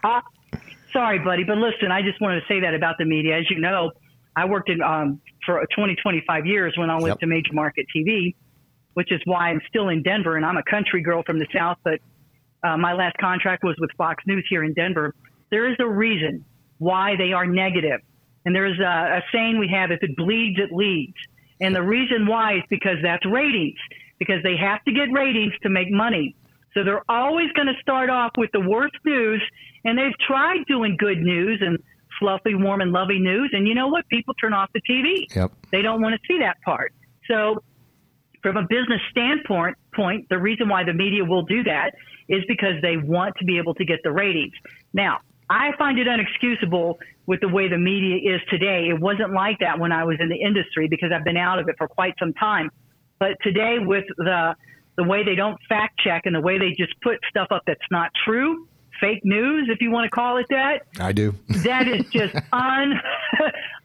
Sorry, 0.92 1.18
buddy, 1.20 1.44
but 1.44 1.58
listen, 1.58 1.92
I 1.92 2.02
just 2.02 2.20
wanted 2.20 2.40
to 2.40 2.46
say 2.48 2.60
that 2.60 2.74
about 2.74 2.96
the 2.98 3.04
media. 3.04 3.38
As 3.38 3.48
you 3.48 3.60
know, 3.60 3.92
I 4.34 4.44
worked 4.46 4.68
in 4.68 4.82
um, 4.82 5.20
for 5.46 5.64
20, 5.76 5.96
25 5.96 6.46
years 6.46 6.74
when 6.76 6.90
I 6.90 6.94
went 6.94 7.08
yep. 7.08 7.20
to 7.20 7.26
major 7.26 7.52
market 7.52 7.86
TV, 7.94 8.34
which 8.94 9.12
is 9.12 9.20
why 9.24 9.50
I'm 9.50 9.60
still 9.68 9.88
in 9.88 10.02
Denver, 10.02 10.36
and 10.36 10.44
I'm 10.44 10.56
a 10.56 10.62
country 10.64 11.02
girl 11.02 11.22
from 11.24 11.38
the 11.38 11.46
South, 11.54 11.78
but 11.84 12.00
uh, 12.62 12.76
my 12.76 12.92
last 12.92 13.16
contract 13.18 13.62
was 13.62 13.76
with 13.78 13.90
Fox 13.96 14.22
News 14.26 14.44
here 14.48 14.64
in 14.64 14.74
Denver. 14.74 15.14
There 15.50 15.70
is 15.70 15.76
a 15.78 15.86
reason 15.86 16.44
why 16.78 17.16
they 17.16 17.32
are 17.32 17.46
negative. 17.46 18.00
And 18.44 18.54
there's 18.54 18.78
a, 18.78 19.18
a 19.18 19.22
saying 19.32 19.58
we 19.58 19.68
have: 19.68 19.90
if 19.90 20.02
it 20.02 20.16
bleeds, 20.16 20.58
it 20.58 20.72
leads. 20.72 21.16
And 21.60 21.74
the 21.74 21.82
reason 21.82 22.26
why 22.26 22.56
is 22.56 22.62
because 22.70 22.96
that's 23.02 23.24
ratings, 23.26 23.78
because 24.18 24.42
they 24.42 24.56
have 24.56 24.82
to 24.84 24.92
get 24.92 25.12
ratings 25.12 25.52
to 25.62 25.68
make 25.68 25.90
money. 25.90 26.34
So 26.72 26.84
they're 26.84 27.04
always 27.08 27.50
going 27.52 27.66
to 27.66 27.74
start 27.82 28.10
off 28.10 28.32
with 28.38 28.50
the 28.52 28.60
worst 28.60 28.94
news, 29.04 29.42
and 29.84 29.98
they've 29.98 30.16
tried 30.26 30.64
doing 30.66 30.96
good 30.98 31.18
news 31.18 31.60
and 31.60 31.78
fluffy, 32.18 32.54
warm, 32.54 32.80
and 32.80 32.92
loving 32.92 33.24
news. 33.24 33.50
And 33.52 33.66
you 33.66 33.74
know 33.74 33.88
what? 33.88 34.08
People 34.08 34.34
turn 34.34 34.52
off 34.52 34.70
the 34.72 34.80
TV. 34.88 35.26
Yep. 35.34 35.52
They 35.72 35.82
don't 35.82 36.00
want 36.00 36.14
to 36.14 36.20
see 36.28 36.38
that 36.38 36.60
part. 36.62 36.92
So, 37.26 37.62
from 38.42 38.56
a 38.56 38.62
business 38.62 39.00
standpoint, 39.10 39.76
point, 39.94 40.28
the 40.30 40.38
reason 40.38 40.68
why 40.68 40.84
the 40.84 40.94
media 40.94 41.24
will 41.24 41.42
do 41.42 41.62
that 41.64 41.94
is 42.28 42.42
because 42.48 42.80
they 42.80 42.96
want 42.96 43.34
to 43.38 43.44
be 43.44 43.58
able 43.58 43.74
to 43.74 43.84
get 43.84 43.98
the 44.02 44.12
ratings. 44.12 44.54
Now, 44.94 45.18
I 45.50 45.72
find 45.76 45.98
it 45.98 46.06
unexcusable 46.06 46.94
with 47.26 47.40
the 47.40 47.48
way 47.48 47.68
the 47.68 47.76
media 47.76 48.34
is 48.34 48.40
today. 48.48 48.88
It 48.88 49.00
wasn't 49.00 49.32
like 49.32 49.58
that 49.58 49.78
when 49.78 49.90
I 49.90 50.04
was 50.04 50.16
in 50.20 50.28
the 50.28 50.36
industry 50.36 50.86
because 50.88 51.10
I've 51.12 51.24
been 51.24 51.36
out 51.36 51.58
of 51.58 51.68
it 51.68 51.74
for 51.76 51.88
quite 51.88 52.14
some 52.20 52.32
time. 52.34 52.70
But 53.18 53.32
today, 53.42 53.76
with 53.80 54.04
the 54.16 54.54
the 54.96 55.04
way 55.04 55.24
they 55.24 55.34
don't 55.34 55.58
fact 55.68 55.98
check 56.00 56.22
and 56.24 56.34
the 56.34 56.40
way 56.40 56.58
they 56.58 56.70
just 56.70 56.92
put 57.02 57.18
stuff 57.28 57.48
up 57.50 57.62
that's 57.66 57.80
not 57.90 58.10
true, 58.24 58.68
fake 59.00 59.24
news, 59.24 59.68
if 59.72 59.80
you 59.80 59.90
want 59.90 60.04
to 60.04 60.10
call 60.10 60.36
it 60.36 60.46
that. 60.50 60.82
I 60.98 61.12
do. 61.12 61.34
that 61.48 61.88
is 61.88 62.04
just 62.10 62.34
un, 62.52 63.00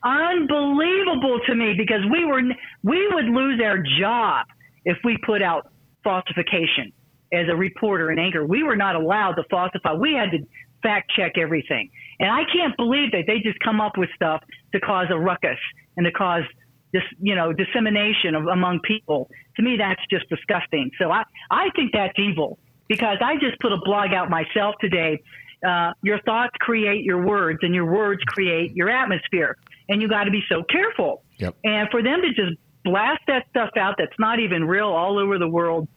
unbelievable 0.04 1.40
to 1.46 1.54
me 1.54 1.74
because 1.76 2.00
we 2.10 2.24
were 2.24 2.42
we 2.84 3.08
would 3.12 3.26
lose 3.26 3.60
our 3.62 3.82
job 3.98 4.46
if 4.84 4.98
we 5.04 5.18
put 5.24 5.42
out 5.42 5.72
falsification 6.04 6.92
as 7.32 7.46
a 7.50 7.56
reporter 7.56 8.10
and 8.10 8.20
anchor. 8.20 8.46
We 8.46 8.62
were 8.62 8.76
not 8.76 8.94
allowed 8.94 9.32
to 9.32 9.44
falsify. 9.50 9.94
We 9.94 10.14
had 10.14 10.30
to 10.30 10.38
fact 10.86 11.10
check 11.16 11.32
everything. 11.36 11.90
And 12.20 12.30
I 12.30 12.42
can't 12.54 12.76
believe 12.76 13.10
that 13.12 13.24
they 13.26 13.40
just 13.40 13.58
come 13.60 13.80
up 13.80 13.98
with 13.98 14.08
stuff 14.14 14.42
to 14.72 14.80
cause 14.80 15.06
a 15.10 15.18
ruckus 15.18 15.58
and 15.96 16.04
to 16.06 16.12
cause 16.12 16.44
this, 16.92 17.02
you 17.20 17.34
know, 17.34 17.52
dissemination 17.52 18.34
of, 18.34 18.46
among 18.46 18.80
people. 18.80 19.28
To 19.56 19.62
me, 19.62 19.76
that's 19.76 20.00
just 20.10 20.28
disgusting. 20.28 20.90
So 20.98 21.10
I, 21.10 21.24
I 21.50 21.68
think 21.74 21.92
that's 21.92 22.18
evil 22.18 22.58
because 22.88 23.18
I 23.20 23.34
just 23.34 23.58
put 23.60 23.72
a 23.72 23.78
blog 23.84 24.12
out 24.12 24.30
myself 24.30 24.76
today. 24.80 25.20
Uh, 25.66 25.92
your 26.02 26.20
thoughts 26.22 26.52
create 26.60 27.02
your 27.04 27.26
words, 27.26 27.58
and 27.62 27.74
your 27.74 27.90
words 27.90 28.22
create 28.28 28.76
your 28.76 28.88
atmosphere. 28.88 29.56
And 29.88 30.00
you 30.00 30.08
got 30.08 30.24
to 30.24 30.30
be 30.30 30.42
so 30.48 30.62
careful. 30.64 31.22
Yep. 31.38 31.56
And 31.64 31.88
for 31.90 32.02
them 32.02 32.20
to 32.22 32.28
just 32.28 32.58
blast 32.84 33.22
that 33.26 33.46
stuff 33.50 33.70
out 33.76 33.96
that's 33.98 34.18
not 34.18 34.38
even 34.38 34.64
real 34.64 34.88
all 34.88 35.18
over 35.18 35.38
the 35.38 35.48
world, 35.48 35.88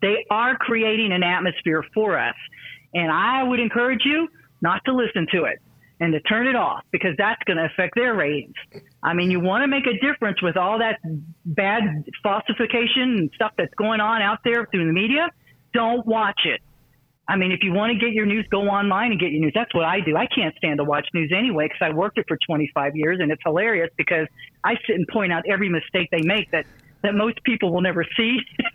they 0.00 0.24
are 0.30 0.56
creating 0.56 1.12
an 1.12 1.22
atmosphere 1.22 1.84
for 1.94 2.18
us. 2.18 2.34
And 2.94 3.10
I 3.10 3.42
would 3.42 3.60
encourage 3.60 4.02
you 4.04 4.28
not 4.60 4.84
to 4.86 4.94
listen 4.94 5.26
to 5.32 5.44
it 5.44 5.58
and 6.00 6.12
to 6.12 6.20
turn 6.20 6.46
it 6.46 6.56
off 6.56 6.84
because 6.90 7.14
that's 7.16 7.42
going 7.44 7.56
to 7.56 7.64
affect 7.64 7.94
their 7.94 8.14
ratings. 8.14 8.54
I 9.02 9.14
mean, 9.14 9.30
you 9.30 9.40
want 9.40 9.62
to 9.62 9.68
make 9.68 9.84
a 9.86 9.98
difference 10.04 10.42
with 10.42 10.56
all 10.56 10.78
that 10.78 10.98
bad 11.44 12.04
falsification 12.22 13.18
and 13.18 13.30
stuff 13.34 13.52
that's 13.56 13.74
going 13.74 14.00
on 14.00 14.20
out 14.20 14.38
there 14.44 14.66
through 14.70 14.86
the 14.86 14.92
media. 14.92 15.28
Don't 15.72 16.06
watch 16.06 16.40
it. 16.44 16.60
I 17.28 17.36
mean, 17.36 17.52
if 17.52 17.60
you 17.62 17.72
want 17.72 17.92
to 17.92 17.98
get 18.04 18.12
your 18.12 18.26
news, 18.26 18.46
go 18.50 18.62
online 18.62 19.12
and 19.12 19.20
get 19.20 19.30
your 19.30 19.40
news. 19.40 19.52
That's 19.54 19.72
what 19.74 19.84
I 19.84 20.00
do. 20.00 20.16
I 20.16 20.26
can't 20.26 20.54
stand 20.56 20.78
to 20.78 20.84
watch 20.84 21.06
news 21.14 21.32
anyway 21.34 21.66
because 21.66 21.78
I 21.80 21.94
worked 21.94 22.18
it 22.18 22.24
for 22.26 22.36
25 22.46 22.96
years, 22.96 23.20
and 23.20 23.30
it's 23.30 23.42
hilarious 23.44 23.90
because 23.96 24.26
I 24.64 24.74
sit 24.86 24.96
and 24.96 25.06
point 25.06 25.32
out 25.32 25.44
every 25.48 25.68
mistake 25.68 26.08
they 26.10 26.22
make 26.22 26.50
that 26.50 26.66
that 27.02 27.14
most 27.14 27.42
people 27.44 27.72
will 27.72 27.80
never 27.80 28.04
see. 28.16 28.38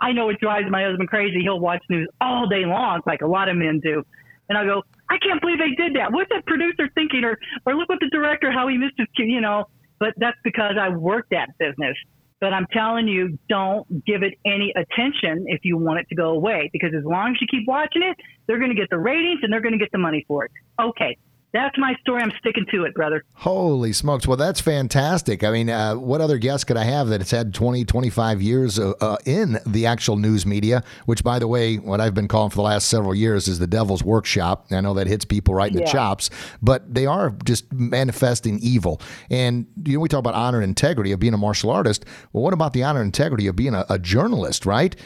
I 0.00 0.12
know 0.12 0.28
it 0.28 0.40
drives 0.40 0.66
my 0.70 0.84
husband 0.84 1.08
crazy. 1.08 1.40
He'll 1.42 1.60
watch 1.60 1.82
news 1.88 2.08
all 2.20 2.46
day 2.46 2.64
long, 2.64 3.00
like 3.06 3.22
a 3.22 3.26
lot 3.26 3.48
of 3.48 3.56
men 3.56 3.80
do. 3.80 4.04
And 4.48 4.58
I 4.58 4.64
go, 4.64 4.82
I 5.08 5.18
can't 5.18 5.40
believe 5.40 5.58
they 5.58 5.70
did 5.70 5.94
that. 5.96 6.12
What's 6.12 6.30
that 6.30 6.44
producer 6.46 6.88
thinking? 6.94 7.24
Or, 7.24 7.38
or 7.66 7.74
look 7.74 7.88
what 7.88 8.00
the 8.00 8.10
director, 8.10 8.50
how 8.50 8.68
he 8.68 8.76
missed 8.76 8.94
his 8.98 9.06
cue, 9.16 9.26
you 9.26 9.40
know. 9.40 9.64
But 9.98 10.14
that's 10.16 10.36
because 10.44 10.74
I 10.78 10.90
work 10.90 11.26
that 11.30 11.56
business. 11.58 11.96
But 12.40 12.52
I'm 12.52 12.66
telling 12.72 13.08
you, 13.08 13.38
don't 13.48 14.04
give 14.04 14.22
it 14.22 14.34
any 14.44 14.72
attention 14.76 15.46
if 15.48 15.60
you 15.64 15.78
want 15.78 16.00
it 16.00 16.08
to 16.10 16.14
go 16.14 16.30
away. 16.30 16.68
Because 16.72 16.92
as 16.96 17.04
long 17.04 17.30
as 17.30 17.40
you 17.40 17.46
keep 17.50 17.66
watching 17.66 18.02
it, 18.02 18.16
they're 18.46 18.58
going 18.58 18.70
to 18.70 18.76
get 18.76 18.90
the 18.90 18.98
ratings 18.98 19.40
and 19.42 19.52
they're 19.52 19.62
going 19.62 19.72
to 19.72 19.78
get 19.78 19.92
the 19.92 19.98
money 19.98 20.24
for 20.28 20.44
it. 20.44 20.50
Okay, 20.78 21.16
that's 21.54 21.78
my 21.78 21.94
story. 22.00 22.20
I'm 22.20 22.32
sticking 22.40 22.66
to 22.72 22.82
it, 22.82 22.94
brother. 22.94 23.24
Holy 23.34 23.92
smokes. 23.92 24.26
Well, 24.26 24.36
that's 24.36 24.60
fantastic. 24.60 25.44
I 25.44 25.52
mean, 25.52 25.70
uh, 25.70 25.94
what 25.94 26.20
other 26.20 26.36
guest 26.36 26.66
could 26.66 26.76
I 26.76 26.82
have 26.82 27.08
that 27.08 27.20
has 27.20 27.30
had 27.30 27.54
20, 27.54 27.84
25 27.84 28.42
years 28.42 28.78
uh, 28.78 28.92
uh, 29.00 29.16
in 29.24 29.58
the 29.64 29.86
actual 29.86 30.16
news 30.16 30.44
media, 30.44 30.82
which, 31.06 31.22
by 31.22 31.38
the 31.38 31.46
way, 31.46 31.76
what 31.76 32.00
I've 32.00 32.12
been 32.12 32.26
calling 32.26 32.50
for 32.50 32.56
the 32.56 32.62
last 32.62 32.88
several 32.88 33.14
years 33.14 33.46
is 33.46 33.60
the 33.60 33.68
devil's 33.68 34.02
workshop. 34.02 34.66
I 34.72 34.80
know 34.80 34.94
that 34.94 35.06
hits 35.06 35.24
people 35.24 35.54
right 35.54 35.70
in 35.70 35.78
yeah. 35.78 35.84
the 35.84 35.92
chops, 35.92 36.28
but 36.60 36.92
they 36.92 37.06
are 37.06 37.30
just 37.44 37.72
manifesting 37.72 38.58
evil. 38.58 39.00
And, 39.30 39.66
you 39.84 39.94
know, 39.94 40.00
we 40.00 40.08
talk 40.08 40.18
about 40.18 40.34
honor 40.34 40.58
and 40.58 40.68
integrity 40.68 41.12
of 41.12 41.20
being 41.20 41.34
a 41.34 41.38
martial 41.38 41.70
artist. 41.70 42.04
Well, 42.32 42.42
what 42.42 42.52
about 42.52 42.72
the 42.72 42.82
honor 42.82 43.00
and 43.00 43.06
integrity 43.06 43.46
of 43.46 43.54
being 43.54 43.74
a, 43.74 43.86
a 43.88 44.00
journalist, 44.00 44.66
right? 44.66 44.96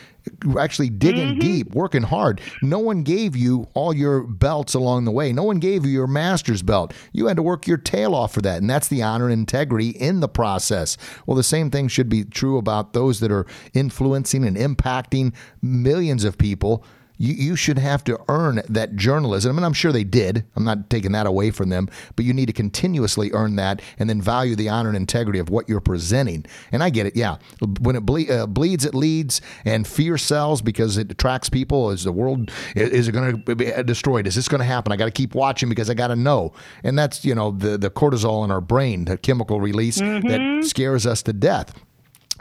Actually 0.59 0.91
digging 0.91 1.31
mm-hmm. 1.31 1.41
deep, 1.41 1.75
working 1.75 2.03
hard. 2.03 2.41
No 2.63 2.79
one 2.79 3.03
gave 3.03 3.37
you 3.37 3.69
all 3.75 3.95
your 3.95 4.23
belts 4.23 4.75
along 4.75 5.05
the 5.05 5.11
way. 5.11 5.33
No 5.33 5.43
one 5.43 5.59
gave 5.59 5.85
you 5.85 5.93
your 5.93 6.07
master's 6.07 6.63
belt. 6.63 6.93
You 7.13 7.27
had 7.27 7.37
to 7.37 7.43
work 7.43 7.67
your 7.67 7.79
tail 7.79 8.15
off 8.15 8.33
for 8.33 8.43
that. 8.43 8.59
And 8.59 8.69
that's 8.69 8.89
the 8.89 9.03
honor 9.03 9.27
and 9.27 9.35
integrity 9.35 9.91
in 9.91 10.21
the 10.21 10.29
process. 10.29 10.97
Well, 11.27 11.37
the 11.37 11.43
same 11.43 11.71
thing 11.71 11.89
should 11.89 12.09
be 12.09 12.25
true 12.25 12.59
about 12.59 12.93
those 12.93 13.21
that 13.21 13.33
are 13.33 13.47
influencing 13.75 14.45
and 14.45 14.57
impacting 14.57 15.35
millions 15.63 16.25
of 16.25 16.39
people 16.39 16.85
you, 17.19 17.35
you 17.35 17.57
should 17.57 17.79
have 17.79 18.03
to 18.05 18.19
earn 18.29 18.63
that 18.69 18.97
journalism. 18.97 19.51
I 19.51 19.53
mean, 19.55 19.65
I'm 19.65 19.73
sure 19.73 19.93
they 19.93 20.05
did. 20.05 20.45
I'm 20.57 20.65
not 20.65 20.89
taking 20.89 21.13
that 21.13 21.27
away 21.27 21.51
from 21.51 21.69
them, 21.69 21.89
but 22.17 22.25
you 22.25 22.33
need 22.33 22.47
to 22.47 22.53
continuously 22.53 23.31
earn 23.33 23.57
that 23.57 23.83
and 23.99 24.09
then 24.09 24.23
value 24.23 24.57
the 24.57 24.69
honor 24.69 24.89
and 24.89 24.97
integrity 24.97 25.39
of 25.39 25.51
what 25.51 25.69
you're 25.69 25.81
presenting. 25.81 26.47
And 26.73 26.83
I 26.83 26.91
get 26.91 27.07
it. 27.07 27.17
Yeah. 27.17 27.37
When 27.81 27.97
it 27.97 28.07
ble- 28.07 28.31
uh, 28.31 28.47
bleeds, 28.47 28.85
it 28.85 28.95
leads, 28.95 29.41
and 29.65 29.87
fear 29.87 30.17
sells 30.17 30.63
because 30.63 30.97
it 30.97 31.11
attracts 31.11 31.49
people. 31.49 31.91
Is 31.91 32.05
the 32.05 32.13
world, 32.13 32.51
is 32.75 33.09
it 33.09 33.13
going 33.13 33.43
to 33.43 33.55
be 33.57 33.71
destroyed? 33.83 34.27
Is 34.27 34.35
this 34.35 34.49
going 34.49 34.61
to 34.61 34.65
happen? 34.65 34.93
I 34.93 34.97
got 34.97 35.07
to 35.07 35.11
keep 35.11 35.35
watching 35.35 35.69
because 35.69 35.91
I 35.91 35.95
got 35.95 36.09
to 36.09 36.17
know. 36.17 36.53
And 36.85 36.99
that's, 36.99 37.25
you 37.25 37.35
know, 37.35 37.51
the, 37.51 37.77
the 37.77 37.91
cortisol 37.91 38.45
in 38.45 38.51
our 38.51 38.61
brain, 38.61 39.05
the 39.05 39.19
chemical 39.19 39.61
release 39.61 39.99
mm-hmm. 39.99 40.29
that 40.29 40.65
scares 40.65 41.07
us 41.07 41.23
to 41.25 41.33
death. 41.33 41.75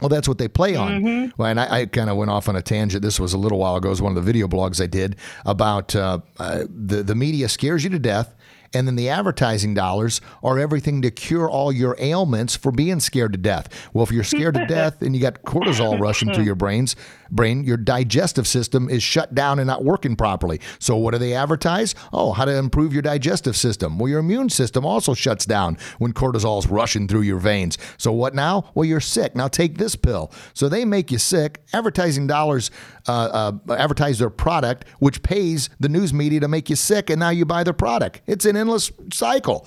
Well, 0.00 0.08
that's 0.08 0.28
what 0.28 0.38
they 0.38 0.48
play 0.48 0.76
on. 0.76 1.02
Mm-hmm. 1.02 1.30
Well, 1.36 1.50
and 1.50 1.60
I, 1.60 1.80
I 1.80 1.86
kind 1.86 2.10
of 2.10 2.16
went 2.16 2.30
off 2.30 2.48
on 2.48 2.56
a 2.56 2.62
tangent. 2.62 3.02
This 3.02 3.18
was 3.18 3.32
a 3.32 3.38
little 3.38 3.58
while 3.58 3.76
ago. 3.76 3.88
It 3.88 3.90
was 3.90 4.02
one 4.02 4.12
of 4.12 4.16
the 4.16 4.22
video 4.22 4.46
blogs 4.46 4.82
I 4.82 4.86
did 4.86 5.16
about 5.44 5.94
uh, 5.96 6.20
uh, 6.38 6.64
the 6.68 7.02
the 7.02 7.14
media 7.14 7.48
scares 7.48 7.84
you 7.84 7.90
to 7.90 7.98
death, 7.98 8.34
and 8.74 8.86
then 8.86 8.96
the 8.96 9.08
advertising 9.08 9.74
dollars 9.74 10.20
are 10.42 10.58
everything 10.58 11.02
to 11.02 11.10
cure 11.10 11.48
all 11.48 11.72
your 11.72 11.96
ailments 11.98 12.56
for 12.56 12.70
being 12.70 13.00
scared 13.00 13.32
to 13.32 13.38
death. 13.38 13.88
Well, 13.92 14.04
if 14.04 14.12
you're 14.12 14.24
scared 14.24 14.54
to 14.54 14.66
death 14.68 15.02
and 15.02 15.14
you 15.14 15.22
got 15.22 15.42
cortisol 15.42 15.98
rushing 15.98 16.32
through 16.32 16.44
your 16.44 16.54
brains, 16.54 16.96
brain, 17.30 17.64
your 17.64 17.76
digestive 17.76 18.46
system 18.46 18.88
is 18.88 19.02
shut 19.02 19.34
down 19.34 19.58
and 19.58 19.66
not 19.66 19.84
working 19.84 20.16
properly. 20.16 20.60
So 20.78 20.96
what 20.96 21.12
do 21.12 21.18
they 21.18 21.34
advertise? 21.34 21.94
Oh, 22.12 22.32
how 22.32 22.44
to 22.44 22.56
improve 22.56 22.92
your 22.92 23.02
digestive 23.02 23.56
system. 23.56 23.98
Well, 23.98 24.08
your 24.08 24.20
immune 24.20 24.50
system 24.50 24.84
also 24.84 25.14
shuts 25.14 25.46
down 25.46 25.78
when 25.98 26.12
cortisol 26.12 26.58
is 26.58 26.66
rushing 26.66 27.08
through 27.08 27.22
your 27.22 27.38
veins. 27.38 27.78
So 27.96 28.12
what 28.12 28.34
now? 28.34 28.70
Well, 28.74 28.84
you're 28.84 29.00
sick. 29.00 29.34
Now 29.34 29.48
take 29.48 29.78
this 29.78 29.96
pill. 29.96 30.30
So 30.54 30.68
they 30.68 30.84
make 30.84 31.10
you 31.10 31.18
sick. 31.18 31.62
Advertising 31.72 32.26
dollars 32.26 32.70
uh, 33.08 33.52
uh, 33.68 33.74
advertise 33.74 34.18
their 34.18 34.30
product, 34.30 34.84
which 34.98 35.22
pays 35.22 35.70
the 35.80 35.88
news 35.88 36.12
media 36.12 36.40
to 36.40 36.48
make 36.48 36.68
you 36.68 36.76
sick, 36.76 37.08
and 37.08 37.18
now 37.18 37.30
you 37.30 37.44
buy 37.44 37.64
their 37.64 37.72
product. 37.72 38.20
It's 38.26 38.44
an 38.44 38.56
endless 38.58 38.90
cycle. 39.12 39.66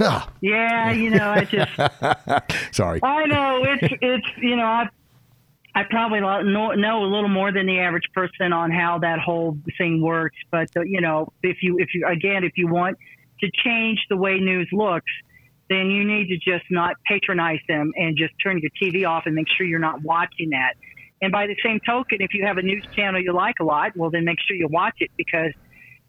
Ah. 0.00 0.30
Yeah, 0.40 0.92
you 0.92 1.10
know, 1.10 1.30
I 1.30 1.44
just 1.44 1.72
sorry. 2.76 3.00
I 3.02 3.26
know 3.26 3.64
it's 3.64 3.94
it's 4.00 4.28
you 4.38 4.56
know 4.56 4.64
I 4.64 4.88
I 5.74 5.84
probably 5.88 6.20
know, 6.20 6.40
know 6.42 7.04
a 7.04 7.06
little 7.06 7.28
more 7.28 7.52
than 7.52 7.66
the 7.66 7.78
average 7.78 8.08
person 8.14 8.52
on 8.52 8.70
how 8.70 8.98
that 8.98 9.20
whole 9.20 9.56
thing 9.76 10.02
works. 10.02 10.36
But 10.50 10.68
uh, 10.76 10.82
you 10.82 11.00
know, 11.00 11.32
if 11.42 11.58
you 11.62 11.78
if 11.78 11.94
you 11.94 12.06
again 12.06 12.44
if 12.44 12.52
you 12.56 12.68
want 12.68 12.96
to 13.40 13.50
change 13.64 13.98
the 14.08 14.16
way 14.16 14.38
news 14.38 14.68
looks, 14.72 15.10
then 15.68 15.90
you 15.90 16.04
need 16.04 16.28
to 16.28 16.36
just 16.36 16.64
not 16.70 16.96
patronize 17.06 17.60
them 17.68 17.92
and 17.96 18.16
just 18.16 18.34
turn 18.42 18.60
your 18.60 18.70
TV 18.80 19.08
off 19.08 19.24
and 19.26 19.34
make 19.34 19.46
sure 19.56 19.66
you're 19.66 19.78
not 19.78 20.02
watching 20.02 20.50
that. 20.50 20.74
And 21.20 21.32
by 21.32 21.46
the 21.46 21.56
same 21.64 21.80
token, 21.86 22.18
if 22.20 22.32
you 22.32 22.44
have 22.46 22.58
a 22.58 22.62
news 22.62 22.84
channel 22.94 23.20
you 23.20 23.32
like 23.32 23.56
a 23.60 23.64
lot, 23.64 23.96
well, 23.96 24.10
then 24.10 24.24
make 24.24 24.38
sure 24.46 24.56
you 24.56 24.68
watch 24.68 24.96
it 24.98 25.10
because 25.16 25.52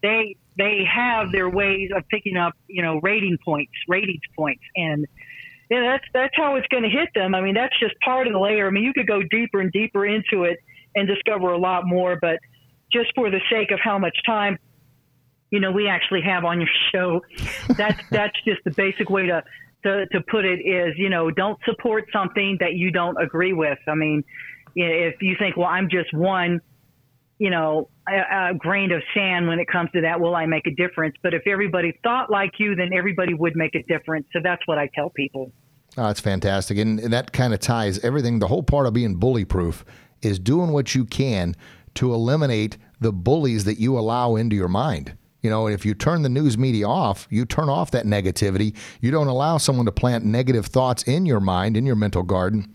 they 0.02 0.36
they 0.60 0.84
have 0.84 1.32
their 1.32 1.48
ways 1.48 1.88
of 1.96 2.06
picking 2.08 2.36
up, 2.36 2.52
you 2.66 2.82
know, 2.82 3.00
rating 3.02 3.38
points, 3.42 3.72
ratings 3.88 4.20
points, 4.36 4.62
and 4.76 5.06
yeah, 5.70 5.80
that's 5.80 6.04
that's 6.12 6.34
how 6.36 6.56
it's 6.56 6.66
going 6.68 6.82
to 6.82 6.90
hit 6.90 7.08
them. 7.14 7.34
I 7.34 7.40
mean, 7.40 7.54
that's 7.54 7.78
just 7.80 7.94
part 8.00 8.26
of 8.26 8.34
the 8.34 8.38
layer. 8.38 8.66
I 8.66 8.70
mean, 8.70 8.84
you 8.84 8.92
could 8.92 9.06
go 9.06 9.22
deeper 9.22 9.60
and 9.60 9.72
deeper 9.72 10.04
into 10.04 10.44
it 10.44 10.58
and 10.94 11.08
discover 11.08 11.52
a 11.52 11.58
lot 11.58 11.86
more, 11.86 12.18
but 12.20 12.40
just 12.92 13.08
for 13.14 13.30
the 13.30 13.40
sake 13.50 13.70
of 13.70 13.78
how 13.82 13.98
much 13.98 14.16
time, 14.26 14.58
you 15.50 15.60
know, 15.60 15.70
we 15.70 15.88
actually 15.88 16.20
have 16.22 16.44
on 16.44 16.60
your 16.60 16.68
show, 16.92 17.22
that's 17.76 18.02
that's 18.10 18.36
just 18.44 18.62
the 18.64 18.72
basic 18.72 19.08
way 19.08 19.26
to 19.26 19.42
to, 19.84 20.06
to 20.08 20.20
put 20.30 20.44
it 20.44 20.60
is, 20.60 20.94
you 20.98 21.08
know, 21.08 21.30
don't 21.30 21.58
support 21.64 22.04
something 22.12 22.58
that 22.60 22.74
you 22.74 22.90
don't 22.90 23.16
agree 23.16 23.54
with. 23.54 23.78
I 23.88 23.94
mean, 23.94 24.24
if 24.76 25.22
you 25.22 25.36
think, 25.38 25.56
well, 25.56 25.68
I'm 25.68 25.88
just 25.88 26.12
one, 26.12 26.60
you 27.40 27.48
know, 27.48 27.88
a, 28.06 28.50
a, 28.50 28.54
grain 28.54 28.92
of 28.92 29.02
sand 29.14 29.48
when 29.48 29.58
it 29.58 29.66
comes 29.66 29.90
to 29.92 30.02
that, 30.02 30.20
will 30.20 30.36
I 30.36 30.44
make 30.44 30.66
a 30.66 30.74
difference? 30.74 31.16
But 31.22 31.32
if 31.32 31.42
everybody 31.46 31.98
thought 32.02 32.30
like 32.30 32.52
you, 32.58 32.76
then 32.76 32.90
everybody 32.92 33.32
would 33.32 33.56
make 33.56 33.74
a 33.74 33.82
difference. 33.84 34.26
So 34.34 34.40
that's 34.44 34.60
what 34.66 34.78
I 34.78 34.90
tell 34.94 35.08
people. 35.08 35.50
Oh, 35.96 36.04
that's 36.04 36.20
fantastic. 36.20 36.76
And 36.76 36.98
that 36.98 37.32
kind 37.32 37.54
of 37.54 37.60
ties 37.60 37.98
everything. 38.00 38.40
The 38.40 38.46
whole 38.46 38.62
part 38.62 38.86
of 38.86 38.92
being 38.92 39.16
bully 39.16 39.46
proof 39.46 39.86
is 40.20 40.38
doing 40.38 40.70
what 40.70 40.94
you 40.94 41.06
can 41.06 41.56
to 41.94 42.12
eliminate 42.12 42.76
the 43.00 43.10
bullies 43.10 43.64
that 43.64 43.80
you 43.80 43.98
allow 43.98 44.36
into 44.36 44.54
your 44.54 44.68
mind. 44.68 45.16
You 45.40 45.48
know, 45.48 45.66
if 45.66 45.86
you 45.86 45.94
turn 45.94 46.20
the 46.20 46.28
news 46.28 46.58
media 46.58 46.86
off, 46.86 47.26
you 47.30 47.46
turn 47.46 47.70
off 47.70 47.90
that 47.92 48.04
negativity. 48.04 48.76
You 49.00 49.10
don't 49.10 49.28
allow 49.28 49.56
someone 49.56 49.86
to 49.86 49.92
plant 49.92 50.26
negative 50.26 50.66
thoughts 50.66 51.04
in 51.04 51.24
your 51.24 51.40
mind, 51.40 51.78
in 51.78 51.86
your 51.86 51.96
mental 51.96 52.22
garden 52.22 52.74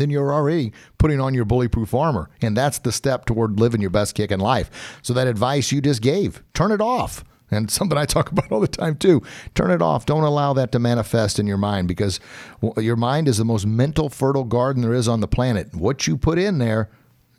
then 0.00 0.10
you're 0.10 0.32
already 0.32 0.72
putting 0.98 1.20
on 1.20 1.34
your 1.34 1.44
bullyproof 1.44 1.92
armor. 1.98 2.30
And 2.40 2.56
that's 2.56 2.78
the 2.78 2.92
step 2.92 3.26
toward 3.26 3.60
living 3.60 3.80
your 3.80 3.90
best 3.90 4.14
kick 4.14 4.30
in 4.30 4.40
life. 4.40 4.98
So 5.02 5.12
that 5.14 5.26
advice 5.26 5.70
you 5.70 5.80
just 5.80 6.02
gave, 6.02 6.42
turn 6.54 6.72
it 6.72 6.80
off. 6.80 7.24
And 7.50 7.70
something 7.70 7.98
I 7.98 8.04
talk 8.06 8.30
about 8.32 8.50
all 8.50 8.60
the 8.60 8.68
time 8.68 8.96
too. 8.96 9.22
Turn 9.54 9.70
it 9.70 9.82
off. 9.82 10.06
Don't 10.06 10.22
allow 10.22 10.52
that 10.54 10.72
to 10.72 10.78
manifest 10.78 11.38
in 11.38 11.46
your 11.46 11.58
mind 11.58 11.88
because 11.88 12.20
your 12.76 12.96
mind 12.96 13.28
is 13.28 13.38
the 13.38 13.44
most 13.44 13.66
mental 13.66 14.08
fertile 14.08 14.44
garden 14.44 14.82
there 14.82 14.94
is 14.94 15.08
on 15.08 15.20
the 15.20 15.28
planet. 15.28 15.74
What 15.74 16.06
you 16.06 16.16
put 16.16 16.38
in 16.38 16.58
there, 16.58 16.90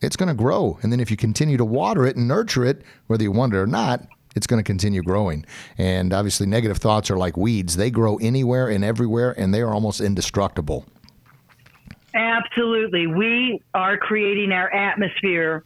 it's 0.01 0.15
going 0.15 0.29
to 0.29 0.35
grow. 0.35 0.79
And 0.81 0.91
then 0.91 0.99
if 0.99 1.09
you 1.11 1.17
continue 1.17 1.57
to 1.57 1.65
water 1.65 2.05
it 2.05 2.15
and 2.15 2.27
nurture 2.27 2.65
it, 2.65 2.83
whether 3.07 3.23
you 3.23 3.31
want 3.31 3.53
it 3.53 3.57
or 3.57 3.67
not, 3.67 4.07
it's 4.35 4.47
going 4.47 4.59
to 4.59 4.63
continue 4.63 5.03
growing. 5.03 5.45
And 5.77 6.13
obviously, 6.13 6.47
negative 6.47 6.77
thoughts 6.77 7.11
are 7.11 7.17
like 7.17 7.35
weeds, 7.35 7.75
they 7.75 7.91
grow 7.91 8.17
anywhere 8.17 8.69
and 8.69 8.83
everywhere, 8.83 9.37
and 9.37 9.53
they 9.53 9.61
are 9.61 9.73
almost 9.73 9.99
indestructible. 9.99 10.85
Absolutely. 12.13 13.07
We 13.07 13.61
are 13.73 13.97
creating 13.97 14.51
our 14.51 14.71
atmosphere 14.73 15.63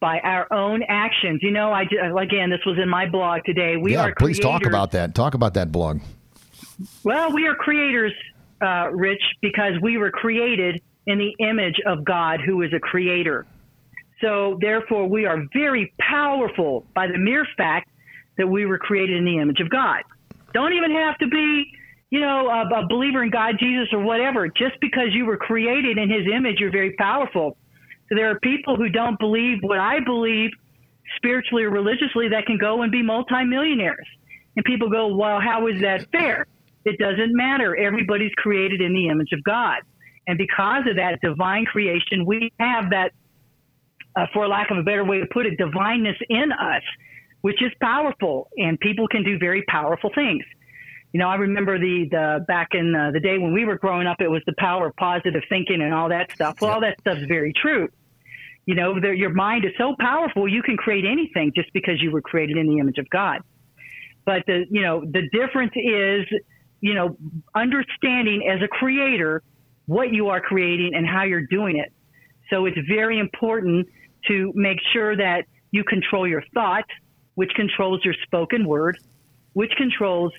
by 0.00 0.20
our 0.20 0.46
own 0.52 0.82
actions. 0.88 1.40
You 1.42 1.50
know, 1.50 1.72
I 1.72 1.82
again, 2.20 2.50
this 2.50 2.60
was 2.66 2.78
in 2.78 2.88
my 2.88 3.08
blog 3.08 3.40
today. 3.44 3.76
We 3.76 3.94
yeah, 3.94 4.02
are 4.02 4.14
please 4.14 4.38
creators. 4.38 4.60
talk 4.60 4.66
about 4.66 4.90
that. 4.92 5.14
Talk 5.14 5.34
about 5.34 5.54
that 5.54 5.72
blog. 5.72 6.00
Well, 7.02 7.32
we 7.32 7.46
are 7.46 7.54
creators, 7.54 8.12
uh, 8.60 8.90
Rich, 8.92 9.22
because 9.40 9.74
we 9.80 9.96
were 9.96 10.10
created 10.10 10.82
in 11.06 11.18
the 11.18 11.34
image 11.38 11.80
of 11.86 12.04
God, 12.04 12.40
who 12.44 12.62
is 12.62 12.72
a 12.72 12.80
creator. 12.80 13.46
So, 14.20 14.58
therefore, 14.60 15.06
we 15.06 15.26
are 15.26 15.44
very 15.52 15.92
powerful 15.98 16.84
by 16.94 17.06
the 17.06 17.18
mere 17.18 17.46
fact 17.56 17.90
that 18.38 18.46
we 18.46 18.64
were 18.66 18.78
created 18.78 19.16
in 19.16 19.24
the 19.24 19.38
image 19.38 19.60
of 19.60 19.68
God. 19.70 20.02
Don't 20.52 20.72
even 20.72 20.92
have 20.92 21.18
to 21.18 21.26
be, 21.26 21.73
you 22.14 22.20
know, 22.20 22.48
a, 22.48 22.82
a 22.82 22.86
believer 22.86 23.24
in 23.24 23.30
God, 23.30 23.56
Jesus, 23.58 23.88
or 23.92 23.98
whatever. 23.98 24.46
Just 24.46 24.78
because 24.80 25.08
you 25.10 25.26
were 25.26 25.36
created 25.36 25.98
in 25.98 26.08
His 26.08 26.32
image, 26.32 26.60
you're 26.60 26.70
very 26.70 26.92
powerful. 26.92 27.56
So 28.08 28.14
there 28.14 28.30
are 28.30 28.38
people 28.38 28.76
who 28.76 28.88
don't 28.88 29.18
believe 29.18 29.58
what 29.62 29.80
I 29.80 29.98
believe 29.98 30.50
spiritually 31.16 31.64
or 31.64 31.70
religiously 31.70 32.28
that 32.28 32.46
can 32.46 32.56
go 32.56 32.82
and 32.82 32.92
be 32.92 33.02
multimillionaires. 33.02 34.06
And 34.54 34.64
people 34.64 34.88
go, 34.88 35.16
well, 35.16 35.40
how 35.40 35.66
is 35.66 35.80
that 35.80 36.06
fair? 36.12 36.46
It 36.84 37.00
doesn't 37.00 37.34
matter. 37.34 37.74
Everybody's 37.74 38.32
created 38.34 38.80
in 38.80 38.92
the 38.92 39.08
image 39.08 39.32
of 39.32 39.42
God. 39.42 39.78
And 40.28 40.38
because 40.38 40.86
of 40.88 40.94
that 40.94 41.18
divine 41.20 41.64
creation, 41.64 42.24
we 42.24 42.52
have 42.60 42.90
that 42.90 43.10
uh, 44.14 44.26
for 44.32 44.46
lack 44.46 44.70
of 44.70 44.78
a 44.78 44.84
better 44.84 45.04
way 45.04 45.18
to 45.18 45.26
put 45.26 45.46
it, 45.46 45.58
divineness 45.58 46.16
in 46.28 46.52
us, 46.52 46.82
which 47.40 47.60
is 47.60 47.72
powerful, 47.82 48.48
and 48.56 48.78
people 48.78 49.08
can 49.08 49.24
do 49.24 49.36
very 49.36 49.62
powerful 49.62 50.12
things. 50.14 50.44
You 51.14 51.20
know, 51.20 51.28
I 51.28 51.36
remember 51.36 51.78
the 51.78 52.08
the 52.10 52.44
back 52.48 52.70
in 52.72 52.92
uh, 52.92 53.12
the 53.12 53.20
day 53.20 53.38
when 53.38 53.54
we 53.54 53.64
were 53.64 53.78
growing 53.78 54.08
up, 54.08 54.20
it 54.20 54.28
was 54.28 54.42
the 54.46 54.54
power 54.58 54.88
of 54.88 54.96
positive 54.96 55.42
thinking 55.48 55.80
and 55.80 55.94
all 55.94 56.08
that 56.08 56.32
stuff. 56.32 56.60
Well, 56.60 56.72
all 56.72 56.80
that 56.80 56.98
stuff's 57.00 57.22
very 57.28 57.52
true. 57.52 57.88
You 58.66 58.74
know, 58.74 58.98
the, 58.98 59.10
your 59.10 59.32
mind 59.32 59.64
is 59.64 59.70
so 59.78 59.94
powerful, 60.00 60.48
you 60.48 60.60
can 60.60 60.76
create 60.76 61.04
anything 61.04 61.52
just 61.54 61.72
because 61.72 62.02
you 62.02 62.10
were 62.10 62.20
created 62.20 62.56
in 62.56 62.66
the 62.66 62.78
image 62.78 62.98
of 62.98 63.08
God. 63.10 63.42
But 64.24 64.42
the 64.48 64.64
you 64.68 64.82
know 64.82 65.04
the 65.04 65.22
difference 65.30 65.70
is 65.76 66.26
you 66.80 66.94
know 66.94 67.16
understanding 67.54 68.48
as 68.50 68.60
a 68.60 68.66
creator 68.66 69.40
what 69.86 70.12
you 70.12 70.30
are 70.30 70.40
creating 70.40 70.94
and 70.96 71.06
how 71.06 71.22
you're 71.22 71.46
doing 71.48 71.76
it. 71.76 71.92
So 72.50 72.66
it's 72.66 72.78
very 72.88 73.20
important 73.20 73.86
to 74.26 74.50
make 74.56 74.78
sure 74.92 75.16
that 75.16 75.44
you 75.70 75.84
control 75.84 76.26
your 76.26 76.42
thought, 76.54 76.86
which 77.36 77.50
controls 77.54 78.04
your 78.04 78.14
spoken 78.24 78.66
word, 78.66 78.98
which 79.52 79.70
controls 79.76 80.32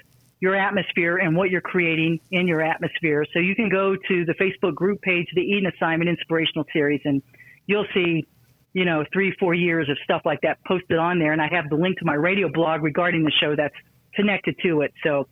your 0.45 0.55
atmosphere 0.55 1.17
and 1.17 1.35
what 1.35 1.49
you're 1.49 1.59
creating 1.59 2.19
in 2.29 2.47
your 2.47 2.61
atmosphere. 2.61 3.25
So 3.33 3.39
you 3.39 3.55
can 3.55 3.67
go 3.67 3.95
to 3.95 4.25
the 4.25 4.35
Facebook 4.35 4.75
group 4.75 5.01
page, 5.01 5.27
the 5.33 5.41
Eden 5.41 5.71
Assignment 5.75 6.07
Inspirational 6.07 6.65
Series, 6.71 7.01
and 7.03 7.23
you'll 7.65 7.87
see, 7.95 8.27
you 8.71 8.85
know, 8.85 9.03
three, 9.11 9.35
four 9.39 9.55
years 9.55 9.89
of 9.89 9.97
stuff 10.03 10.21
like 10.23 10.41
that 10.41 10.59
posted 10.63 10.99
on 10.99 11.17
there. 11.17 11.31
And 11.31 11.41
I 11.41 11.47
have 11.51 11.67
the 11.67 11.75
link 11.75 11.97
to 11.97 12.05
my 12.05 12.13
radio 12.13 12.47
blog 12.47 12.83
regarding 12.83 13.23
the 13.23 13.31
show 13.31 13.55
that's 13.55 13.73
connected 14.13 14.55
to 14.61 14.81
it. 14.81 14.93
So, 15.03 15.27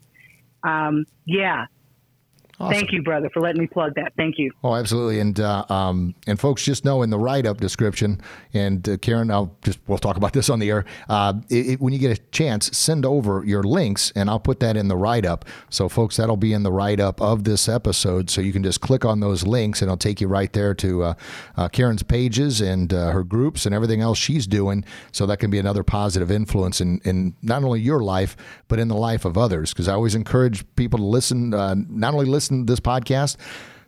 um, 0.64 1.06
yeah, 1.28 1.68
Awesome. 2.64 2.74
Thank 2.74 2.92
you, 2.94 3.02
brother, 3.02 3.30
for 3.30 3.42
letting 3.42 3.62
me 3.62 3.68
plug 3.68 3.96
that. 3.96 4.14
Thank 4.16 4.38
you. 4.38 4.52
Oh, 4.64 4.76
absolutely. 4.76 5.20
And 5.20 5.40
uh, 5.40 5.66
um, 5.70 6.16
and 6.28 6.40
folks, 6.40 6.64
just 6.64 6.86
know 6.86 7.02
in 7.02 7.10
the 7.10 7.20
write 7.20 7.46
up 7.46 7.60
description, 7.60 8.22
and 8.54 8.88
uh, 8.88 8.98
Karen, 8.98 9.30
I'll 9.30 9.56
just 9.64 9.80
we'll 9.88 9.98
talk 9.98 10.16
about 10.16 10.34
this 10.34 10.50
on 10.50 10.60
the 10.60 10.70
air. 10.70 10.86
Uh, 11.10 11.34
it, 11.50 11.68
it, 11.68 11.82
when 11.82 11.92
you 11.92 12.00
get 12.00 12.18
a 12.18 12.22
chance, 12.32 12.76
send 12.78 13.06
over 13.06 13.44
your 13.46 13.64
links, 13.64 14.12
and 14.16 14.30
I'll 14.30 14.40
put 14.40 14.60
that 14.62 14.78
in 14.78 14.88
the 14.88 14.96
write 14.96 15.26
up. 15.26 15.46
So, 15.70 15.90
folks, 15.90 16.18
that'll 16.18 16.38
be 16.38 16.54
in 16.54 16.64
the 16.64 16.72
write 16.72 17.00
up 17.00 17.22
of 17.22 17.44
this 17.44 17.68
episode. 17.68 18.30
So 18.30 18.40
you 18.40 18.54
can 18.54 18.64
just 18.64 18.82
click 18.82 19.04
on 19.04 19.20
those 19.20 19.46
links, 19.46 19.82
and 19.82 19.90
it'll 19.90 19.98
take 19.98 20.22
you 20.22 20.28
right 20.28 20.52
there 20.54 20.74
to 20.76 21.04
uh, 21.04 21.14
uh, 21.58 21.68
Karen's 21.70 22.04
pages 22.04 22.62
and 22.62 22.94
uh, 22.94 23.12
her 23.12 23.24
groups 23.24 23.66
and 23.66 23.76
everything 23.76 24.02
else 24.02 24.18
she's 24.18 24.48
doing. 24.48 24.86
So 25.12 25.26
that 25.26 25.38
can 25.38 25.52
be 25.52 25.60
another 25.60 25.84
positive 25.84 26.32
influence 26.32 26.80
in 26.80 27.02
in 27.04 27.36
not 27.42 27.64
only 27.64 27.82
your 27.82 28.02
life 28.02 28.38
but 28.68 28.80
in 28.80 28.88
the 28.88 28.96
life 28.96 29.26
of 29.26 29.38
others. 29.38 29.74
Because 29.74 29.88
I 29.88 29.94
always 29.94 30.16
encourage 30.16 30.64
people 30.76 30.98
to 31.00 31.06
listen, 31.06 31.50
not 31.50 32.14
only 32.14 32.26
listen 32.26 32.53
listen 32.54 32.68
to 32.68 32.72
this 32.72 32.80
podcast, 32.80 33.38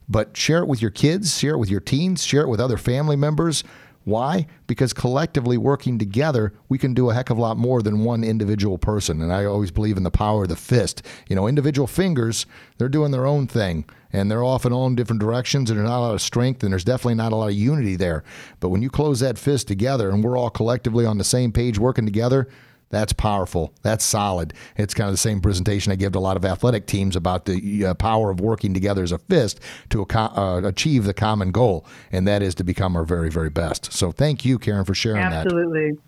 but 0.09 0.36
share 0.36 0.59
it 0.59 0.68
with 0.68 0.82
your 0.82 0.91
kids, 0.91 1.38
share 1.38 1.53
it 1.53 1.59
with 1.59 1.70
your 1.70 1.80
teens, 1.80 2.24
share 2.24 2.41
it 2.41 2.49
with 2.49 2.59
other 2.59 2.78
family 2.78 3.16
members. 3.16 3.63
Why? 4.03 4.45
Because 4.68 4.93
collectively 4.93 5.57
working 5.57 5.97
together, 5.97 6.53
we 6.70 6.78
can 6.78 6.93
do 6.93 7.09
a 7.09 7.13
heck 7.13 7.32
of 7.32 7.39
a 7.39 7.41
lot 7.41 7.57
more 7.57 7.82
than 7.82 8.03
one 8.03 8.24
individual 8.24 8.78
person. 8.78 9.20
And 9.20 9.34
I 9.34 9.45
always 9.45 9.72
believe 9.72 9.97
in 9.97 10.03
the 10.03 10.11
power 10.11 10.43
of 10.43 10.49
the 10.49 10.55
fist. 10.55 11.01
You 11.28 11.36
know, 11.36 11.47
individual 11.47 11.88
fingers, 11.88 12.45
they're 12.78 12.88
doing 12.88 13.11
their 13.11 13.26
own 13.26 13.47
thing 13.47 13.86
and 14.13 14.30
they're 14.30 14.43
off 14.43 14.63
in 14.63 14.74
all 14.74 14.88
different 14.91 15.22
directions 15.22 15.72
and 15.72 15.80
there's 15.80 15.89
not 15.89 15.99
a 15.99 16.05
lot 16.05 16.13
of 16.13 16.22
strength 16.22 16.63
and 16.63 16.72
there's 16.72 16.84
definitely 16.84 17.16
not 17.16 17.34
a 17.34 17.36
lot 17.36 17.49
of 17.49 17.55
unity 17.55 17.95
there. 17.95 18.24
But 18.59 18.70
when 18.70 18.84
you 18.84 18.91
close 18.91 19.22
that 19.22 19.39
fist 19.39 19.68
together 19.68 20.11
and 20.11 20.24
we're 20.24 20.38
all 20.38 20.51
collectively 20.51 21.05
on 21.05 21.18
the 21.18 21.24
same 21.24 21.51
page 21.51 21.80
working 21.80 22.05
together, 22.05 22.47
that's 22.89 23.13
powerful. 23.13 23.73
That's 23.81 24.03
solid. 24.03 24.53
It's 24.77 24.93
kind 24.93 25.07
of 25.07 25.13
the 25.13 25.17
same 25.17 25.41
presentation 25.41 25.91
I 25.91 25.95
give 25.95 26.13
to 26.13 26.19
a 26.19 26.21
lot 26.21 26.38
of 26.38 26.45
athletic 26.45 26.86
teams 26.86 27.15
about 27.15 27.45
the 27.45 27.86
uh, 27.86 27.93
power 27.95 28.29
of 28.29 28.39
working 28.39 28.73
together 28.73 29.03
as 29.03 29.11
a 29.11 29.17
fist 29.17 29.59
to 29.89 30.05
uh, 30.05 30.61
achieve 30.63 31.03
the 31.05 31.13
common 31.13 31.51
goal, 31.51 31.86
and 32.11 32.27
that 32.27 32.41
is 32.41 32.55
to 32.55 32.63
become 32.63 32.95
our 32.95 33.03
very, 33.03 33.29
very 33.29 33.49
best. 33.49 33.91
So 33.91 34.11
thank 34.11 34.45
you, 34.45 34.59
Karen, 34.59 34.86
for 34.86 34.93
sharing 34.93 35.21
Absolutely. 35.21 35.33
that. 35.33 35.88
Absolutely. 35.89 36.01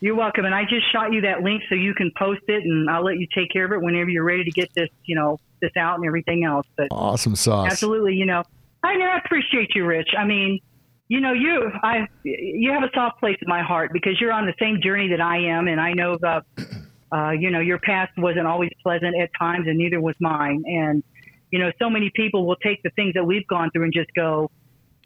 You're 0.00 0.14
welcome. 0.14 0.44
And 0.44 0.54
I 0.54 0.64
just 0.64 0.92
shot 0.92 1.12
you 1.12 1.22
that 1.22 1.42
link 1.42 1.62
so 1.68 1.74
you 1.74 1.94
can 1.94 2.12
post 2.18 2.42
it, 2.48 2.62
and 2.64 2.90
I'll 2.90 3.04
let 3.04 3.18
you 3.18 3.26
take 3.34 3.50
care 3.50 3.64
of 3.64 3.72
it 3.72 3.80
whenever 3.80 4.10
you're 4.10 4.24
ready 4.24 4.44
to 4.44 4.50
get 4.50 4.72
this, 4.74 4.90
you 5.04 5.16
know, 5.16 5.38
this 5.60 5.72
out 5.76 5.96
and 5.96 6.06
everything 6.06 6.44
else. 6.44 6.66
But 6.76 6.88
awesome 6.90 7.34
sauce. 7.34 7.72
Absolutely. 7.72 8.14
You 8.14 8.26
know, 8.26 8.42
I, 8.84 8.92
I 8.92 9.18
appreciate 9.24 9.74
you, 9.74 9.86
Rich. 9.86 10.10
I 10.16 10.24
mean, 10.24 10.60
you 11.08 11.20
know, 11.20 11.32
you 11.32 11.70
I 11.82 12.06
you 12.24 12.72
have 12.72 12.82
a 12.82 12.90
soft 12.94 13.20
place 13.20 13.36
in 13.40 13.48
my 13.48 13.62
heart 13.62 13.92
because 13.92 14.20
you're 14.20 14.32
on 14.32 14.46
the 14.46 14.54
same 14.58 14.80
journey 14.82 15.08
that 15.10 15.20
I 15.20 15.38
am, 15.38 15.68
and 15.68 15.80
I 15.80 15.92
know 15.92 16.18
that 16.20 16.44
uh, 17.12 17.30
you 17.30 17.50
know 17.50 17.60
your 17.60 17.78
past 17.78 18.12
wasn't 18.16 18.46
always 18.46 18.70
pleasant 18.82 19.14
at 19.20 19.30
times, 19.38 19.66
and 19.68 19.78
neither 19.78 20.00
was 20.00 20.16
mine. 20.20 20.64
And 20.66 21.04
you 21.50 21.60
know, 21.60 21.70
so 21.78 21.88
many 21.88 22.10
people 22.14 22.46
will 22.46 22.56
take 22.56 22.82
the 22.82 22.90
things 22.90 23.14
that 23.14 23.24
we've 23.24 23.46
gone 23.46 23.70
through 23.70 23.84
and 23.84 23.92
just 23.92 24.10
go 24.16 24.50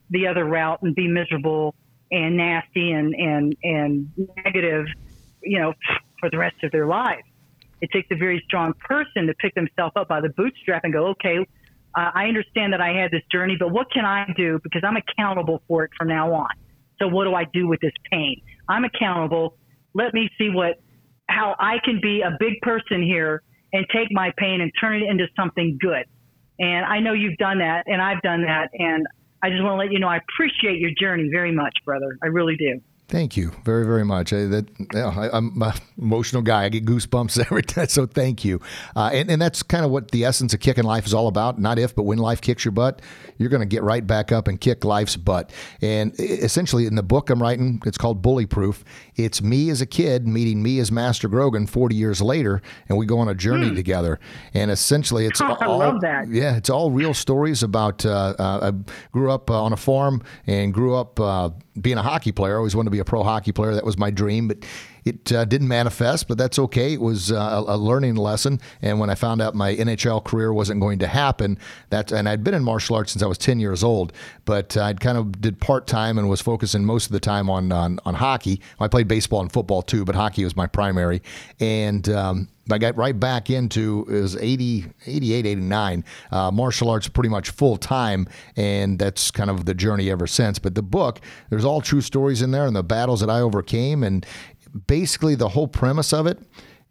the 0.09 0.27
other 0.27 0.45
route 0.45 0.81
and 0.83 0.95
be 0.95 1.07
miserable 1.07 1.75
and 2.11 2.37
nasty 2.37 2.93
and 2.93 3.15
and 3.15 3.57
and 3.63 4.11
negative, 4.45 4.87
you 5.43 5.59
know, 5.59 5.75
for 6.19 6.31
the 6.31 6.39
rest 6.39 6.57
of 6.63 6.73
their 6.73 6.87
lives 6.87 7.23
It 7.81 7.91
takes 7.93 8.09
a 8.11 8.17
very 8.17 8.43
strong 8.47 8.75
person 8.75 9.27
to 9.27 9.35
pick 9.35 9.55
themselves 9.55 9.93
up 9.97 10.09
by 10.09 10.21
the 10.21 10.31
bootstrap 10.31 10.85
and 10.85 10.93
go, 10.93 11.09
okay, 11.09 11.47
uh, 11.95 12.11
I 12.15 12.25
understand 12.27 12.73
that 12.73 12.81
I 12.81 12.93
had 12.93 13.11
this 13.11 13.23
journey, 13.33 13.57
but 13.59 13.71
what 13.71 13.91
can 13.91 14.05
I 14.05 14.27
do? 14.37 14.61
Because 14.63 14.83
I'm 14.85 14.97
accountable 14.97 15.63
for 15.67 15.85
it 15.85 15.91
from 15.99 16.09
now 16.09 16.33
on. 16.33 16.51
So 16.99 17.09
what 17.09 17.25
do 17.25 17.35
I 17.35 17.45
do 17.53 17.67
with 17.67 17.81
this 17.81 17.93
pain? 18.11 18.41
I'm 18.69 18.85
accountable. 18.85 19.57
Let 19.95 20.15
me 20.15 20.29
see 20.39 20.51
what, 20.51 20.81
how 21.29 21.57
I 21.59 21.79
can 21.85 22.01
be 22.01 22.21
a 22.21 22.37
big 22.39 22.61
person 22.63 23.03
here 23.03 23.43
and 23.73 23.87
take 23.93 24.09
my 24.11 24.33
pain 24.37 24.61
and 24.61 24.71
turn 24.81 25.03
it 25.03 25.09
into 25.09 25.27
something 25.37 25.79
good. 25.81 26.05
And 26.59 26.85
I 26.85 27.01
know 27.01 27.13
you've 27.13 27.39
done 27.39 27.59
that, 27.59 27.85
and 27.87 28.03
I've 28.03 28.21
done 28.23 28.43
that, 28.43 28.69
and 28.75 29.07
I 29.43 29.49
just 29.49 29.63
want 29.63 29.75
to 29.75 29.85
let 29.85 29.93
you 29.93 29.99
know 29.99 30.09
I 30.09 30.19
appreciate 30.19 30.79
your 30.79 30.91
journey 31.01 31.31
very 31.33 31.53
much, 31.53 31.75
brother. 31.85 32.19
I 32.23 32.27
really 32.27 32.57
do. 32.57 32.81
Thank 33.11 33.37
you 33.37 33.51
very, 33.65 33.85
very 33.85 34.05
much. 34.05 34.33
I, 34.33 34.45
that, 34.45 34.69
I, 34.95 35.37
am 35.37 35.61
an 35.61 35.73
emotional 35.99 36.43
guy. 36.43 36.63
I 36.63 36.69
get 36.69 36.85
goosebumps 36.85 37.41
every 37.45 37.63
time. 37.65 37.89
So 37.89 38.07
thank 38.07 38.45
you. 38.45 38.61
Uh, 38.95 39.11
and, 39.13 39.29
and 39.29 39.43
that's 39.43 39.65
kind 39.65 39.85
of 39.85 39.91
what 39.91 40.13
the 40.13 40.25
essence 40.25 40.55
of 40.55 40.61
kicking 40.61 40.85
life 40.85 41.07
is 41.07 41.13
all 41.13 41.27
about. 41.27 41.59
Not 41.59 41.81
if, 41.81 41.93
but 41.93 42.05
when 42.05 42.19
life 42.19 42.41
kicks 42.41 42.65
your 42.65 42.71
butt, 42.71 43.03
you're 43.37 43.49
going 43.49 43.63
to 43.63 43.67
get 43.67 43.83
right 43.83 44.07
back 44.07 44.31
up 44.31 44.47
and 44.47 44.61
kick 44.61 44.85
life's 44.85 45.17
butt. 45.17 45.51
And 45.83 46.15
essentially, 46.21 46.87
in 46.87 46.95
the 46.95 47.03
book 47.03 47.31
I'm 47.31 47.43
writing, 47.43 47.83
it's 47.85 47.99
called 47.99 48.23
Bully 48.23 48.47
Proof. 48.47 48.85
It's 49.17 49.43
me 49.43 49.71
as 49.71 49.81
a 49.81 49.87
kid 49.87 50.29
meeting 50.29 50.63
me 50.63 50.79
as 50.79 50.93
Master 50.93 51.27
Grogan 51.27 51.67
40 51.67 51.97
years 51.97 52.23
later, 52.23 52.63
and 52.89 52.97
we 52.97 53.07
go 53.07 53.19
on 53.19 53.29
a 53.29 53.35
journey 53.35 53.71
hmm. 53.71 53.75
together. 53.75 54.21
And 54.55 54.71
essentially, 54.71 55.27
it's 55.27 55.41
all, 55.41 55.59
I 55.61 55.67
love 55.67 56.01
that. 56.03 56.29
Yeah, 56.29 56.57
it's 56.57 56.71
all 56.71 56.93
real 56.93 57.13
stories 57.13 57.65
about. 57.65 58.07
Uh, 58.07 58.35
uh, 58.39 58.71
I 58.73 58.93
grew 59.11 59.33
up 59.33 59.51
uh, 59.51 59.61
on 59.61 59.73
a 59.73 59.77
farm 59.77 60.23
and 60.47 60.73
grew 60.73 60.95
up 60.95 61.19
uh, 61.19 61.51
being 61.81 61.99
a 61.99 62.03
hockey 62.03 62.31
player. 62.31 62.55
I 62.55 62.59
always 62.59 62.77
wanted 62.77 62.87
to 62.87 62.93
be 62.93 63.00
a 63.01 63.05
pro 63.05 63.23
hockey 63.23 63.53
player. 63.53 63.75
That 63.75 63.85
was 63.85 63.99
my 63.99 64.11
dream, 64.11 64.49
but 64.49 64.59
it 65.05 65.33
uh, 65.33 65.45
didn't 65.45 65.69
manifest. 65.69 66.29
But 66.29 66.39
that's 66.39 66.59
okay. 66.59 66.95
It 66.95 67.01
was 67.01 67.33
uh, 67.33 67.65
a, 67.67 67.77
learning 67.77 68.17
lesson. 68.17 68.61
And 68.83 69.01
when 69.01 69.11
I 69.11 69.15
found 69.15 69.41
out 69.41 69.55
my 69.55 69.75
NHL 69.75 70.25
career 70.25 70.53
wasn't 70.53 70.81
going 70.81 70.99
to 71.01 71.07
happen, 71.07 71.59
that 71.91 72.13
and 72.13 72.29
I'd 72.29 72.45
been 72.45 72.55
in 72.55 72.63
martial 72.63 72.97
arts 72.97 73.13
since 73.13 73.23
I 73.23 73.27
was 73.27 73.39
10 73.39 73.61
years 73.61 73.83
old, 73.83 74.13
but 74.45 74.77
I'd 74.77 75.01
kind 75.01 75.19
of 75.19 75.41
did 75.41 75.61
part 75.61 75.87
time 75.87 76.19
and 76.19 76.29
was 76.29 76.41
focusing 76.41 76.85
most 76.85 77.07
of 77.07 77.13
the 77.13 77.21
time 77.21 77.49
on 77.49 77.73
on, 77.73 77.99
on 78.05 78.15
hockey. 78.15 78.61
I 78.79 78.89
played 78.89 79.09
baseball 79.09 79.41
and 79.41 79.53
football 79.53 79.83
too, 79.83 80.05
but 80.05 80.15
hockey 80.15 80.45
was 80.45 80.57
my 80.57 80.67
primary. 80.67 81.23
And 81.59 82.09
um, 82.09 82.49
I 82.73 82.79
got 82.79 82.97
right 82.97 83.19
back 83.19 83.51
into 83.51 84.05
was 84.09 84.37
80, 84.37 84.87
88, 85.07 85.47
89. 85.47 86.05
Uh, 86.31 86.51
martial 86.51 86.91
arts 86.91 87.09
pretty 87.09 87.29
much 87.29 87.51
full 87.51 87.77
time, 87.77 88.29
and 88.57 88.99
that's 88.99 89.31
kind 89.31 89.51
of 89.51 89.65
the 89.65 89.75
journey 89.75 90.11
ever 90.11 90.27
since. 90.27 90.59
But 90.59 90.75
the 90.75 90.83
book, 90.83 91.21
there's 91.49 91.65
all 91.65 91.81
true 91.81 92.01
stories 92.01 92.43
in 92.43 92.51
there 92.51 92.67
and 92.67 92.77
the 92.77 92.83
battles 92.83 93.21
that 93.21 93.31
I 93.31 93.41
overcame, 93.41 94.03
and 94.03 94.25
basically 94.87 95.35
the 95.35 95.49
whole 95.49 95.69
premise 95.69 96.13
of 96.13 96.27
it. 96.27 96.39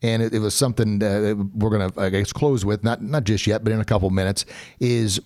And 0.01 0.21
it, 0.21 0.33
it 0.33 0.39
was 0.39 0.55
something 0.55 1.03
uh, 1.03 1.35
we're 1.53 1.69
going 1.69 1.91
to, 1.91 1.99
I 1.99 2.09
guess, 2.09 2.31
close 2.31 2.63
with, 2.63 2.85
not 2.85 3.01
not 3.01 3.25
just 3.25 3.45
yet, 3.45 3.65
but 3.65 3.73
in 3.73 3.81
a 3.81 3.85
couple 3.85 4.09
minutes, 4.09 4.45
is 4.79 5.19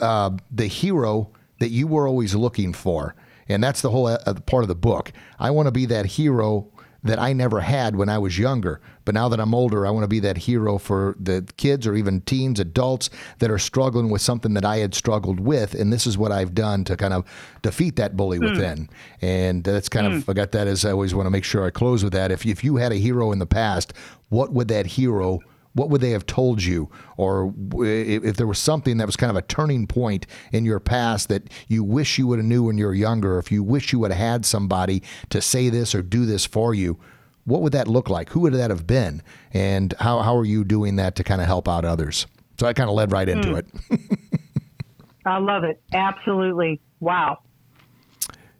uh, 0.00 0.30
the 0.50 0.66
hero 0.66 1.30
that 1.60 1.70
you 1.70 1.86
were 1.86 2.06
always 2.06 2.34
looking 2.34 2.74
for. 2.74 3.14
And 3.48 3.64
that's 3.64 3.80
the 3.80 3.90
whole 3.90 4.08
uh, 4.08 4.34
part 4.46 4.64
of 4.64 4.68
the 4.68 4.74
book. 4.74 5.12
I 5.38 5.50
want 5.50 5.68
to 5.68 5.72
be 5.72 5.86
that 5.86 6.04
hero 6.04 6.70
that 7.04 7.18
I 7.20 7.34
never 7.34 7.60
had 7.60 7.96
when 7.96 8.08
I 8.08 8.18
was 8.18 8.38
younger. 8.38 8.80
But 9.04 9.14
now 9.14 9.28
that 9.28 9.38
I'm 9.38 9.54
older, 9.54 9.86
I 9.86 9.90
want 9.90 10.04
to 10.04 10.08
be 10.08 10.20
that 10.20 10.38
hero 10.38 10.78
for 10.78 11.14
the 11.20 11.46
kids 11.58 11.86
or 11.86 11.94
even 11.94 12.22
teens, 12.22 12.58
adults 12.58 13.10
that 13.38 13.50
are 13.50 13.58
struggling 13.58 14.08
with 14.08 14.22
something 14.22 14.54
that 14.54 14.64
I 14.64 14.78
had 14.78 14.94
struggled 14.94 15.38
with. 15.38 15.74
And 15.74 15.92
this 15.92 16.06
is 16.06 16.16
what 16.16 16.32
I've 16.32 16.54
done 16.54 16.82
to 16.84 16.96
kind 16.96 17.12
of 17.12 17.24
defeat 17.62 17.96
that 17.96 18.16
bully 18.16 18.38
mm. 18.38 18.50
within. 18.50 18.88
And 19.20 19.62
that's 19.62 19.90
kind 19.90 20.06
mm. 20.06 20.16
of, 20.16 20.28
I 20.28 20.32
got 20.32 20.52
that 20.52 20.66
as 20.66 20.86
I 20.86 20.92
always 20.92 21.14
want 21.14 21.26
to 21.26 21.30
make 21.30 21.44
sure 21.44 21.64
I 21.64 21.70
close 21.70 22.02
with 22.02 22.14
that. 22.14 22.32
If, 22.32 22.46
if 22.46 22.64
you 22.64 22.76
had 22.76 22.92
a 22.92 22.96
hero 22.96 23.32
in 23.32 23.38
the 23.38 23.46
past, 23.46 23.92
what 24.30 24.52
would 24.52 24.68
that 24.68 24.86
hero 24.86 25.40
what 25.74 25.90
would 25.90 26.00
they 26.00 26.10
have 26.10 26.26
told 26.26 26.62
you 26.62 26.90
or 27.16 27.52
if 27.80 28.36
there 28.36 28.46
was 28.46 28.58
something 28.58 28.96
that 28.96 29.06
was 29.06 29.16
kind 29.16 29.30
of 29.30 29.36
a 29.36 29.42
turning 29.42 29.86
point 29.86 30.26
in 30.52 30.64
your 30.64 30.80
past 30.80 31.28
that 31.28 31.50
you 31.68 31.84
wish 31.84 32.18
you 32.18 32.26
would 32.26 32.38
have 32.38 32.46
knew 32.46 32.62
when 32.64 32.78
you 32.78 32.86
were 32.86 32.94
younger 32.94 33.38
if 33.38 33.52
you 33.52 33.62
wish 33.62 33.92
you 33.92 33.98
would 33.98 34.12
have 34.12 34.20
had 34.20 34.46
somebody 34.46 35.02
to 35.30 35.40
say 35.40 35.68
this 35.68 35.94
or 35.94 36.02
do 36.02 36.24
this 36.24 36.46
for 36.46 36.74
you 36.74 36.98
what 37.44 37.60
would 37.60 37.72
that 37.72 37.88
look 37.88 38.08
like? 38.08 38.30
Who 38.30 38.40
would 38.40 38.54
that 38.54 38.70
have 38.70 38.86
been? 38.86 39.22
And 39.52 39.94
how, 40.00 40.20
how 40.20 40.36
are 40.36 40.44
you 40.44 40.64
doing 40.64 40.96
that 40.96 41.14
to 41.16 41.24
kind 41.24 41.40
of 41.40 41.46
help 41.46 41.68
out 41.68 41.84
others? 41.84 42.26
So 42.58 42.66
I 42.66 42.72
kind 42.72 42.88
of 42.88 42.96
led 42.96 43.12
right 43.12 43.28
into 43.28 43.50
mm. 43.50 43.58
it. 43.58 44.18
I 45.26 45.38
love 45.38 45.64
it. 45.64 45.80
Absolutely. 45.92 46.80
Wow. 47.00 47.38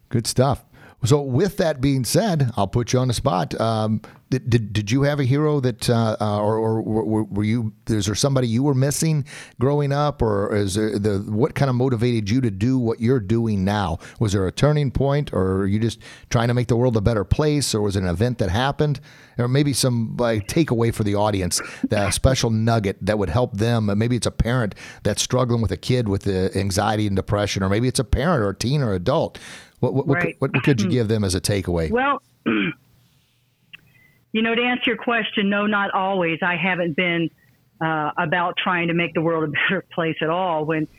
Good 0.09 0.27
stuff. 0.27 0.63
So, 1.03 1.21
with 1.21 1.57
that 1.57 1.81
being 1.81 2.03
said, 2.03 2.51
I'll 2.57 2.67
put 2.67 2.91
you 2.91 2.97
on 2.97 3.09
the 3.09 3.13
spot. 3.13 3.59
Um, 3.61 4.01
did, 4.35 4.49
did, 4.49 4.73
did 4.73 4.91
you 4.91 5.03
have 5.03 5.21
a 5.21 5.23
hero 5.23 5.61
that, 5.61 5.89
uh, 5.89 6.17
uh, 6.19 6.39
or, 6.39 6.57
or 6.57 6.81
were, 6.81 7.23
were, 7.23 7.43
you? 7.43 7.71
Is 7.87 8.05
there 8.05 8.15
somebody 8.15 8.47
you 8.49 8.63
were 8.63 8.73
missing 8.73 9.25
growing 9.61 9.93
up, 9.93 10.21
or 10.21 10.53
is 10.53 10.75
there 10.75 10.99
the 10.99 11.19
what 11.19 11.55
kind 11.55 11.69
of 11.69 11.75
motivated 11.75 12.29
you 12.29 12.41
to 12.41 12.51
do 12.51 12.77
what 12.77 12.99
you're 12.99 13.21
doing 13.21 13.63
now? 13.63 13.97
Was 14.19 14.33
there 14.33 14.45
a 14.45 14.51
turning 14.51 14.91
point, 14.91 15.31
or 15.31 15.61
are 15.61 15.67
you 15.67 15.79
just 15.79 15.99
trying 16.29 16.49
to 16.49 16.53
make 16.53 16.67
the 16.67 16.75
world 16.75 16.97
a 16.97 17.01
better 17.01 17.23
place, 17.23 17.73
or 17.73 17.81
was 17.81 17.95
it 17.95 18.03
an 18.03 18.09
event 18.09 18.39
that 18.39 18.49
happened, 18.49 18.99
or 19.37 19.47
maybe 19.47 19.71
some 19.71 20.17
like 20.17 20.47
takeaway 20.47 20.93
for 20.93 21.03
the 21.03 21.15
audience, 21.15 21.61
that 21.85 22.13
special 22.13 22.49
nugget 22.49 22.97
that 23.05 23.17
would 23.17 23.29
help 23.29 23.53
them? 23.53 23.89
Maybe 23.97 24.17
it's 24.17 24.27
a 24.27 24.31
parent 24.31 24.75
that's 25.03 25.21
struggling 25.21 25.61
with 25.61 25.71
a 25.71 25.77
kid 25.77 26.09
with 26.09 26.23
the 26.23 26.51
anxiety 26.57 27.07
and 27.07 27.15
depression, 27.15 27.63
or 27.63 27.69
maybe 27.69 27.87
it's 27.87 27.99
a 27.99 28.03
parent 28.03 28.43
or 28.43 28.49
a 28.49 28.55
teen 28.55 28.81
or 28.81 28.93
adult. 28.93 29.39
What 29.79 29.93
what, 29.93 30.07
right. 30.07 30.35
what, 30.39 30.53
what 30.53 30.63
could 30.63 30.81
you 30.81 30.89
give 30.97 31.07
them 31.07 31.23
as 31.23 31.35
a 31.35 31.41
takeaway? 31.41 31.89
Well. 31.89 32.21
You 34.35 34.41
know, 34.41 34.53
to 34.53 34.61
answer 34.61 34.83
your 34.87 34.97
question, 34.97 35.49
no, 35.49 35.65
not 35.65 35.91
always. 35.91 36.39
I 36.41 36.57
haven't 36.57 36.97
been 36.97 37.29
uh, 37.79 38.11
about 38.17 38.55
trying 38.61 38.89
to 38.89 38.93
make 38.93 39.13
the 39.13 39.21
world 39.21 39.45
a 39.45 39.47
better 39.69 39.85
place 39.93 40.17
at 40.21 40.29
all. 40.29 40.65
When 40.65 40.89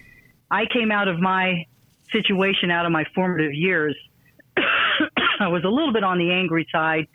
I 0.51 0.65
came 0.65 0.91
out 0.91 1.07
of 1.07 1.21
my 1.21 1.67
situation, 2.11 2.71
out 2.71 2.87
of 2.87 2.93
my 2.93 3.05
formative 3.15 3.53
years, 3.53 3.95
I 4.57 5.49
was 5.49 5.65
a 5.65 5.69
little 5.69 5.93
bit 5.93 6.03
on 6.03 6.17
the 6.17 6.33
angry 6.33 6.67
side 6.73 7.09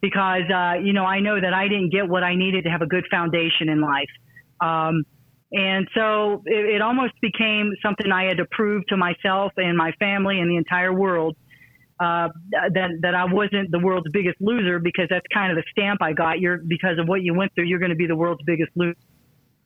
because, 0.00 0.42
uh, 0.48 0.74
you 0.80 0.92
know, 0.92 1.04
I 1.04 1.18
know 1.18 1.40
that 1.40 1.52
I 1.52 1.66
didn't 1.66 1.90
get 1.90 2.08
what 2.08 2.22
I 2.22 2.36
needed 2.36 2.62
to 2.62 2.70
have 2.70 2.82
a 2.82 2.86
good 2.86 3.06
foundation 3.10 3.68
in 3.68 3.80
life. 3.80 4.10
Um, 4.60 5.02
and 5.50 5.88
so 5.92 6.40
it, 6.46 6.76
it 6.76 6.82
almost 6.82 7.14
became 7.20 7.72
something 7.82 8.12
I 8.12 8.28
had 8.28 8.36
to 8.36 8.44
prove 8.52 8.86
to 8.90 8.96
myself 8.96 9.54
and 9.56 9.76
my 9.76 9.90
family 9.98 10.38
and 10.38 10.48
the 10.48 10.56
entire 10.56 10.92
world 10.92 11.36
uh, 12.00 12.28
that 12.52 12.90
that 13.02 13.14
I 13.14 13.24
wasn't 13.24 13.70
the 13.72 13.80
world's 13.80 14.08
biggest 14.12 14.40
loser 14.40 14.78
because 14.78 15.06
that's 15.10 15.26
kind 15.34 15.50
of 15.50 15.56
the 15.56 15.64
stamp 15.72 16.00
I 16.00 16.12
got. 16.12 16.38
You're 16.38 16.58
because 16.58 16.98
of 16.98 17.08
what 17.08 17.22
you 17.22 17.34
went 17.34 17.54
through, 17.54 17.64
you're 17.64 17.80
going 17.80 17.90
to 17.90 17.96
be 17.96 18.06
the 18.06 18.16
world's 18.16 18.42
biggest 18.44 18.70
loser. 18.76 18.96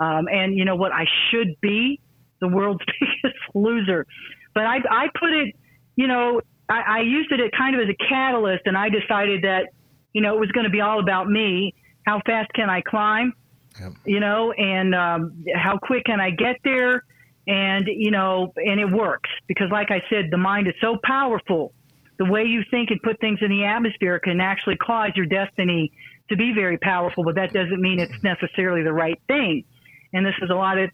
Um, 0.01 0.27
and 0.29 0.57
you 0.57 0.65
know 0.65 0.77
what? 0.77 0.93
I 0.93 1.05
should 1.31 1.61
be 1.61 2.01
the 2.41 2.49
world's 2.49 2.83
biggest 3.01 3.39
loser, 3.55 4.07
but 4.55 4.65
I 4.65 4.79
I 4.91 5.07
put 5.19 5.33
it, 5.33 5.55
you 5.95 6.07
know, 6.07 6.41
I, 6.69 6.81
I 6.81 7.01
used 7.01 7.31
it 7.33 7.41
kind 7.57 7.77
of 7.77 7.83
as 7.83 7.89
a 7.89 8.09
catalyst, 8.09 8.63
and 8.65 8.79
I 8.79 8.89
decided 8.89 9.43
that 9.43 9.67
you 10.15 10.23
know 10.23 10.35
it 10.35 10.41
was 10.41 10.51
going 10.53 10.65
to 10.65 10.71
be 10.71 10.81
all 10.81 11.01
about 11.01 11.29
me. 11.29 11.75
How 12.07 12.21
fast 12.25 12.51
can 12.55 12.71
I 12.71 12.81
climb? 12.81 13.35
Yep. 13.79 13.93
You 14.07 14.21
know, 14.21 14.53
and 14.53 14.95
um, 14.95 15.45
how 15.55 15.79
quick 15.79 16.05
can 16.07 16.21
I 16.21 16.31
get 16.31 16.57
there? 16.65 17.05
And 17.47 17.87
you 17.89 18.11
know, 18.11 18.55
and 18.57 18.81
it 18.81 18.91
works 18.91 19.29
because, 19.49 19.69
like 19.71 19.91
I 19.91 20.03
said, 20.09 20.29
the 20.31 20.39
mind 20.39 20.67
is 20.67 20.75
so 20.81 20.97
powerful 21.05 21.75
the 22.23 22.31
way 22.31 22.45
you 22.45 22.63
think 22.71 22.91
and 22.91 23.03
put 23.03 23.19
things 23.21 23.41
in 23.43 23.51
the 23.51 23.65
atmosphere 23.65 24.21
can 24.21 24.41
actually 24.41 24.77
cause 24.77 25.11
your 25.17 25.27
destiny 25.27 25.91
to 26.29 26.37
be 26.37 26.53
very 26.55 26.79
powerful, 26.79 27.25
but 27.25 27.35
that 27.35 27.53
doesn't 27.53 27.81
mean 27.81 27.99
it's 27.99 28.23
necessarily 28.23 28.83
the 28.83 28.93
right 28.93 29.21
thing. 29.27 29.65
And 30.13 30.25
this 30.25 30.35
is 30.41 30.51
a 30.51 30.55
lot 30.55 30.79
of 30.79 30.91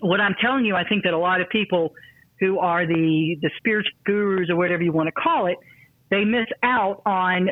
what 0.00 0.20
I'm 0.20 0.34
telling 0.40 0.64
you. 0.64 0.76
I 0.76 0.84
think 0.84 1.04
that 1.04 1.12
a 1.12 1.18
lot 1.18 1.42
of 1.42 1.48
people 1.50 1.92
who 2.38 2.58
are 2.58 2.86
the 2.86 3.36
the 3.42 3.50
spiritual 3.58 3.92
gurus 4.06 4.48
or 4.48 4.56
whatever 4.56 4.82
you 4.82 4.92
want 4.92 5.08
to 5.08 5.12
call 5.12 5.46
it, 5.46 5.58
they 6.10 6.24
miss 6.24 6.46
out 6.62 7.02
on 7.04 7.50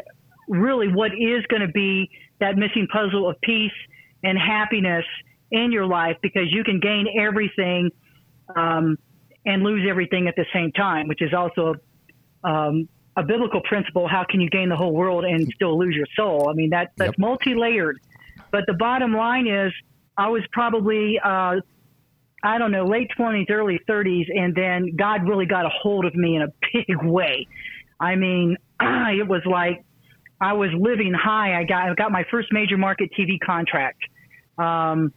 really 0.49 0.89
what 0.89 1.13
is 1.13 1.45
going 1.51 1.61
to 1.61 1.73
be 1.73 2.09
that 2.41 2.57
missing 2.57 2.89
puzzle 2.91 3.29
of 3.29 3.39
peace 3.43 3.71
and 4.25 4.39
happiness 4.39 5.05
in 5.51 5.73
your 5.73 5.85
life 5.85 6.17
because 6.23 6.51
you 6.51 6.65
can 6.65 6.81
gain 6.81 7.07
everything 7.21 7.91
um, 8.57 8.97
and 9.45 9.63
lose 9.63 9.87
everything 9.89 10.27
at 10.27 10.37
the 10.37 10.47
same 10.55 10.73
time, 10.73 11.07
which 11.07 11.21
is 11.21 11.35
also 11.35 11.75
um, 12.45 12.89
a 13.17 13.23
biblical 13.23 13.61
principle. 13.63 14.07
How 14.09 14.25
can 14.29 14.41
you 14.41 14.49
gain 14.49 14.69
the 14.69 14.77
whole 14.77 14.93
world 14.93 15.25
and 15.25 15.51
still 15.55 15.79
lose 15.79 15.95
your 15.95 16.07
soul? 16.17 16.49
I 16.49 16.53
mean, 16.53 16.71
that 16.71 16.93
that's 16.97 17.11
yep. 17.11 17.19
multi-layered. 17.19 17.99
But 18.51 18.65
the 18.67 18.75
bottom 18.75 19.13
line 19.13 19.47
is, 19.47 19.73
I 20.17 20.29
was 20.29 20.43
probably, 20.53 21.19
uh, 21.23 21.57
I 22.43 22.59
don't 22.59 22.71
know, 22.71 22.87
late 22.87 23.11
twenties, 23.17 23.47
early 23.51 23.81
thirties, 23.87 24.27
and 24.35 24.55
then 24.55 24.97
God 24.97 25.29
really 25.29 25.47
got 25.47 25.67
a 25.67 25.71
hold 25.71 26.05
of 26.05 26.15
me 26.15 26.37
in 26.37 26.43
a 26.43 26.49
big 26.73 27.03
way. 27.03 27.47
I 28.01 28.15
mean, 28.15 28.57
it 28.81 29.27
was 29.27 29.43
like 29.45 29.85
I 30.41 30.53
was 30.53 30.71
living 30.79 31.13
high. 31.13 31.59
I 31.59 31.65
got 31.65 31.91
I 31.91 31.95
got 31.95 32.13
my 32.13 32.25
first 32.31 32.49
major 32.53 32.77
market 32.77 33.11
TV 33.19 33.39
contract. 33.45 34.01
Um, 34.57 35.13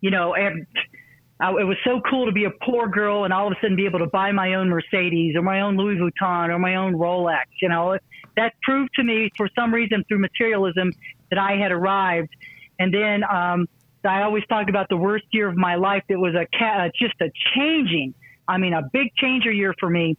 you 0.00 0.10
know, 0.10 0.34
and 0.34 0.66
I, 1.40 1.50
it 1.52 1.64
was 1.64 1.76
so 1.84 2.00
cool 2.08 2.26
to 2.26 2.32
be 2.32 2.44
a 2.44 2.50
poor 2.50 2.88
girl 2.88 3.24
and 3.24 3.32
all 3.32 3.46
of 3.46 3.52
a 3.52 3.56
sudden 3.60 3.76
be 3.76 3.86
able 3.86 4.00
to 4.00 4.06
buy 4.06 4.30
my 4.32 4.54
own 4.54 4.68
Mercedes 4.68 5.34
or 5.36 5.42
my 5.42 5.62
own 5.62 5.76
Louis 5.76 5.96
Vuitton 5.96 6.50
or 6.50 6.58
my 6.58 6.74
own 6.74 6.94
Rolex. 6.94 7.44
You 7.62 7.70
know, 7.70 7.96
that 8.36 8.52
proved 8.62 8.90
to 8.96 9.04
me 9.04 9.30
for 9.36 9.48
some 9.58 9.72
reason 9.72 10.04
through 10.06 10.18
materialism 10.18 10.92
that 11.30 11.38
I 11.38 11.56
had 11.56 11.72
arrived. 11.72 12.28
And 12.78 12.92
then 12.92 13.24
um, 13.24 13.68
I 14.04 14.22
always 14.22 14.44
talk 14.48 14.68
about 14.68 14.88
the 14.88 14.96
worst 14.96 15.24
year 15.32 15.48
of 15.48 15.56
my 15.56 15.76
life. 15.76 16.02
It 16.08 16.16
was 16.16 16.34
a 16.34 16.46
uh, 16.64 16.88
just 16.98 17.14
a 17.20 17.30
changing. 17.54 18.14
I 18.46 18.58
mean, 18.58 18.74
a 18.74 18.82
big 18.92 19.14
changer 19.16 19.52
year 19.52 19.74
for 19.78 19.88
me. 19.88 20.16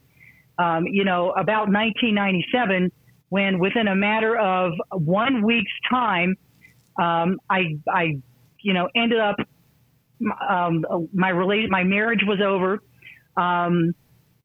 Um, 0.58 0.86
you 0.86 1.04
know, 1.04 1.30
about 1.30 1.68
1997, 1.68 2.90
when 3.28 3.58
within 3.58 3.88
a 3.88 3.94
matter 3.94 4.38
of 4.38 4.72
one 4.90 5.42
week's 5.44 5.72
time, 5.90 6.36
um, 7.00 7.40
I, 7.48 7.78
I, 7.88 8.18
you 8.60 8.74
know, 8.74 8.88
ended 8.94 9.18
up 9.18 9.36
um, 10.48 10.84
my 11.12 11.30
relate 11.30 11.70
my 11.70 11.84
marriage 11.84 12.22
was 12.26 12.40
over. 12.40 12.80
Um, 13.36 13.94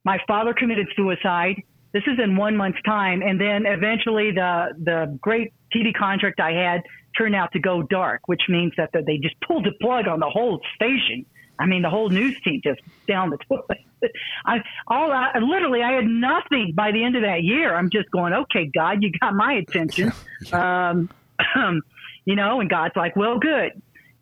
my 0.03 0.19
father 0.27 0.53
committed 0.53 0.87
suicide. 0.95 1.61
This 1.93 2.03
is 2.07 2.19
in 2.23 2.35
one 2.35 2.55
month's 2.55 2.81
time, 2.85 3.21
and 3.21 3.39
then 3.39 3.65
eventually 3.65 4.31
the 4.31 4.73
the 4.83 5.17
great 5.21 5.53
TV 5.75 5.93
contract 5.93 6.39
I 6.39 6.51
had 6.51 6.81
turned 7.17 7.35
out 7.35 7.51
to 7.53 7.59
go 7.59 7.81
dark, 7.81 8.21
which 8.27 8.43
means 8.47 8.73
that 8.77 8.91
the, 8.93 9.01
they 9.05 9.17
just 9.17 9.35
pulled 9.41 9.65
the 9.65 9.71
plug 9.81 10.07
on 10.07 10.19
the 10.19 10.29
whole 10.29 10.61
station. 10.75 11.25
I 11.59 11.65
mean, 11.65 11.81
the 11.81 11.89
whole 11.89 12.09
news 12.09 12.39
team 12.43 12.61
just 12.63 12.81
down 13.07 13.31
the 13.31 13.37
toilet. 13.47 13.79
I 14.45 14.59
all 14.87 15.11
I, 15.11 15.39
literally 15.39 15.81
I 15.81 15.93
had 15.93 16.05
nothing 16.05 16.73
by 16.75 16.91
the 16.91 17.03
end 17.03 17.15
of 17.15 17.23
that 17.23 17.43
year. 17.43 17.75
I'm 17.75 17.89
just 17.89 18.11
going, 18.11 18.33
okay, 18.33 18.69
God, 18.73 19.01
you 19.01 19.11
got 19.19 19.33
my 19.33 19.53
attention. 19.53 20.11
Um, 20.53 21.09
you 22.25 22.35
know, 22.35 22.59
and 22.59 22.69
God's 22.69 22.95
like, 22.95 23.15
well, 23.15 23.39
good. 23.39 23.71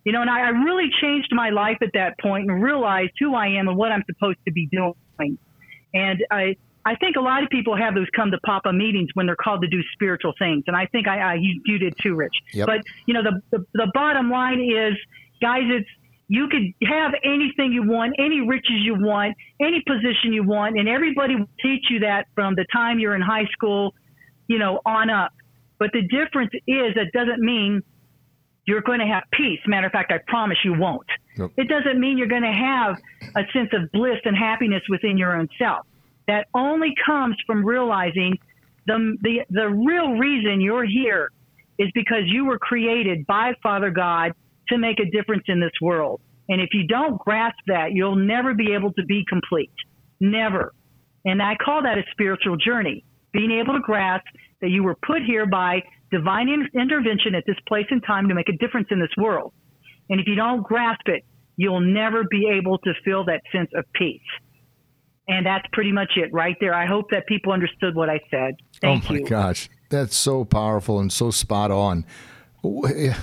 You 0.06 0.12
know, 0.12 0.22
and 0.22 0.30
I, 0.30 0.42
I 0.42 0.50
really 0.50 0.90
changed 1.02 1.30
my 1.32 1.50
life 1.50 1.78
at 1.82 1.90
that 1.96 2.18
point 2.20 2.50
and 2.50 2.64
realized 2.64 3.12
who 3.20 3.36
I 3.36 3.48
am 3.48 3.68
and 3.68 3.76
what 3.76 3.92
I'm 3.92 4.04
supposed 4.06 4.38
to 4.46 4.52
be 4.52 4.68
doing. 4.68 5.38
And 5.94 6.24
I, 6.30 6.56
I 6.86 6.96
think 6.96 7.16
a 7.16 7.22
lot 7.22 7.42
of 7.42 7.50
people 7.50 7.76
have 7.76 7.96
those 7.96 8.08
come 8.16 8.30
to 8.30 8.38
Papa 8.46 8.72
meetings 8.72 9.10
when 9.16 9.26
they're 9.26 9.36
called 9.36 9.62
to 9.64 9.68
do 9.68 9.82
spiritual 9.94 10.34
things, 10.38 10.66
and 10.68 10.76
I 10.76 10.86
think 10.86 11.08
I, 11.08 11.20
I 11.20 11.34
you, 11.36 11.60
you 11.66 11.80
did 11.80 11.96
too, 12.02 12.14
Rich. 12.14 12.36
Yep. 12.54 12.68
But 12.68 12.82
you 13.08 13.16
know, 13.16 13.24
the, 13.24 13.42
the 13.50 13.66
the 13.74 13.92
bottom 13.94 14.30
line 14.30 14.60
is, 14.60 14.94
guys, 15.42 15.64
it's 15.66 15.90
you 16.28 16.48
could 16.48 16.64
have 16.88 17.14
anything 17.24 17.72
you 17.72 17.84
want, 17.84 18.16
any 18.20 18.42
riches 18.42 18.78
you 18.82 18.96
want, 18.96 19.36
any 19.60 19.84
position 19.88 20.32
you 20.32 20.44
want, 20.44 20.78
and 20.78 20.88
everybody 20.88 21.36
will 21.36 21.50
teach 21.62 21.86
you 21.90 22.00
that 22.00 22.28
from 22.36 22.54
the 22.56 22.66
time 22.72 23.00
you're 23.00 23.16
in 23.16 23.22
high 23.22 23.46
school, 23.52 23.94
you 24.48 24.60
know, 24.60 24.80
on 24.86 25.10
up. 25.10 25.34
But 25.80 25.92
the 25.92 26.02
difference 26.02 26.52
is 26.68 26.96
that 26.96 27.12
doesn't 27.14 27.40
mean 27.40 27.82
you're 28.66 28.82
going 28.82 29.00
to 29.00 29.06
have 29.06 29.24
peace. 29.32 29.60
Matter 29.68 29.88
of 29.88 29.94
fact, 29.94 30.12
I 30.12 30.20
promise 30.28 30.58
you 30.64 30.74
won't. 30.74 31.08
Nope. 31.38 31.52
It 31.58 31.68
doesn't 31.68 32.00
mean 32.00 32.18
you're 32.18 32.28
going 32.28 32.42
to 32.44 32.52
have 32.52 32.98
a 33.36 33.44
sense 33.54 33.70
of 33.74 33.92
bliss 33.92 34.20
and 34.26 34.36
happiness 34.36 34.82
within 34.90 35.18
your 35.18 35.36
own 35.38 35.48
self. 35.60 35.86
That 36.28 36.48
only 36.54 36.94
comes 37.06 37.36
from 37.46 37.64
realizing 37.64 38.38
the, 38.88 39.18
the, 39.22 39.40
the 39.50 39.68
real 39.68 40.14
reason 40.14 40.62
you're 40.62 40.86
here 40.86 41.30
is 41.78 41.90
because 41.94 42.24
you 42.26 42.46
were 42.46 42.58
created 42.58 43.28
by 43.28 43.54
Father 43.62 43.92
God 43.92 44.34
to 44.70 44.78
make 44.78 45.00
a 45.00 45.06
difference 45.06 45.44
in 45.48 45.60
this 45.60 45.72
world. 45.82 46.22
And 46.50 46.62
if 46.62 46.70
you 46.74 46.88
don't 46.88 47.20
grasp 47.20 47.58
that, 47.68 47.92
you'll 47.92 48.16
never 48.16 48.54
be 48.54 48.74
able 48.74 48.94
to 48.94 49.04
be 49.06 49.24
complete. 49.28 49.72
Never. 50.20 50.74
And 51.26 51.42
I 51.42 51.56
call 51.56 51.84
that 51.84 51.98
a 51.98 52.04
spiritual 52.12 52.56
journey. 52.56 53.04
Being 53.34 53.52
able 53.52 53.74
to 53.74 53.82
grasp 53.82 54.26
that 54.62 54.70
you 54.70 54.84
were 54.84 54.96
put 55.06 55.22
here 55.24 55.46
by 55.46 55.84
divine 56.12 56.50
in- 56.50 56.70
intervention 56.80 57.36
at 57.36 57.44
this 57.46 57.58
place 57.68 57.86
and 57.90 58.04
time 58.06 58.28
to 58.30 58.36
make 58.36 58.50
a 58.50 58.58
difference 58.58 58.88
in 58.92 59.00
this 59.00 59.10
world. 59.18 59.54
And 60.10 60.20
if 60.20 60.28
you 60.28 60.36
don't 60.36 60.62
grasp 60.64 61.08
it, 61.08 61.24
you'll 61.58 61.82
never 61.82 62.24
be 62.30 62.48
able 62.50 62.78
to 62.80 62.94
feel 63.04 63.26
that 63.26 63.42
sense 63.52 63.70
of 63.76 63.86
peace. 63.94 64.22
And 65.28 65.46
that's 65.46 65.66
pretty 65.74 65.92
much 65.92 66.12
it 66.18 66.32
right 66.32 66.56
there. 66.60 66.74
I 66.74 66.86
hope 66.86 67.10
that 67.10 67.26
people 67.26 67.52
understood 67.52 67.96
what 67.96 68.10
I 68.10 68.20
said. 68.30 68.56
Oh, 68.60 68.78
Thank 68.82 69.10
oh 69.10 69.14
my 69.14 69.20
you. 69.20 69.26
gosh, 69.26 69.70
that's 69.90 70.16
so 70.16 70.46
powerful 70.46 71.00
and 71.00 71.12
so 71.12 71.32
spot 71.32 71.72
on. 71.72 72.06
Eh, 72.64 73.14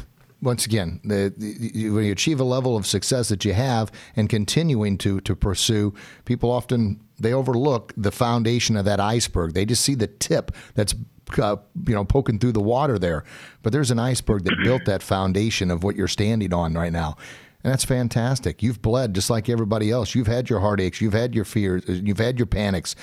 once 0.41 0.67
again, 0.67 1.01
the, 1.05 1.33
the, 1.37 1.91
when 1.91 2.05
you 2.05 2.13
achieve 2.13 2.41
a 2.41 2.45
level 2.45 2.77
of 2.77 2.85
success 2.85 3.29
that 3.29 3.45
you 3.45 3.53
have 3.53 3.93
and 4.17 4.29
continuing 4.29 4.99
to 4.99 5.21
to 5.21 5.37
pursue, 5.37 5.95
people 6.25 6.51
often 6.51 7.01
they 7.21 7.33
overlook 7.33 7.93
the 7.97 8.11
foundation 8.11 8.77
of 8.77 8.85
that 8.85 8.99
iceberg. 8.99 9.55
They 9.55 9.65
just 9.65 9.85
see 9.85 9.95
the 9.95 10.09
tip 10.09 10.51
that's 10.75 10.95
uh, 11.39 11.57
you 11.87 11.95
know 11.95 12.05
poking 12.05 12.39
through 12.39 12.53
the 12.53 12.61
water 12.61 12.99
there, 12.99 13.25
but 13.63 13.73
there's 13.73 13.91
an 13.91 13.99
iceberg 13.99 14.45
that 14.45 14.57
built 14.65 14.85
that 14.87 15.03
foundation 15.03 15.71
of 15.71 15.85
what 15.85 15.97
you're 15.97 16.09
standing 16.09 16.53
on 16.53 16.75
right 16.75 16.93
now. 16.93 17.17
And 17.65 17.73
that's 17.73 17.85
fantastic. 17.85 18.63
You've 18.63 18.83
bled 18.83 19.15
just 19.15 19.31
like 19.31 19.49
everybody 19.49 19.91
else. 19.91 20.15
You've 20.15 20.27
had 20.27 20.51
your 20.51 20.61
heartaches, 20.61 21.01
you've 21.01 21.13
had 21.13 21.35
your 21.35 21.45
fears, 21.45 21.85
you've 21.87 22.19
had 22.19 22.39
your 22.39 22.47
panics. 22.47 22.97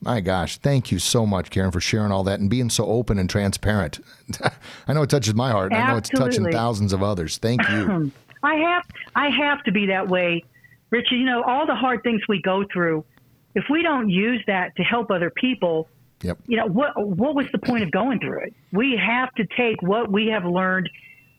My 0.00 0.20
gosh, 0.20 0.58
thank 0.58 0.92
you 0.92 1.00
so 1.00 1.26
much, 1.26 1.50
Karen, 1.50 1.72
for 1.72 1.80
sharing 1.80 2.12
all 2.12 2.22
that 2.24 2.38
and 2.38 2.48
being 2.48 2.70
so 2.70 2.86
open 2.86 3.18
and 3.18 3.28
transparent. 3.28 3.98
I 4.88 4.92
know 4.92 5.02
it 5.02 5.10
touches 5.10 5.34
my 5.34 5.50
heart. 5.50 5.72
and 5.72 5.82
I 5.82 5.90
know 5.90 5.96
it's 5.96 6.08
touching 6.08 6.50
thousands 6.50 6.92
of 6.92 7.02
others. 7.02 7.38
Thank 7.38 7.68
you. 7.68 8.12
I 8.42 8.54
have 8.54 8.84
I 9.16 9.28
have 9.30 9.64
to 9.64 9.72
be 9.72 9.86
that 9.86 10.08
way, 10.08 10.44
Richard. 10.90 11.16
You 11.16 11.24
know, 11.24 11.42
all 11.42 11.66
the 11.66 11.74
hard 11.74 12.04
things 12.04 12.20
we 12.28 12.40
go 12.40 12.64
through, 12.72 13.04
if 13.56 13.64
we 13.68 13.82
don't 13.82 14.08
use 14.08 14.42
that 14.46 14.76
to 14.76 14.84
help 14.84 15.10
other 15.10 15.30
people, 15.30 15.88
yep. 16.22 16.38
you 16.46 16.56
know, 16.56 16.66
what 16.66 16.94
what 16.96 17.34
was 17.34 17.46
the 17.52 17.58
point 17.58 17.84
of 17.84 17.90
going 17.90 18.20
through 18.20 18.40
it? 18.40 18.54
We 18.72 18.96
have 18.96 19.32
to 19.34 19.46
take 19.56 19.82
what 19.82 20.10
we 20.10 20.28
have 20.28 20.44
learned 20.44 20.88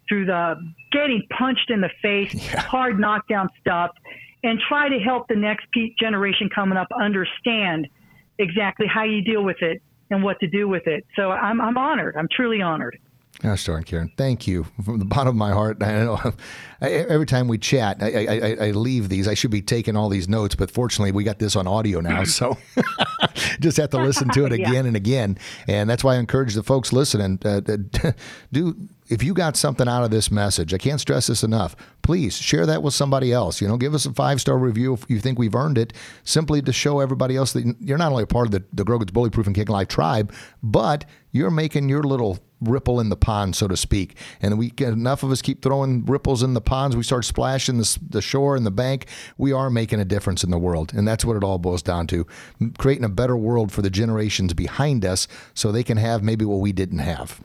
through 0.08 0.26
the 0.26 0.56
getting 0.92 1.24
punched 1.38 1.70
in 1.70 1.82
the 1.82 1.90
face, 2.02 2.48
hard 2.54 3.00
knockdown 3.00 3.50
stuff, 3.62 3.92
and 4.44 4.60
try 4.68 4.90
to 4.90 5.00
help 5.00 5.28
the 5.28 5.36
next 5.36 5.68
generation 6.00 6.50
coming 6.54 6.78
up 6.78 6.88
understand 7.00 7.88
exactly 8.38 8.88
how 8.88 9.04
you 9.04 9.22
deal 9.22 9.44
with 9.44 9.62
it 9.62 9.82
and 10.10 10.24
what 10.24 10.40
to 10.40 10.48
do 10.48 10.68
with 10.68 10.88
it. 10.88 11.06
So 11.16 11.32
I'm 11.32 11.62
I'm 11.62 11.78
honored. 11.78 12.16
I'm 12.18 12.28
truly 12.36 12.62
honored. 12.62 13.00
Gosh 13.42 13.64
darn, 13.66 13.86
Karen. 13.86 14.12
Thank 14.18 14.48
you 14.48 14.66
from 14.84 15.00
the 15.00 15.06
bottom 15.06 15.30
of 15.30 15.36
my 15.36 15.52
heart. 15.52 15.78
I 15.82 16.04
know 16.04 16.34
I, 16.82 16.90
every 16.90 17.26
time 17.26 17.48
we 17.48 17.58
chat, 17.58 17.98
I, 18.04 18.26
I, 18.26 18.68
I 18.68 18.72
leave 18.72 19.08
these. 19.08 19.30
I 19.30 19.34
should 19.34 19.50
be 19.52 19.62
taking 19.62 19.96
all 19.96 20.10
these 20.10 20.28
notes, 20.28 20.56
but 20.56 20.70
fortunately, 20.70 21.14
we 21.14 21.24
got 21.24 21.40
this 21.40 21.56
on 21.56 21.66
audio 21.66 22.02
now, 22.02 22.26
so 22.26 22.58
just 23.62 23.78
have 23.78 23.92
to 23.92 23.98
listen 23.98 24.28
to 24.30 24.46
it 24.46 24.52
Yeah. 24.60 24.68
again 24.70 24.86
and 24.86 24.98
again. 24.98 25.38
And 25.70 25.90
that's 25.90 26.04
why 26.04 26.16
I 26.16 26.18
encourage 26.18 26.54
the 26.54 26.64
folks 26.64 26.92
listening 26.92 27.40
uh, 27.46 27.62
to 27.62 28.16
do. 28.52 28.76
If 29.08 29.24
you 29.24 29.34
got 29.34 29.56
something 29.56 29.88
out 29.88 30.04
of 30.04 30.12
this 30.12 30.30
message, 30.30 30.74
I 30.74 30.78
can't 30.78 31.00
stress 31.00 31.28
this 31.28 31.42
enough. 31.42 31.76
Please 32.04 32.38
share 32.38 32.66
that 32.66 32.84
with 32.84 32.94
somebody 32.94 33.32
else. 33.32 33.60
You 33.62 33.68
know, 33.68 33.78
give 33.78 33.96
us 33.96 34.06
a 34.06 34.14
five 34.14 34.40
star 34.42 34.58
review 34.58 34.94
if 34.94 35.06
you 35.10 35.20
think 35.20 35.40
we've 35.40 35.56
earned 35.56 35.78
it, 35.78 35.94
simply 36.26 36.62
to 36.62 36.74
show 36.74 37.00
everybody 37.00 37.36
else 37.38 37.54
that 37.54 37.76
you're 37.80 37.98
not 37.98 38.12
only 38.12 38.24
a 38.24 38.28
part 38.28 38.48
of 38.48 38.52
the, 38.52 38.64
the 38.74 38.84
Grogan's 38.84 39.12
Bully 39.12 39.30
Proof 39.30 39.48
and 39.48 39.56
Kick 39.56 39.70
Life 39.70 39.88
tribe, 39.88 40.34
but 40.62 41.06
you're 41.32 41.50
making 41.50 41.88
your 41.90 42.04
little 42.04 42.38
ripple 42.62 43.00
in 43.00 43.10
the 43.10 43.16
pond, 43.16 43.56
so 43.56 43.68
to 43.68 43.78
speak. 43.78 44.16
And 44.42 44.58
we 44.58 44.70
get 44.70 44.94
enough 44.94 45.24
of 45.24 45.32
us 45.32 45.42
keep 45.42 45.62
throwing 45.62 46.06
ripples 46.06 46.44
in 46.44 46.54
the 46.54 46.62
ponds. 46.62 46.96
We 46.96 47.04
start 47.04 47.26
splashing 47.26 47.78
the, 47.78 48.00
the 48.10 48.22
shore 48.22 48.56
and 48.56 48.66
the 48.66 48.72
bank. 48.72 49.08
We 49.38 49.54
are 49.54 49.70
making 49.70 50.00
a 50.00 50.06
difference 50.06 50.44
in 50.44 50.52
the 50.52 50.60
world, 50.60 50.94
and 50.94 51.08
that's 51.08 51.24
what 51.24 51.38
it 51.38 51.44
all 51.44 51.58
boils 51.58 51.82
down 51.82 52.08
to: 52.08 52.26
creating 52.78 53.06
a 53.06 53.10
better 53.10 53.38
world 53.38 53.72
for 53.72 53.82
the 53.82 53.90
generations 53.90 54.54
behind 54.54 55.06
us, 55.06 55.28
so 55.54 55.72
they 55.72 55.84
can 55.84 55.98
have 55.98 56.24
maybe 56.24 56.46
what 56.46 56.60
we 56.60 56.72
didn't 56.72 57.00
have. 57.00 57.42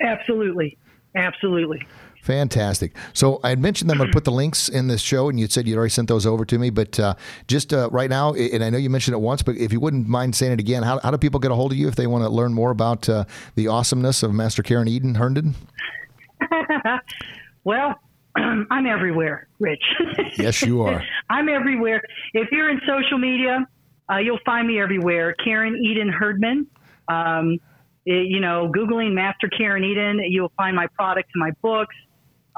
Absolutely. 0.00 0.76
Absolutely. 1.14 1.86
Fantastic. 2.22 2.96
So 3.12 3.40
I 3.42 3.50
had 3.50 3.58
mentioned 3.58 3.88
that 3.88 3.94
I'm 3.94 3.98
going 3.98 4.10
to 4.10 4.14
put 4.14 4.24
the 4.24 4.32
links 4.32 4.68
in 4.68 4.88
this 4.88 5.00
show, 5.00 5.28
and 5.28 5.40
you 5.40 5.46
said 5.46 5.66
you'd 5.66 5.76
already 5.76 5.90
sent 5.90 6.08
those 6.08 6.26
over 6.26 6.44
to 6.44 6.58
me. 6.58 6.70
But 6.70 7.00
uh, 7.00 7.14
just 7.48 7.72
uh, 7.72 7.88
right 7.90 8.10
now, 8.10 8.34
and 8.34 8.62
I 8.62 8.70
know 8.70 8.78
you 8.78 8.90
mentioned 8.90 9.14
it 9.14 9.20
once, 9.20 9.42
but 9.42 9.56
if 9.56 9.72
you 9.72 9.80
wouldn't 9.80 10.06
mind 10.06 10.36
saying 10.36 10.52
it 10.52 10.60
again, 10.60 10.82
how, 10.82 11.00
how 11.00 11.10
do 11.10 11.18
people 11.18 11.40
get 11.40 11.50
a 11.50 11.54
hold 11.54 11.72
of 11.72 11.78
you 11.78 11.88
if 11.88 11.96
they 11.96 12.06
want 12.06 12.24
to 12.24 12.30
learn 12.30 12.52
more 12.52 12.70
about 12.70 13.08
uh, 13.08 13.24
the 13.54 13.68
awesomeness 13.68 14.22
of 14.22 14.34
Master 14.34 14.62
Karen 14.62 14.86
Eden 14.88 15.14
Herdman? 15.14 15.54
Well, 17.64 17.94
I'm 18.36 18.86
everywhere, 18.86 19.48
Rich. 19.58 19.82
Yes, 20.36 20.62
you 20.62 20.82
are. 20.82 21.02
I'm 21.28 21.48
everywhere. 21.48 22.02
If 22.32 22.48
you're 22.52 22.70
in 22.70 22.80
social 22.86 23.18
media, 23.18 23.66
uh, 24.10 24.18
you'll 24.18 24.38
find 24.44 24.66
me 24.66 24.80
everywhere. 24.80 25.34
Karen 25.44 25.76
Eden 25.76 26.08
Herdman. 26.08 26.66
Um, 27.08 27.58
eh, 28.06 28.22
you 28.26 28.40
know, 28.40 28.70
Googling 28.74 29.12
Master 29.12 29.48
Karen 29.48 29.84
Eden, 29.84 30.20
you'll 30.28 30.52
find 30.56 30.74
my 30.74 30.86
products 30.94 31.30
and 31.34 31.40
my 31.40 31.50
books. 31.62 31.94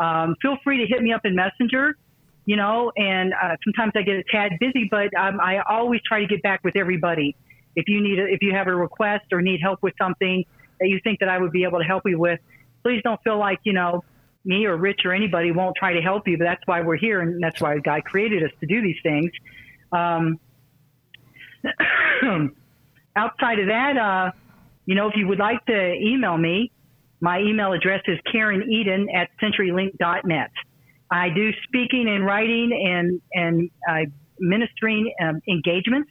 Um, 0.03 0.35
feel 0.43 0.57
free 0.65 0.79
to 0.79 0.87
hit 0.87 1.01
me 1.01 1.13
up 1.13 1.25
in 1.25 1.37
Messenger, 1.37 1.97
you 2.45 2.57
know, 2.57 2.91
and 2.97 3.33
uh, 3.33 3.57
sometimes 3.65 3.93
I 3.95 4.03
get 4.03 4.17
a 4.17 4.25
tad 4.33 4.53
busy, 4.59 4.89
but 4.91 5.15
um, 5.15 5.39
I 5.41 5.61
always 5.61 6.01
try 6.05 6.19
to 6.21 6.27
get 6.27 6.43
back 6.43 6.65
with 6.65 6.75
everybody. 6.75 7.37
If 7.77 7.85
you 7.87 8.03
need, 8.03 8.19
a, 8.19 8.25
if 8.25 8.43
you 8.43 8.53
have 8.53 8.67
a 8.67 8.75
request 8.75 9.27
or 9.33 9.41
need 9.41 9.61
help 9.63 9.81
with 9.81 9.95
something 10.01 10.45
that 10.81 10.89
you 10.89 10.99
think 11.05 11.21
that 11.21 11.29
I 11.29 11.39
would 11.39 11.53
be 11.53 11.63
able 11.63 11.79
to 11.79 11.85
help 11.85 12.03
you 12.05 12.19
with, 12.19 12.41
please 12.83 13.01
don't 13.05 13.23
feel 13.23 13.39
like 13.39 13.61
you 13.63 13.73
know 13.73 14.03
me 14.45 14.67
or 14.67 14.77
Rich 14.77 15.03
or 15.05 15.13
anybody 15.13 15.53
won't 15.53 15.77
try 15.77 15.93
to 15.93 16.01
help 16.01 16.27
you. 16.27 16.37
But 16.37 16.47
that's 16.47 16.67
why 16.67 16.81
we're 16.81 16.97
here, 16.97 17.21
and 17.21 17.41
that's 17.41 17.61
why 17.61 17.79
God 17.79 18.05
created 18.05 18.43
us 18.43 18.51
to 18.59 18.67
do 18.67 18.83
these 18.83 18.99
things. 19.05 19.31
Um, 19.93 20.41
outside 23.15 23.61
of 23.61 23.69
that, 23.69 23.97
uh, 23.97 24.33
you 24.85 24.97
know, 24.97 25.09
if 25.09 25.15
you 25.15 25.29
would 25.29 25.39
like 25.39 25.65
to 25.67 25.95
email 25.95 26.37
me, 26.37 26.73
my 27.23 27.39
email 27.39 27.73
address 27.73 28.03
is 28.09 28.19
Karen 28.31 28.71
Eden 28.71 29.07
at 29.15 29.29
CenturyLink.net. 29.41 30.51
I 31.11 31.29
do 31.29 31.51
speaking 31.65 32.09
and 32.09 32.27
writing 32.27 32.71
and 32.73 33.21
and 33.33 33.71
uh, 33.89 34.11
ministering 34.41 35.11
um, 35.23 35.41
engagements. 35.49 36.11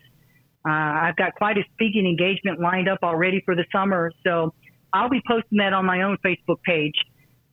Uh, 0.66 0.72
I've 0.72 1.18
got 1.18 1.36
quite 1.36 1.58
a 1.58 1.64
speaking 1.74 2.06
engagement 2.06 2.62
lined 2.62 2.88
up 2.88 3.00
already 3.04 3.42
for 3.44 3.56
the 3.56 3.66
summer, 3.74 4.12
so 4.24 4.54
I'll 4.94 5.10
be 5.10 5.22
posting 5.28 5.58
that 5.58 5.74
on 5.74 5.86
my 5.86 6.04
own 6.04 6.18
Facebook 6.24 6.62
page. 6.64 6.96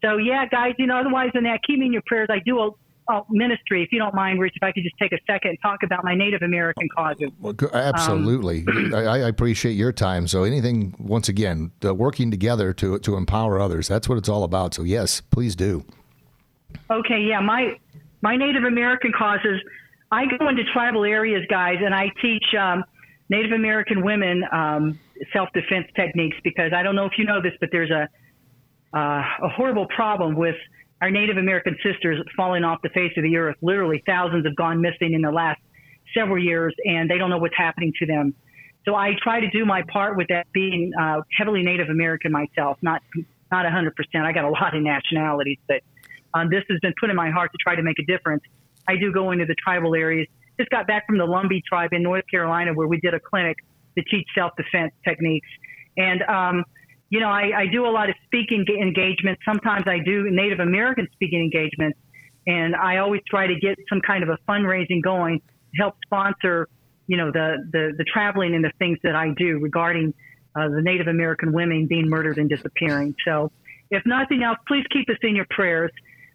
So 0.05 0.19
yeah, 0.19 0.47
guys, 0.47 0.75
you 0.79 0.87
know, 0.87 0.99
otherwise 1.01 1.31
than 1.35 1.45
that, 1.45 1.61
keep 1.67 1.81
me 1.81 1.87
in 1.87 1.93
your 1.93 2.03
prayers. 2.07 2.29
I 2.31 2.39
do 2.39 2.61
a 3.09 3.23
ministry, 3.31 3.83
if 3.83 3.91
you 3.93 3.99
don't 3.99 4.15
mind, 4.15 4.41
Rich. 4.41 4.55
If 4.57 4.63
I 4.63 4.73
could 4.73 4.83
just 4.83 4.97
take 4.99 5.13
a 5.13 5.19
second 5.27 5.51
and 5.51 5.59
talk 5.63 5.83
about 5.83 6.05
my 6.05 6.15
Native 6.15 6.43
American 6.43 6.89
causes. 6.95 7.31
Well, 7.41 7.55
absolutely. 7.73 8.65
I, 8.95 9.03
I 9.05 9.29
appreciate 9.29 9.73
your 9.73 9.93
time. 9.93 10.27
So 10.27 10.45
anything, 10.45 10.95
once 10.99 11.29
again, 11.29 11.73
uh, 11.85 11.95
working 11.95 12.31
together 12.31 12.73
to 12.75 12.99
to 12.99 13.17
empower 13.17 13.61
others. 13.61 13.89
That's 13.89 14.09
what 14.09 14.19
it's 14.19 14.29
all 14.29 14.45
about. 14.45 14.75
So 14.75 14.83
yes, 14.83 15.21
please 15.21 15.57
do. 15.57 15.85
Okay, 16.91 17.21
yeah, 17.21 17.41
my 17.41 17.79
my 18.21 18.37
Native 18.37 18.65
American 18.65 19.13
causes. 19.17 19.61
I 20.11 20.25
go 20.39 20.49
into 20.49 20.65
tribal 20.73 21.05
areas, 21.05 21.45
guys, 21.51 21.77
and 21.85 21.95
I 21.95 22.11
teach 22.23 22.45
um, 22.59 22.85
Native 23.29 23.53
American 23.53 24.03
women 24.03 24.43
um, 24.53 24.99
self 25.33 25.49
defense 25.53 25.87
techniques 25.95 26.37
because 26.43 26.73
I 26.75 26.83
don't 26.83 26.97
know 26.97 27.05
if 27.05 27.13
you 27.19 27.25
know 27.25 27.43
this, 27.43 27.53
but 27.61 27.71
there's 27.73 27.91
a 27.91 28.09
uh, 28.97 29.23
a 29.43 29.49
horrible 29.49 29.87
problem 29.87 30.35
with 30.35 30.57
our 31.01 31.11
Native 31.11 31.37
American 31.37 31.77
sisters 31.83 32.19
falling 32.37 32.65
off 32.65 32.81
the 32.83 32.89
face 32.91 33.13
of 33.17 33.23
the 33.23 33.37
earth. 33.37 33.57
Literally, 33.63 34.03
thousands 34.07 34.45
have 34.47 34.57
gone 34.57 34.81
missing 34.81 35.15
in 35.15 35.23
the 35.23 35.31
last 35.31 35.61
several 36.17 36.43
years, 36.43 36.75
and 36.85 37.09
they 37.09 37.19
don't 37.19 37.31
know 37.31 37.39
what's 37.39 37.57
happening 37.57 37.93
to 38.01 38.07
them. 38.07 38.35
So 38.85 38.95
I 38.95 39.13
try 39.23 39.41
to 39.41 39.51
do 39.51 39.65
my 39.65 39.83
part 39.93 40.17
with 40.17 40.29
that, 40.29 40.47
being 40.53 40.93
uh, 40.99 41.21
heavily 41.37 41.63
Native 41.63 41.89
American 41.89 42.33
myself, 42.33 42.79
not 42.83 43.03
not 43.51 43.65
100%. 43.65 43.93
I 44.15 44.33
got 44.33 44.45
a 44.45 44.51
lot 44.61 44.77
of 44.77 44.83
nationalities, 44.83 45.59
but 45.67 45.81
um, 46.35 46.51
this 46.51 46.65
has 46.69 46.79
been 46.81 46.95
put 47.01 47.11
in 47.11 47.17
my 47.17 47.31
heart 47.31 47.51
to 47.53 47.59
try 47.63 47.75
to 47.75 47.83
make 47.83 47.99
a 47.99 48.05
difference. 48.05 48.43
I 48.87 48.97
do 48.97 49.13
go 49.13 49.31
into 49.31 49.47
the 49.47 49.55
tribal 49.55 49.95
areas. 49.95 50.27
Just 50.59 50.71
got 50.71 50.87
back 50.87 51.07
from 51.07 51.19
the 51.19 51.27
Lumbee 51.27 51.63
tribe 51.65 51.93
in 51.93 52.03
North 52.03 52.25
Carolina 52.31 52.73
where 52.75 52.87
we 52.87 52.99
did 53.01 53.15
a 53.15 53.21
clinic 53.21 53.57
to 53.97 54.05
teach 54.05 54.27
self 54.35 54.53
defense 54.57 54.93
techniques. 55.07 55.49
And, 55.97 56.23
um, 56.23 56.65
you 57.11 57.21
know, 57.21 57.29
I, 57.29 57.51
I 57.57 57.67
do 57.67 57.87
a 57.87 57.91
lot 57.91 58.11
of 58.11 58.17
speaking 58.27 58.65
engagements. 58.69 59.41
Sometimes 59.45 59.85
I 59.87 59.99
do 60.05 60.31
Native 60.31 60.61
American 60.61 61.09
speaking 61.13 61.41
engagements. 61.41 61.99
And 62.47 62.75
I 62.75 62.99
always 62.99 63.21
try 63.29 63.47
to 63.47 63.55
get 63.55 63.79
some 63.89 64.01
kind 64.01 64.23
of 64.23 64.31
a 64.31 64.39
fundraising 64.49 65.03
going 65.03 65.41
to 65.41 65.83
help 65.83 65.97
sponsor, 66.07 66.69
you 67.07 67.17
know, 67.17 67.31
the, 67.31 67.59
the, 67.73 67.93
the 67.97 68.05
traveling 68.05 68.55
and 68.55 68.65
the 68.65 68.73
things 68.79 68.99
that 69.03 69.15
I 69.15 69.35
do 69.37 69.59
regarding 69.59 70.15
uh, 70.57 70.69
the 70.69 70.83
Native 70.83 71.09
American 71.09 71.53
women 71.53 71.87
being 71.87 72.09
murdered 72.09 72.39
and 72.39 72.49
disappearing. 72.49 73.15
So, 73.25 73.53
if 73.91 74.03
nothing 74.05 74.43
else, 74.43 74.59
please 74.67 74.85
keep 74.93 75.09
us 75.09 75.17
in 75.23 75.35
your 75.35 75.47
prayers, 75.49 75.91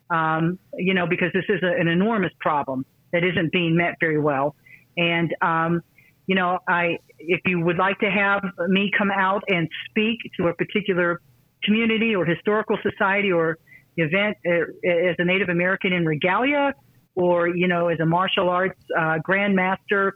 um, 0.09 0.57
you 0.76 0.95
know, 0.95 1.05
because 1.05 1.32
this 1.34 1.45
is 1.49 1.61
a, 1.61 1.80
an 1.80 1.88
enormous 1.88 2.32
problem 2.39 2.84
that 3.11 3.24
isn't 3.24 3.51
being 3.51 3.76
met 3.76 3.95
very 3.99 4.19
well. 4.19 4.55
And, 4.97 5.36
um, 5.41 5.84
you 6.28 6.36
know, 6.36 6.59
I 6.67 6.97
if 7.19 7.41
you 7.45 7.61
would 7.61 7.78
like 7.78 7.99
to 7.99 8.09
have 8.09 8.43
me 8.67 8.91
come 8.97 9.11
out 9.11 9.43
and 9.47 9.67
speak 9.89 10.19
to 10.38 10.47
a 10.47 10.53
particular 10.53 11.21
community 11.63 12.15
or 12.15 12.26
historical 12.26 12.78
society 12.82 13.32
or 13.32 13.57
event 13.97 14.38
uh, 14.45 14.89
as 14.89 15.15
a 15.19 15.26
Native 15.26 15.49
American 15.49 15.93
in 15.93 16.05
regalia, 16.05 16.74
or 17.15 17.47
you 17.47 17.67
know, 17.67 17.88
as 17.88 17.99
a 17.99 18.05
martial 18.05 18.49
arts 18.49 18.80
uh, 18.97 19.17
grandmaster, 19.28 20.11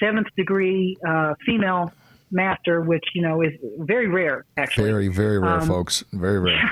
seventh 0.00 0.28
degree 0.36 0.96
uh, 1.06 1.34
female 1.46 1.92
master, 2.30 2.82
which 2.82 3.04
you 3.14 3.22
know 3.22 3.42
is 3.42 3.52
very 3.78 4.08
rare. 4.08 4.44
Actually, 4.56 4.90
very 4.90 5.08
very 5.08 5.38
rare, 5.38 5.60
um, 5.60 5.66
folks. 5.66 6.04
Very 6.12 6.40
rare. 6.40 6.54
Yeah. 6.54 6.68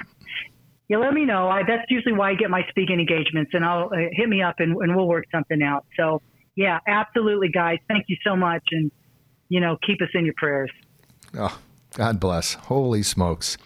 yeah, 0.88 0.96
let 0.98 1.14
me 1.14 1.24
know. 1.24 1.48
I, 1.48 1.62
that's 1.62 1.88
usually 1.88 2.14
why 2.14 2.30
I 2.30 2.34
get 2.34 2.50
my 2.50 2.62
speaking 2.68 2.98
engagements, 2.98 3.52
and 3.54 3.64
I'll 3.64 3.90
uh, 3.92 3.96
hit 4.12 4.28
me 4.28 4.42
up 4.42 4.56
and, 4.58 4.76
and 4.82 4.96
we'll 4.96 5.08
work 5.08 5.24
something 5.32 5.62
out. 5.62 5.86
So 5.96 6.20
yeah, 6.56 6.78
absolutely, 6.86 7.48
guys. 7.48 7.78
Thank 7.88 8.06
you 8.08 8.16
so 8.24 8.36
much, 8.36 8.62
and 8.72 8.90
you 9.48 9.60
know, 9.60 9.76
keep 9.86 10.00
us 10.02 10.08
in 10.14 10.24
your 10.24 10.34
prayers. 10.36 10.70
Oh, 11.36 11.58
God 11.94 12.20
bless. 12.20 12.54
Holy 12.54 13.02
smokes. 13.02 13.56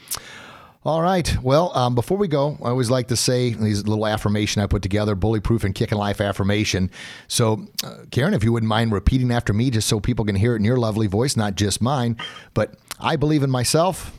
All 0.85 1.01
right. 1.01 1.43
Well, 1.43 1.72
um, 1.74 1.95
before 1.95 2.18
we 2.18 2.28
go, 2.28 2.59
I 2.62 2.68
always 2.68 2.91
like 2.91 3.09
to 3.09 3.16
say 3.16 3.55
these 3.55 3.87
little 3.87 4.07
affirmation 4.07 4.61
I 4.61 4.66
put 4.66 4.82
together, 4.82 5.16
bullyproof 5.16 5.64
and 5.64 5.74
kicking 5.74 5.97
life 5.97 6.20
affirmation. 6.20 6.91
So, 7.26 7.66
uh, 7.82 8.05
Karen, 8.11 8.35
if 8.35 8.45
you 8.45 8.53
wouldn't 8.53 8.68
mind 8.68 8.93
repeating 8.93 9.30
after 9.30 9.55
me, 9.55 9.70
just 9.70 9.89
so 9.89 9.99
people 9.99 10.26
can 10.26 10.37
hear 10.37 10.53
it 10.53 10.57
in 10.57 10.64
your 10.64 10.76
lovely 10.76 11.07
voice, 11.07 11.39
not 11.39 11.55
just 11.55 11.80
mine. 11.80 12.18
But 12.53 12.74
I 13.01 13.16
believe 13.16 13.43
in 13.43 13.51
myself. 13.51 14.12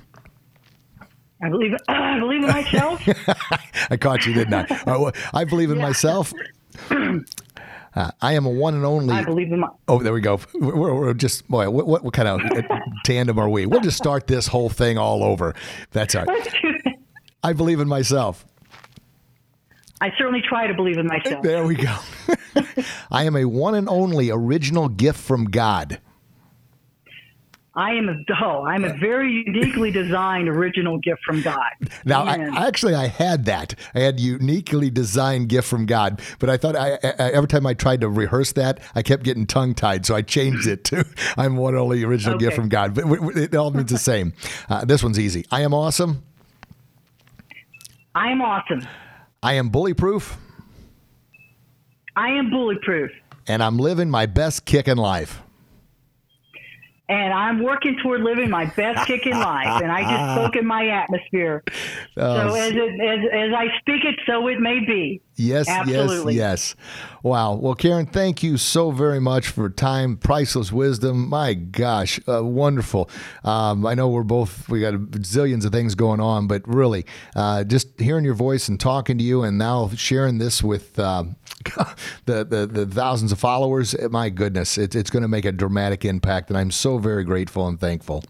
I 1.44 1.50
believe. 1.50 1.74
Uh, 1.74 1.78
I 1.88 2.20
believe 2.20 2.44
in 2.44 2.50
myself. 2.50 3.02
I 3.92 3.98
caught 3.98 4.26
you, 4.26 4.34
didn't 4.34 4.54
I? 4.56 5.12
I 5.36 5.44
believe 5.44 5.70
in 5.70 5.78
myself. 5.78 6.34
Uh, 7.96 8.12
I 8.22 8.34
am 8.34 8.46
a 8.46 8.50
one 8.50 8.74
and 8.76 8.86
only. 8.86 9.14
I 9.14 9.24
believe 9.24 9.52
in 9.52 9.62
my. 9.62 9.70
Oh, 9.88 10.00
there 10.04 10.12
we 10.12 10.20
go. 10.22 10.40
We're, 10.54 10.94
we're 10.94 11.14
just 11.14 11.48
boy. 11.48 11.70
What, 11.70 11.88
what, 11.88 12.04
what 12.04 12.14
kind 12.14 12.28
of 12.28 12.42
tandem 13.06 13.40
are 13.40 13.48
we? 13.48 13.66
We'll 13.66 13.80
just 13.80 13.98
start 13.98 14.28
this 14.28 14.48
whole 14.48 14.70
thing 14.70 14.98
all 14.98 15.24
over. 15.24 15.56
That's 15.92 16.14
all 16.16 16.26
right. 16.26 16.54
I 17.44 17.54
believe 17.54 17.80
in 17.80 17.88
myself. 17.88 18.46
I 20.02 20.12
certainly 20.18 20.42
try 20.42 20.68
to 20.68 20.74
believe 20.74 20.98
in 20.98 21.08
myself. 21.08 21.42
There 21.42 21.66
we 21.66 21.76
go. 21.76 21.98
I 23.12 23.24
am 23.24 23.38
a 23.38 23.46
one 23.46 23.76
and 23.76 23.88
only 23.88 24.30
original 24.30 24.90
gift 24.90 25.20
from 25.20 25.46
God. 25.46 26.02
I 27.78 27.92
am 27.92 28.08
a 28.08 28.16
oh, 28.42 28.64
I'm 28.66 28.86
a 28.86 28.94
very 28.94 29.44
uniquely 29.46 29.92
designed 29.92 30.48
original 30.48 30.98
gift 30.98 31.22
from 31.26 31.42
God. 31.42 31.72
Now, 32.06 32.24
I, 32.24 32.68
actually, 32.68 32.96
I 32.96 33.08
had 33.08 33.46
that. 33.46 33.76
I 33.94 34.00
had 34.00 34.20
uniquely 34.20 34.90
designed 34.90 35.50
gift 35.50 35.68
from 35.68 35.86
God, 35.86 36.22
but 36.40 36.50
I 36.50 36.56
thought 36.56 36.76
I, 36.76 36.94
I, 37.04 37.32
every 37.32 37.48
time 37.48 37.66
I 37.66 37.74
tried 37.74 38.02
to 38.02 38.10
rehearse 38.10 38.54
that, 38.54 38.80
I 38.94 39.02
kept 39.02 39.24
getting 39.24 39.46
tongue 39.46 39.74
tied, 39.74 40.06
so 40.06 40.16
I 40.16 40.22
changed 40.22 40.68
it 40.68 40.86
to 40.86 41.06
"I'm 41.38 41.58
one 41.58 41.76
only 41.76 42.04
original 42.04 42.36
okay. 42.36 42.46
gift 42.46 42.56
from 42.56 42.70
God." 42.70 42.94
But 42.94 43.06
it 43.36 43.56
all 43.56 43.72
means 43.72 43.92
the 43.92 43.98
same. 43.98 44.34
Uh, 44.70 44.86
this 44.86 45.04
one's 45.04 45.20
easy. 45.20 45.46
I 45.52 45.62
am 45.62 45.74
awesome. 45.74 46.24
I 48.14 48.30
am 48.30 48.42
awesome. 48.42 48.88
I 49.44 49.54
am 49.56 49.70
bullyproof. 49.70 50.38
I 52.16 52.30
am 52.30 52.50
bullyproof. 52.50 53.10
And 53.48 53.62
I'm 53.62 53.78
living 53.78 54.10
my 54.10 54.26
best 54.26 54.66
kick 54.66 54.88
in 54.88 54.98
life 54.98 55.42
and 57.08 57.34
I'm 57.34 57.64
working 57.64 57.98
toward 58.02 58.22
living 58.22 58.50
my 58.50 58.66
best 58.66 59.08
kick 59.08 59.26
in 59.26 59.34
life. 59.40 59.82
And 59.82 59.92
I 59.92 60.02
just 60.02 60.36
spoke 60.36 60.56
in 60.56 60.66
my 60.66 60.88
atmosphere. 60.90 61.64
Oh, 62.18 62.50
so 62.50 62.56
as, 62.56 62.72
it, 62.72 63.02
as, 63.02 63.20
as 63.34 63.54
I 63.54 63.78
speak 63.80 64.06
it, 64.06 64.18
so 64.26 64.48
it 64.48 64.60
may 64.62 64.80
be. 64.80 65.22
Yes, 65.38 65.68
Absolutely. 65.68 66.36
yes, 66.36 66.76
yes. 66.78 67.20
Wow. 67.22 67.56
Well, 67.56 67.76
Karen, 67.76 68.06
thank 68.06 68.42
you 68.42 68.58
so 68.58 68.92
very 68.92 69.20
much 69.20 69.50
for 69.50 69.70
time, 69.70 70.16
priceless 70.16 70.72
wisdom. 70.72 71.28
My 71.28 71.54
gosh, 71.54 72.22
uh, 72.28 72.44
wonderful. 72.44 73.10
Um, 73.44 73.86
I 73.86 73.96
know 73.96 74.08
we're 74.08 74.24
both, 74.24 74.70
we 74.70 74.80
got 74.80 74.94
zillions 74.94 75.66
of 75.66 75.74
things 75.74 75.94
going 75.94 76.22
on, 76.22 76.48
but 76.48 76.66
really, 76.66 77.06
uh, 77.36 77.66
just 77.66 78.00
hearing 78.00 78.24
your 78.24 78.34
voice 78.34 78.70
and 78.70 78.80
talking 78.80 79.18
to 79.18 79.24
you 79.24 79.44
and 79.44 79.58
now 79.58 79.90
sharing 79.90 80.38
this 80.38 80.64
with 80.64 80.98
uh, 80.98 81.26
the, 82.26 82.46
the, 82.46 82.66
the, 82.72 82.86
thousands 82.86 83.34
of 83.34 83.40
followers, 83.40 83.94
eh, 83.96 84.08
my 84.10 84.30
goodness, 84.30 84.78
it, 84.78 84.96
it's 84.96 85.10
going 85.10 85.24
to 85.24 85.28
make 85.28 85.44
a 85.44 85.52
dramatic 85.52 86.06
impact. 86.06 86.50
And 86.50 86.58
I'm 86.58 86.72
so 86.72 86.98
very 86.98 87.26
grateful 87.26 87.68
and 87.68 87.78
thankful. 87.78 88.24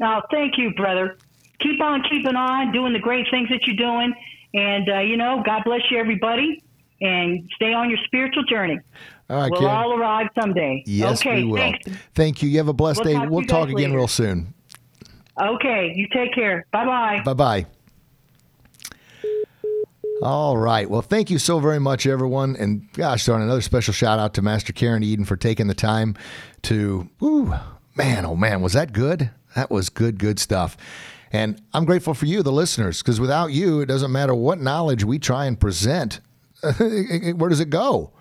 Oh, 0.00 0.20
thank 0.30 0.58
you, 0.58 0.72
brother. 0.74 1.16
Keep 1.58 1.80
on 1.80 2.02
keeping 2.08 2.36
on, 2.36 2.70
doing 2.70 2.92
the 2.92 3.00
great 3.00 3.26
things 3.32 3.48
that 3.48 3.66
you're 3.66 3.76
doing 3.76 4.14
and, 4.54 4.88
uh, 4.88 5.00
you 5.00 5.16
know, 5.16 5.42
God 5.44 5.62
bless 5.64 5.80
you, 5.90 5.98
everybody, 5.98 6.62
and 7.00 7.48
stay 7.54 7.72
on 7.72 7.90
your 7.90 7.98
spiritual 8.04 8.44
journey. 8.44 8.78
All 9.30 9.38
right, 9.38 9.50
we'll 9.50 9.60
Karen. 9.60 9.74
all 9.74 9.98
arrive 9.98 10.28
someday. 10.38 10.82
Yes, 10.86 11.20
okay, 11.20 11.42
we 11.42 11.50
will. 11.50 11.56
Thanks. 11.56 11.90
Thank 12.14 12.42
you. 12.42 12.48
You 12.48 12.58
have 12.58 12.68
a 12.68 12.72
blessed 12.72 13.04
we'll 13.04 13.20
day. 13.20 13.26
We'll 13.26 13.44
talk 13.44 13.68
again 13.68 13.90
later. 13.90 13.96
real 13.96 14.08
soon. 14.08 14.54
Okay, 15.40 15.92
you 15.94 16.06
take 16.12 16.34
care. 16.34 16.66
Bye 16.72 16.84
bye. 16.84 17.22
Bye 17.24 17.32
bye. 17.34 17.66
All 20.22 20.56
right. 20.56 20.88
Well, 20.88 21.02
thank 21.02 21.30
you 21.30 21.38
so 21.38 21.58
very 21.58 21.80
much, 21.80 22.06
everyone. 22.06 22.54
And 22.56 22.92
gosh 22.92 23.26
darn, 23.26 23.42
another 23.42 23.60
special 23.60 23.92
shout 23.92 24.20
out 24.20 24.34
to 24.34 24.42
Master 24.42 24.72
Karen 24.72 25.02
Eden 25.02 25.24
for 25.24 25.36
taking 25.36 25.66
the 25.66 25.74
time 25.74 26.14
to, 26.62 27.08
ooh, 27.20 27.54
man, 27.96 28.24
oh 28.24 28.36
man, 28.36 28.62
was 28.62 28.74
that 28.74 28.92
good? 28.92 29.30
That 29.56 29.68
was 29.68 29.88
good, 29.88 30.18
good 30.18 30.38
stuff. 30.38 30.76
And 31.32 31.60
I'm 31.72 31.86
grateful 31.86 32.14
for 32.14 32.26
you, 32.26 32.42
the 32.42 32.52
listeners, 32.52 33.02
because 33.02 33.18
without 33.18 33.52
you, 33.52 33.80
it 33.80 33.86
doesn't 33.86 34.12
matter 34.12 34.34
what 34.34 34.60
knowledge 34.60 35.02
we 35.02 35.18
try 35.18 35.46
and 35.46 35.58
present. 35.58 36.20
Where 36.78 37.48
does 37.48 37.60
it 37.60 37.70
go? 37.70 38.12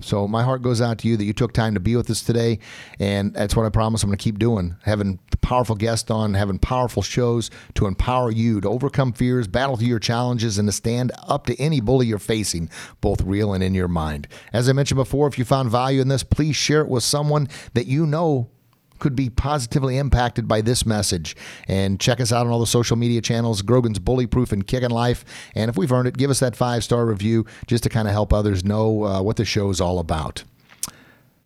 So 0.00 0.26
my 0.26 0.42
heart 0.42 0.62
goes 0.62 0.80
out 0.80 0.98
to 0.98 1.08
you 1.08 1.16
that 1.16 1.24
you 1.24 1.32
took 1.32 1.52
time 1.52 1.74
to 1.74 1.80
be 1.80 1.94
with 1.94 2.10
us 2.10 2.22
today, 2.22 2.58
and 2.98 3.32
that's 3.32 3.54
what 3.54 3.64
I 3.64 3.68
promise 3.68 4.02
I'm 4.02 4.08
going 4.08 4.18
to 4.18 4.22
keep 4.22 4.38
doing. 4.38 4.76
Having 4.82 5.20
powerful 5.40 5.76
guests 5.76 6.10
on, 6.10 6.34
having 6.34 6.58
powerful 6.58 7.02
shows 7.02 7.50
to 7.74 7.86
empower 7.86 8.30
you 8.30 8.60
to 8.60 8.68
overcome 8.68 9.12
fears, 9.12 9.46
battle 9.46 9.76
through 9.76 9.86
your 9.88 10.00
challenges, 10.00 10.58
and 10.58 10.66
to 10.68 10.72
stand 10.72 11.12
up 11.28 11.46
to 11.46 11.60
any 11.60 11.80
bully 11.80 12.06
you're 12.06 12.18
facing, 12.18 12.70
both 13.00 13.20
real 13.22 13.52
and 13.52 13.62
in 13.62 13.72
your 13.72 13.88
mind. 13.88 14.26
As 14.52 14.68
I 14.68 14.72
mentioned 14.72 14.96
before, 14.96 15.28
if 15.28 15.38
you 15.38 15.44
found 15.44 15.70
value 15.70 16.00
in 16.00 16.08
this, 16.08 16.24
please 16.24 16.56
share 16.56 16.80
it 16.80 16.88
with 16.88 17.04
someone 17.04 17.48
that 17.74 17.86
you 17.86 18.04
know 18.04 18.50
could 19.04 19.14
be 19.14 19.28
positively 19.28 19.98
impacted 19.98 20.48
by 20.48 20.62
this 20.62 20.86
message. 20.86 21.36
And 21.68 22.00
check 22.00 22.22
us 22.22 22.32
out 22.32 22.46
on 22.46 22.52
all 22.54 22.58
the 22.58 22.66
social 22.66 22.96
media 22.96 23.20
channels, 23.20 23.60
Grogan's 23.60 23.98
Bullyproof 23.98 24.50
and 24.50 24.66
Kicking 24.66 24.88
Life. 24.88 25.26
And 25.54 25.68
if 25.68 25.76
we've 25.76 25.92
earned 25.92 26.08
it, 26.08 26.16
give 26.16 26.30
us 26.30 26.40
that 26.40 26.56
five 26.56 26.82
star 26.82 27.04
review 27.04 27.44
just 27.66 27.82
to 27.82 27.90
kind 27.90 28.08
of 28.08 28.12
help 28.12 28.32
others 28.32 28.64
know 28.64 29.04
uh, 29.04 29.20
what 29.20 29.36
the 29.36 29.44
show 29.44 29.68
is 29.68 29.78
all 29.78 29.98
about. 29.98 30.44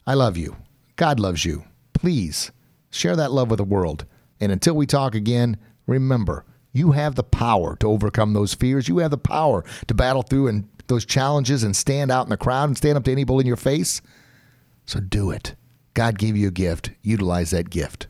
I 0.07 0.15
love 0.15 0.37
you. 0.37 0.57
God 0.95 1.19
loves 1.19 1.45
you. 1.45 1.65
Please 1.95 2.53
share 2.93 3.17
that 3.17 3.33
love 3.33 3.51
with 3.51 3.59
the 3.59 3.65
world. 3.65 4.05
And 4.39 4.53
until 4.53 4.77
we 4.77 4.87
talk 4.87 5.17
again, 5.17 5.57
remember, 5.89 6.45
you 6.73 6.93
have 6.93 7.17
the 7.17 7.25
power 7.25 7.75
to 7.81 7.89
overcome 7.89 8.35
those 8.35 8.55
fears. 8.55 8.87
You 8.87 8.99
have 8.99 9.11
the 9.11 9.19
power 9.19 9.65
to 9.89 9.95
battle 9.95 10.23
through 10.23 10.47
and 10.47 10.69
those 10.87 11.05
challenges 11.05 11.65
and 11.65 11.75
stand 11.75 12.13
out 12.13 12.25
in 12.25 12.31
the 12.31 12.37
crowd 12.37 12.69
and 12.69 12.77
stand 12.77 12.97
up 12.97 13.03
to 13.07 13.11
any 13.11 13.25
bull 13.25 13.41
in 13.41 13.49
your 13.49 13.57
face. 13.57 14.01
So 14.87 15.01
do 15.01 15.33
it. 15.33 15.57
God 15.99 16.17
gave 16.17 16.37
you 16.37 16.47
a 16.47 16.53
gift. 16.53 16.93
Utilize 17.03 17.51
that 17.51 17.71
gift. 17.71 18.07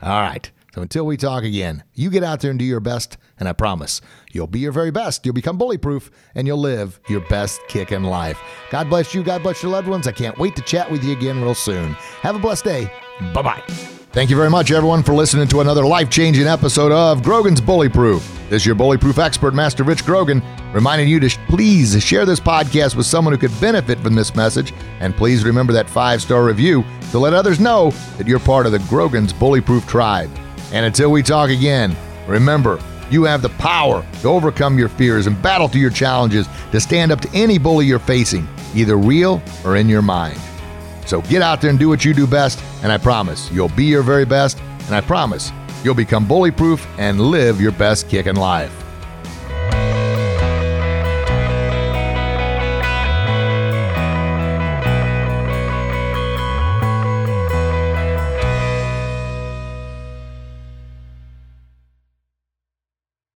All 0.00 0.22
right. 0.22 0.50
So 0.74 0.80
until 0.80 1.04
we 1.04 1.18
talk 1.18 1.44
again, 1.44 1.84
you 1.92 2.08
get 2.08 2.24
out 2.24 2.40
there 2.40 2.50
and 2.50 2.58
do 2.58 2.64
your 2.64 2.80
best, 2.80 3.18
and 3.38 3.46
I 3.46 3.52
promise 3.52 4.00
you'll 4.32 4.46
be 4.46 4.60
your 4.60 4.72
very 4.72 4.90
best. 4.90 5.26
You'll 5.26 5.34
become 5.34 5.58
bully 5.58 5.76
proof, 5.76 6.10
and 6.34 6.46
you'll 6.46 6.56
live 6.56 6.98
your 7.06 7.20
best 7.28 7.60
kick 7.68 7.92
in 7.92 8.04
life. 8.04 8.40
God 8.70 8.88
bless 8.88 9.14
you. 9.14 9.22
God 9.22 9.42
bless 9.42 9.62
your 9.62 9.70
loved 9.70 9.86
ones. 9.88 10.06
I 10.06 10.12
can't 10.12 10.38
wait 10.38 10.56
to 10.56 10.62
chat 10.62 10.90
with 10.90 11.04
you 11.04 11.12
again 11.12 11.42
real 11.42 11.54
soon. 11.54 11.92
Have 12.22 12.36
a 12.36 12.38
blessed 12.38 12.64
day. 12.64 12.90
Bye 13.34 13.42
bye. 13.42 13.97
Thank 14.18 14.30
you 14.30 14.36
very 14.36 14.50
much, 14.50 14.72
everyone, 14.72 15.04
for 15.04 15.14
listening 15.14 15.46
to 15.46 15.60
another 15.60 15.86
life 15.86 16.10
changing 16.10 16.48
episode 16.48 16.90
of 16.90 17.22
Grogan's 17.22 17.60
Bully 17.60 17.88
Proof. 17.88 18.26
This 18.50 18.62
is 18.62 18.66
your 18.66 18.74
bully 18.74 18.98
proof 18.98 19.16
expert, 19.16 19.54
Master 19.54 19.84
Rich 19.84 20.04
Grogan, 20.04 20.42
reminding 20.72 21.06
you 21.06 21.20
to 21.20 21.28
sh- 21.28 21.38
please 21.46 22.02
share 22.02 22.26
this 22.26 22.40
podcast 22.40 22.96
with 22.96 23.06
someone 23.06 23.32
who 23.32 23.38
could 23.38 23.60
benefit 23.60 23.96
from 24.00 24.16
this 24.16 24.34
message. 24.34 24.74
And 24.98 25.14
please 25.14 25.44
remember 25.44 25.72
that 25.72 25.88
five 25.88 26.20
star 26.20 26.44
review 26.44 26.84
to 27.12 27.20
let 27.20 27.32
others 27.32 27.60
know 27.60 27.92
that 28.16 28.26
you're 28.26 28.40
part 28.40 28.66
of 28.66 28.72
the 28.72 28.80
Grogan's 28.88 29.32
Bully 29.32 29.60
Proof 29.60 29.86
tribe. 29.86 30.30
And 30.72 30.84
until 30.84 31.12
we 31.12 31.22
talk 31.22 31.50
again, 31.50 31.96
remember, 32.26 32.80
you 33.12 33.22
have 33.22 33.40
the 33.40 33.50
power 33.50 34.04
to 34.22 34.28
overcome 34.28 34.80
your 34.80 34.88
fears 34.88 35.28
and 35.28 35.40
battle 35.40 35.68
through 35.68 35.82
your 35.82 35.90
challenges 35.90 36.48
to 36.72 36.80
stand 36.80 37.12
up 37.12 37.20
to 37.20 37.30
any 37.32 37.56
bully 37.56 37.86
you're 37.86 38.00
facing, 38.00 38.48
either 38.74 38.96
real 38.96 39.40
or 39.64 39.76
in 39.76 39.88
your 39.88 40.02
mind. 40.02 40.40
So 41.08 41.22
get 41.22 41.40
out 41.40 41.62
there 41.62 41.70
and 41.70 41.78
do 41.78 41.88
what 41.88 42.04
you 42.04 42.12
do 42.12 42.26
best, 42.26 42.62
and 42.82 42.92
I 42.92 42.98
promise 42.98 43.50
you'll 43.50 43.70
be 43.70 43.84
your 43.84 44.02
very 44.02 44.26
best, 44.26 44.60
and 44.60 44.94
I 44.94 45.00
promise 45.00 45.50
you'll 45.82 45.94
become 45.94 46.28
bully 46.28 46.50
proof 46.50 46.86
and 46.98 47.18
live 47.18 47.62
your 47.62 47.72
best 47.72 48.10
kick 48.10 48.26
in 48.26 48.36
life. 48.36 48.87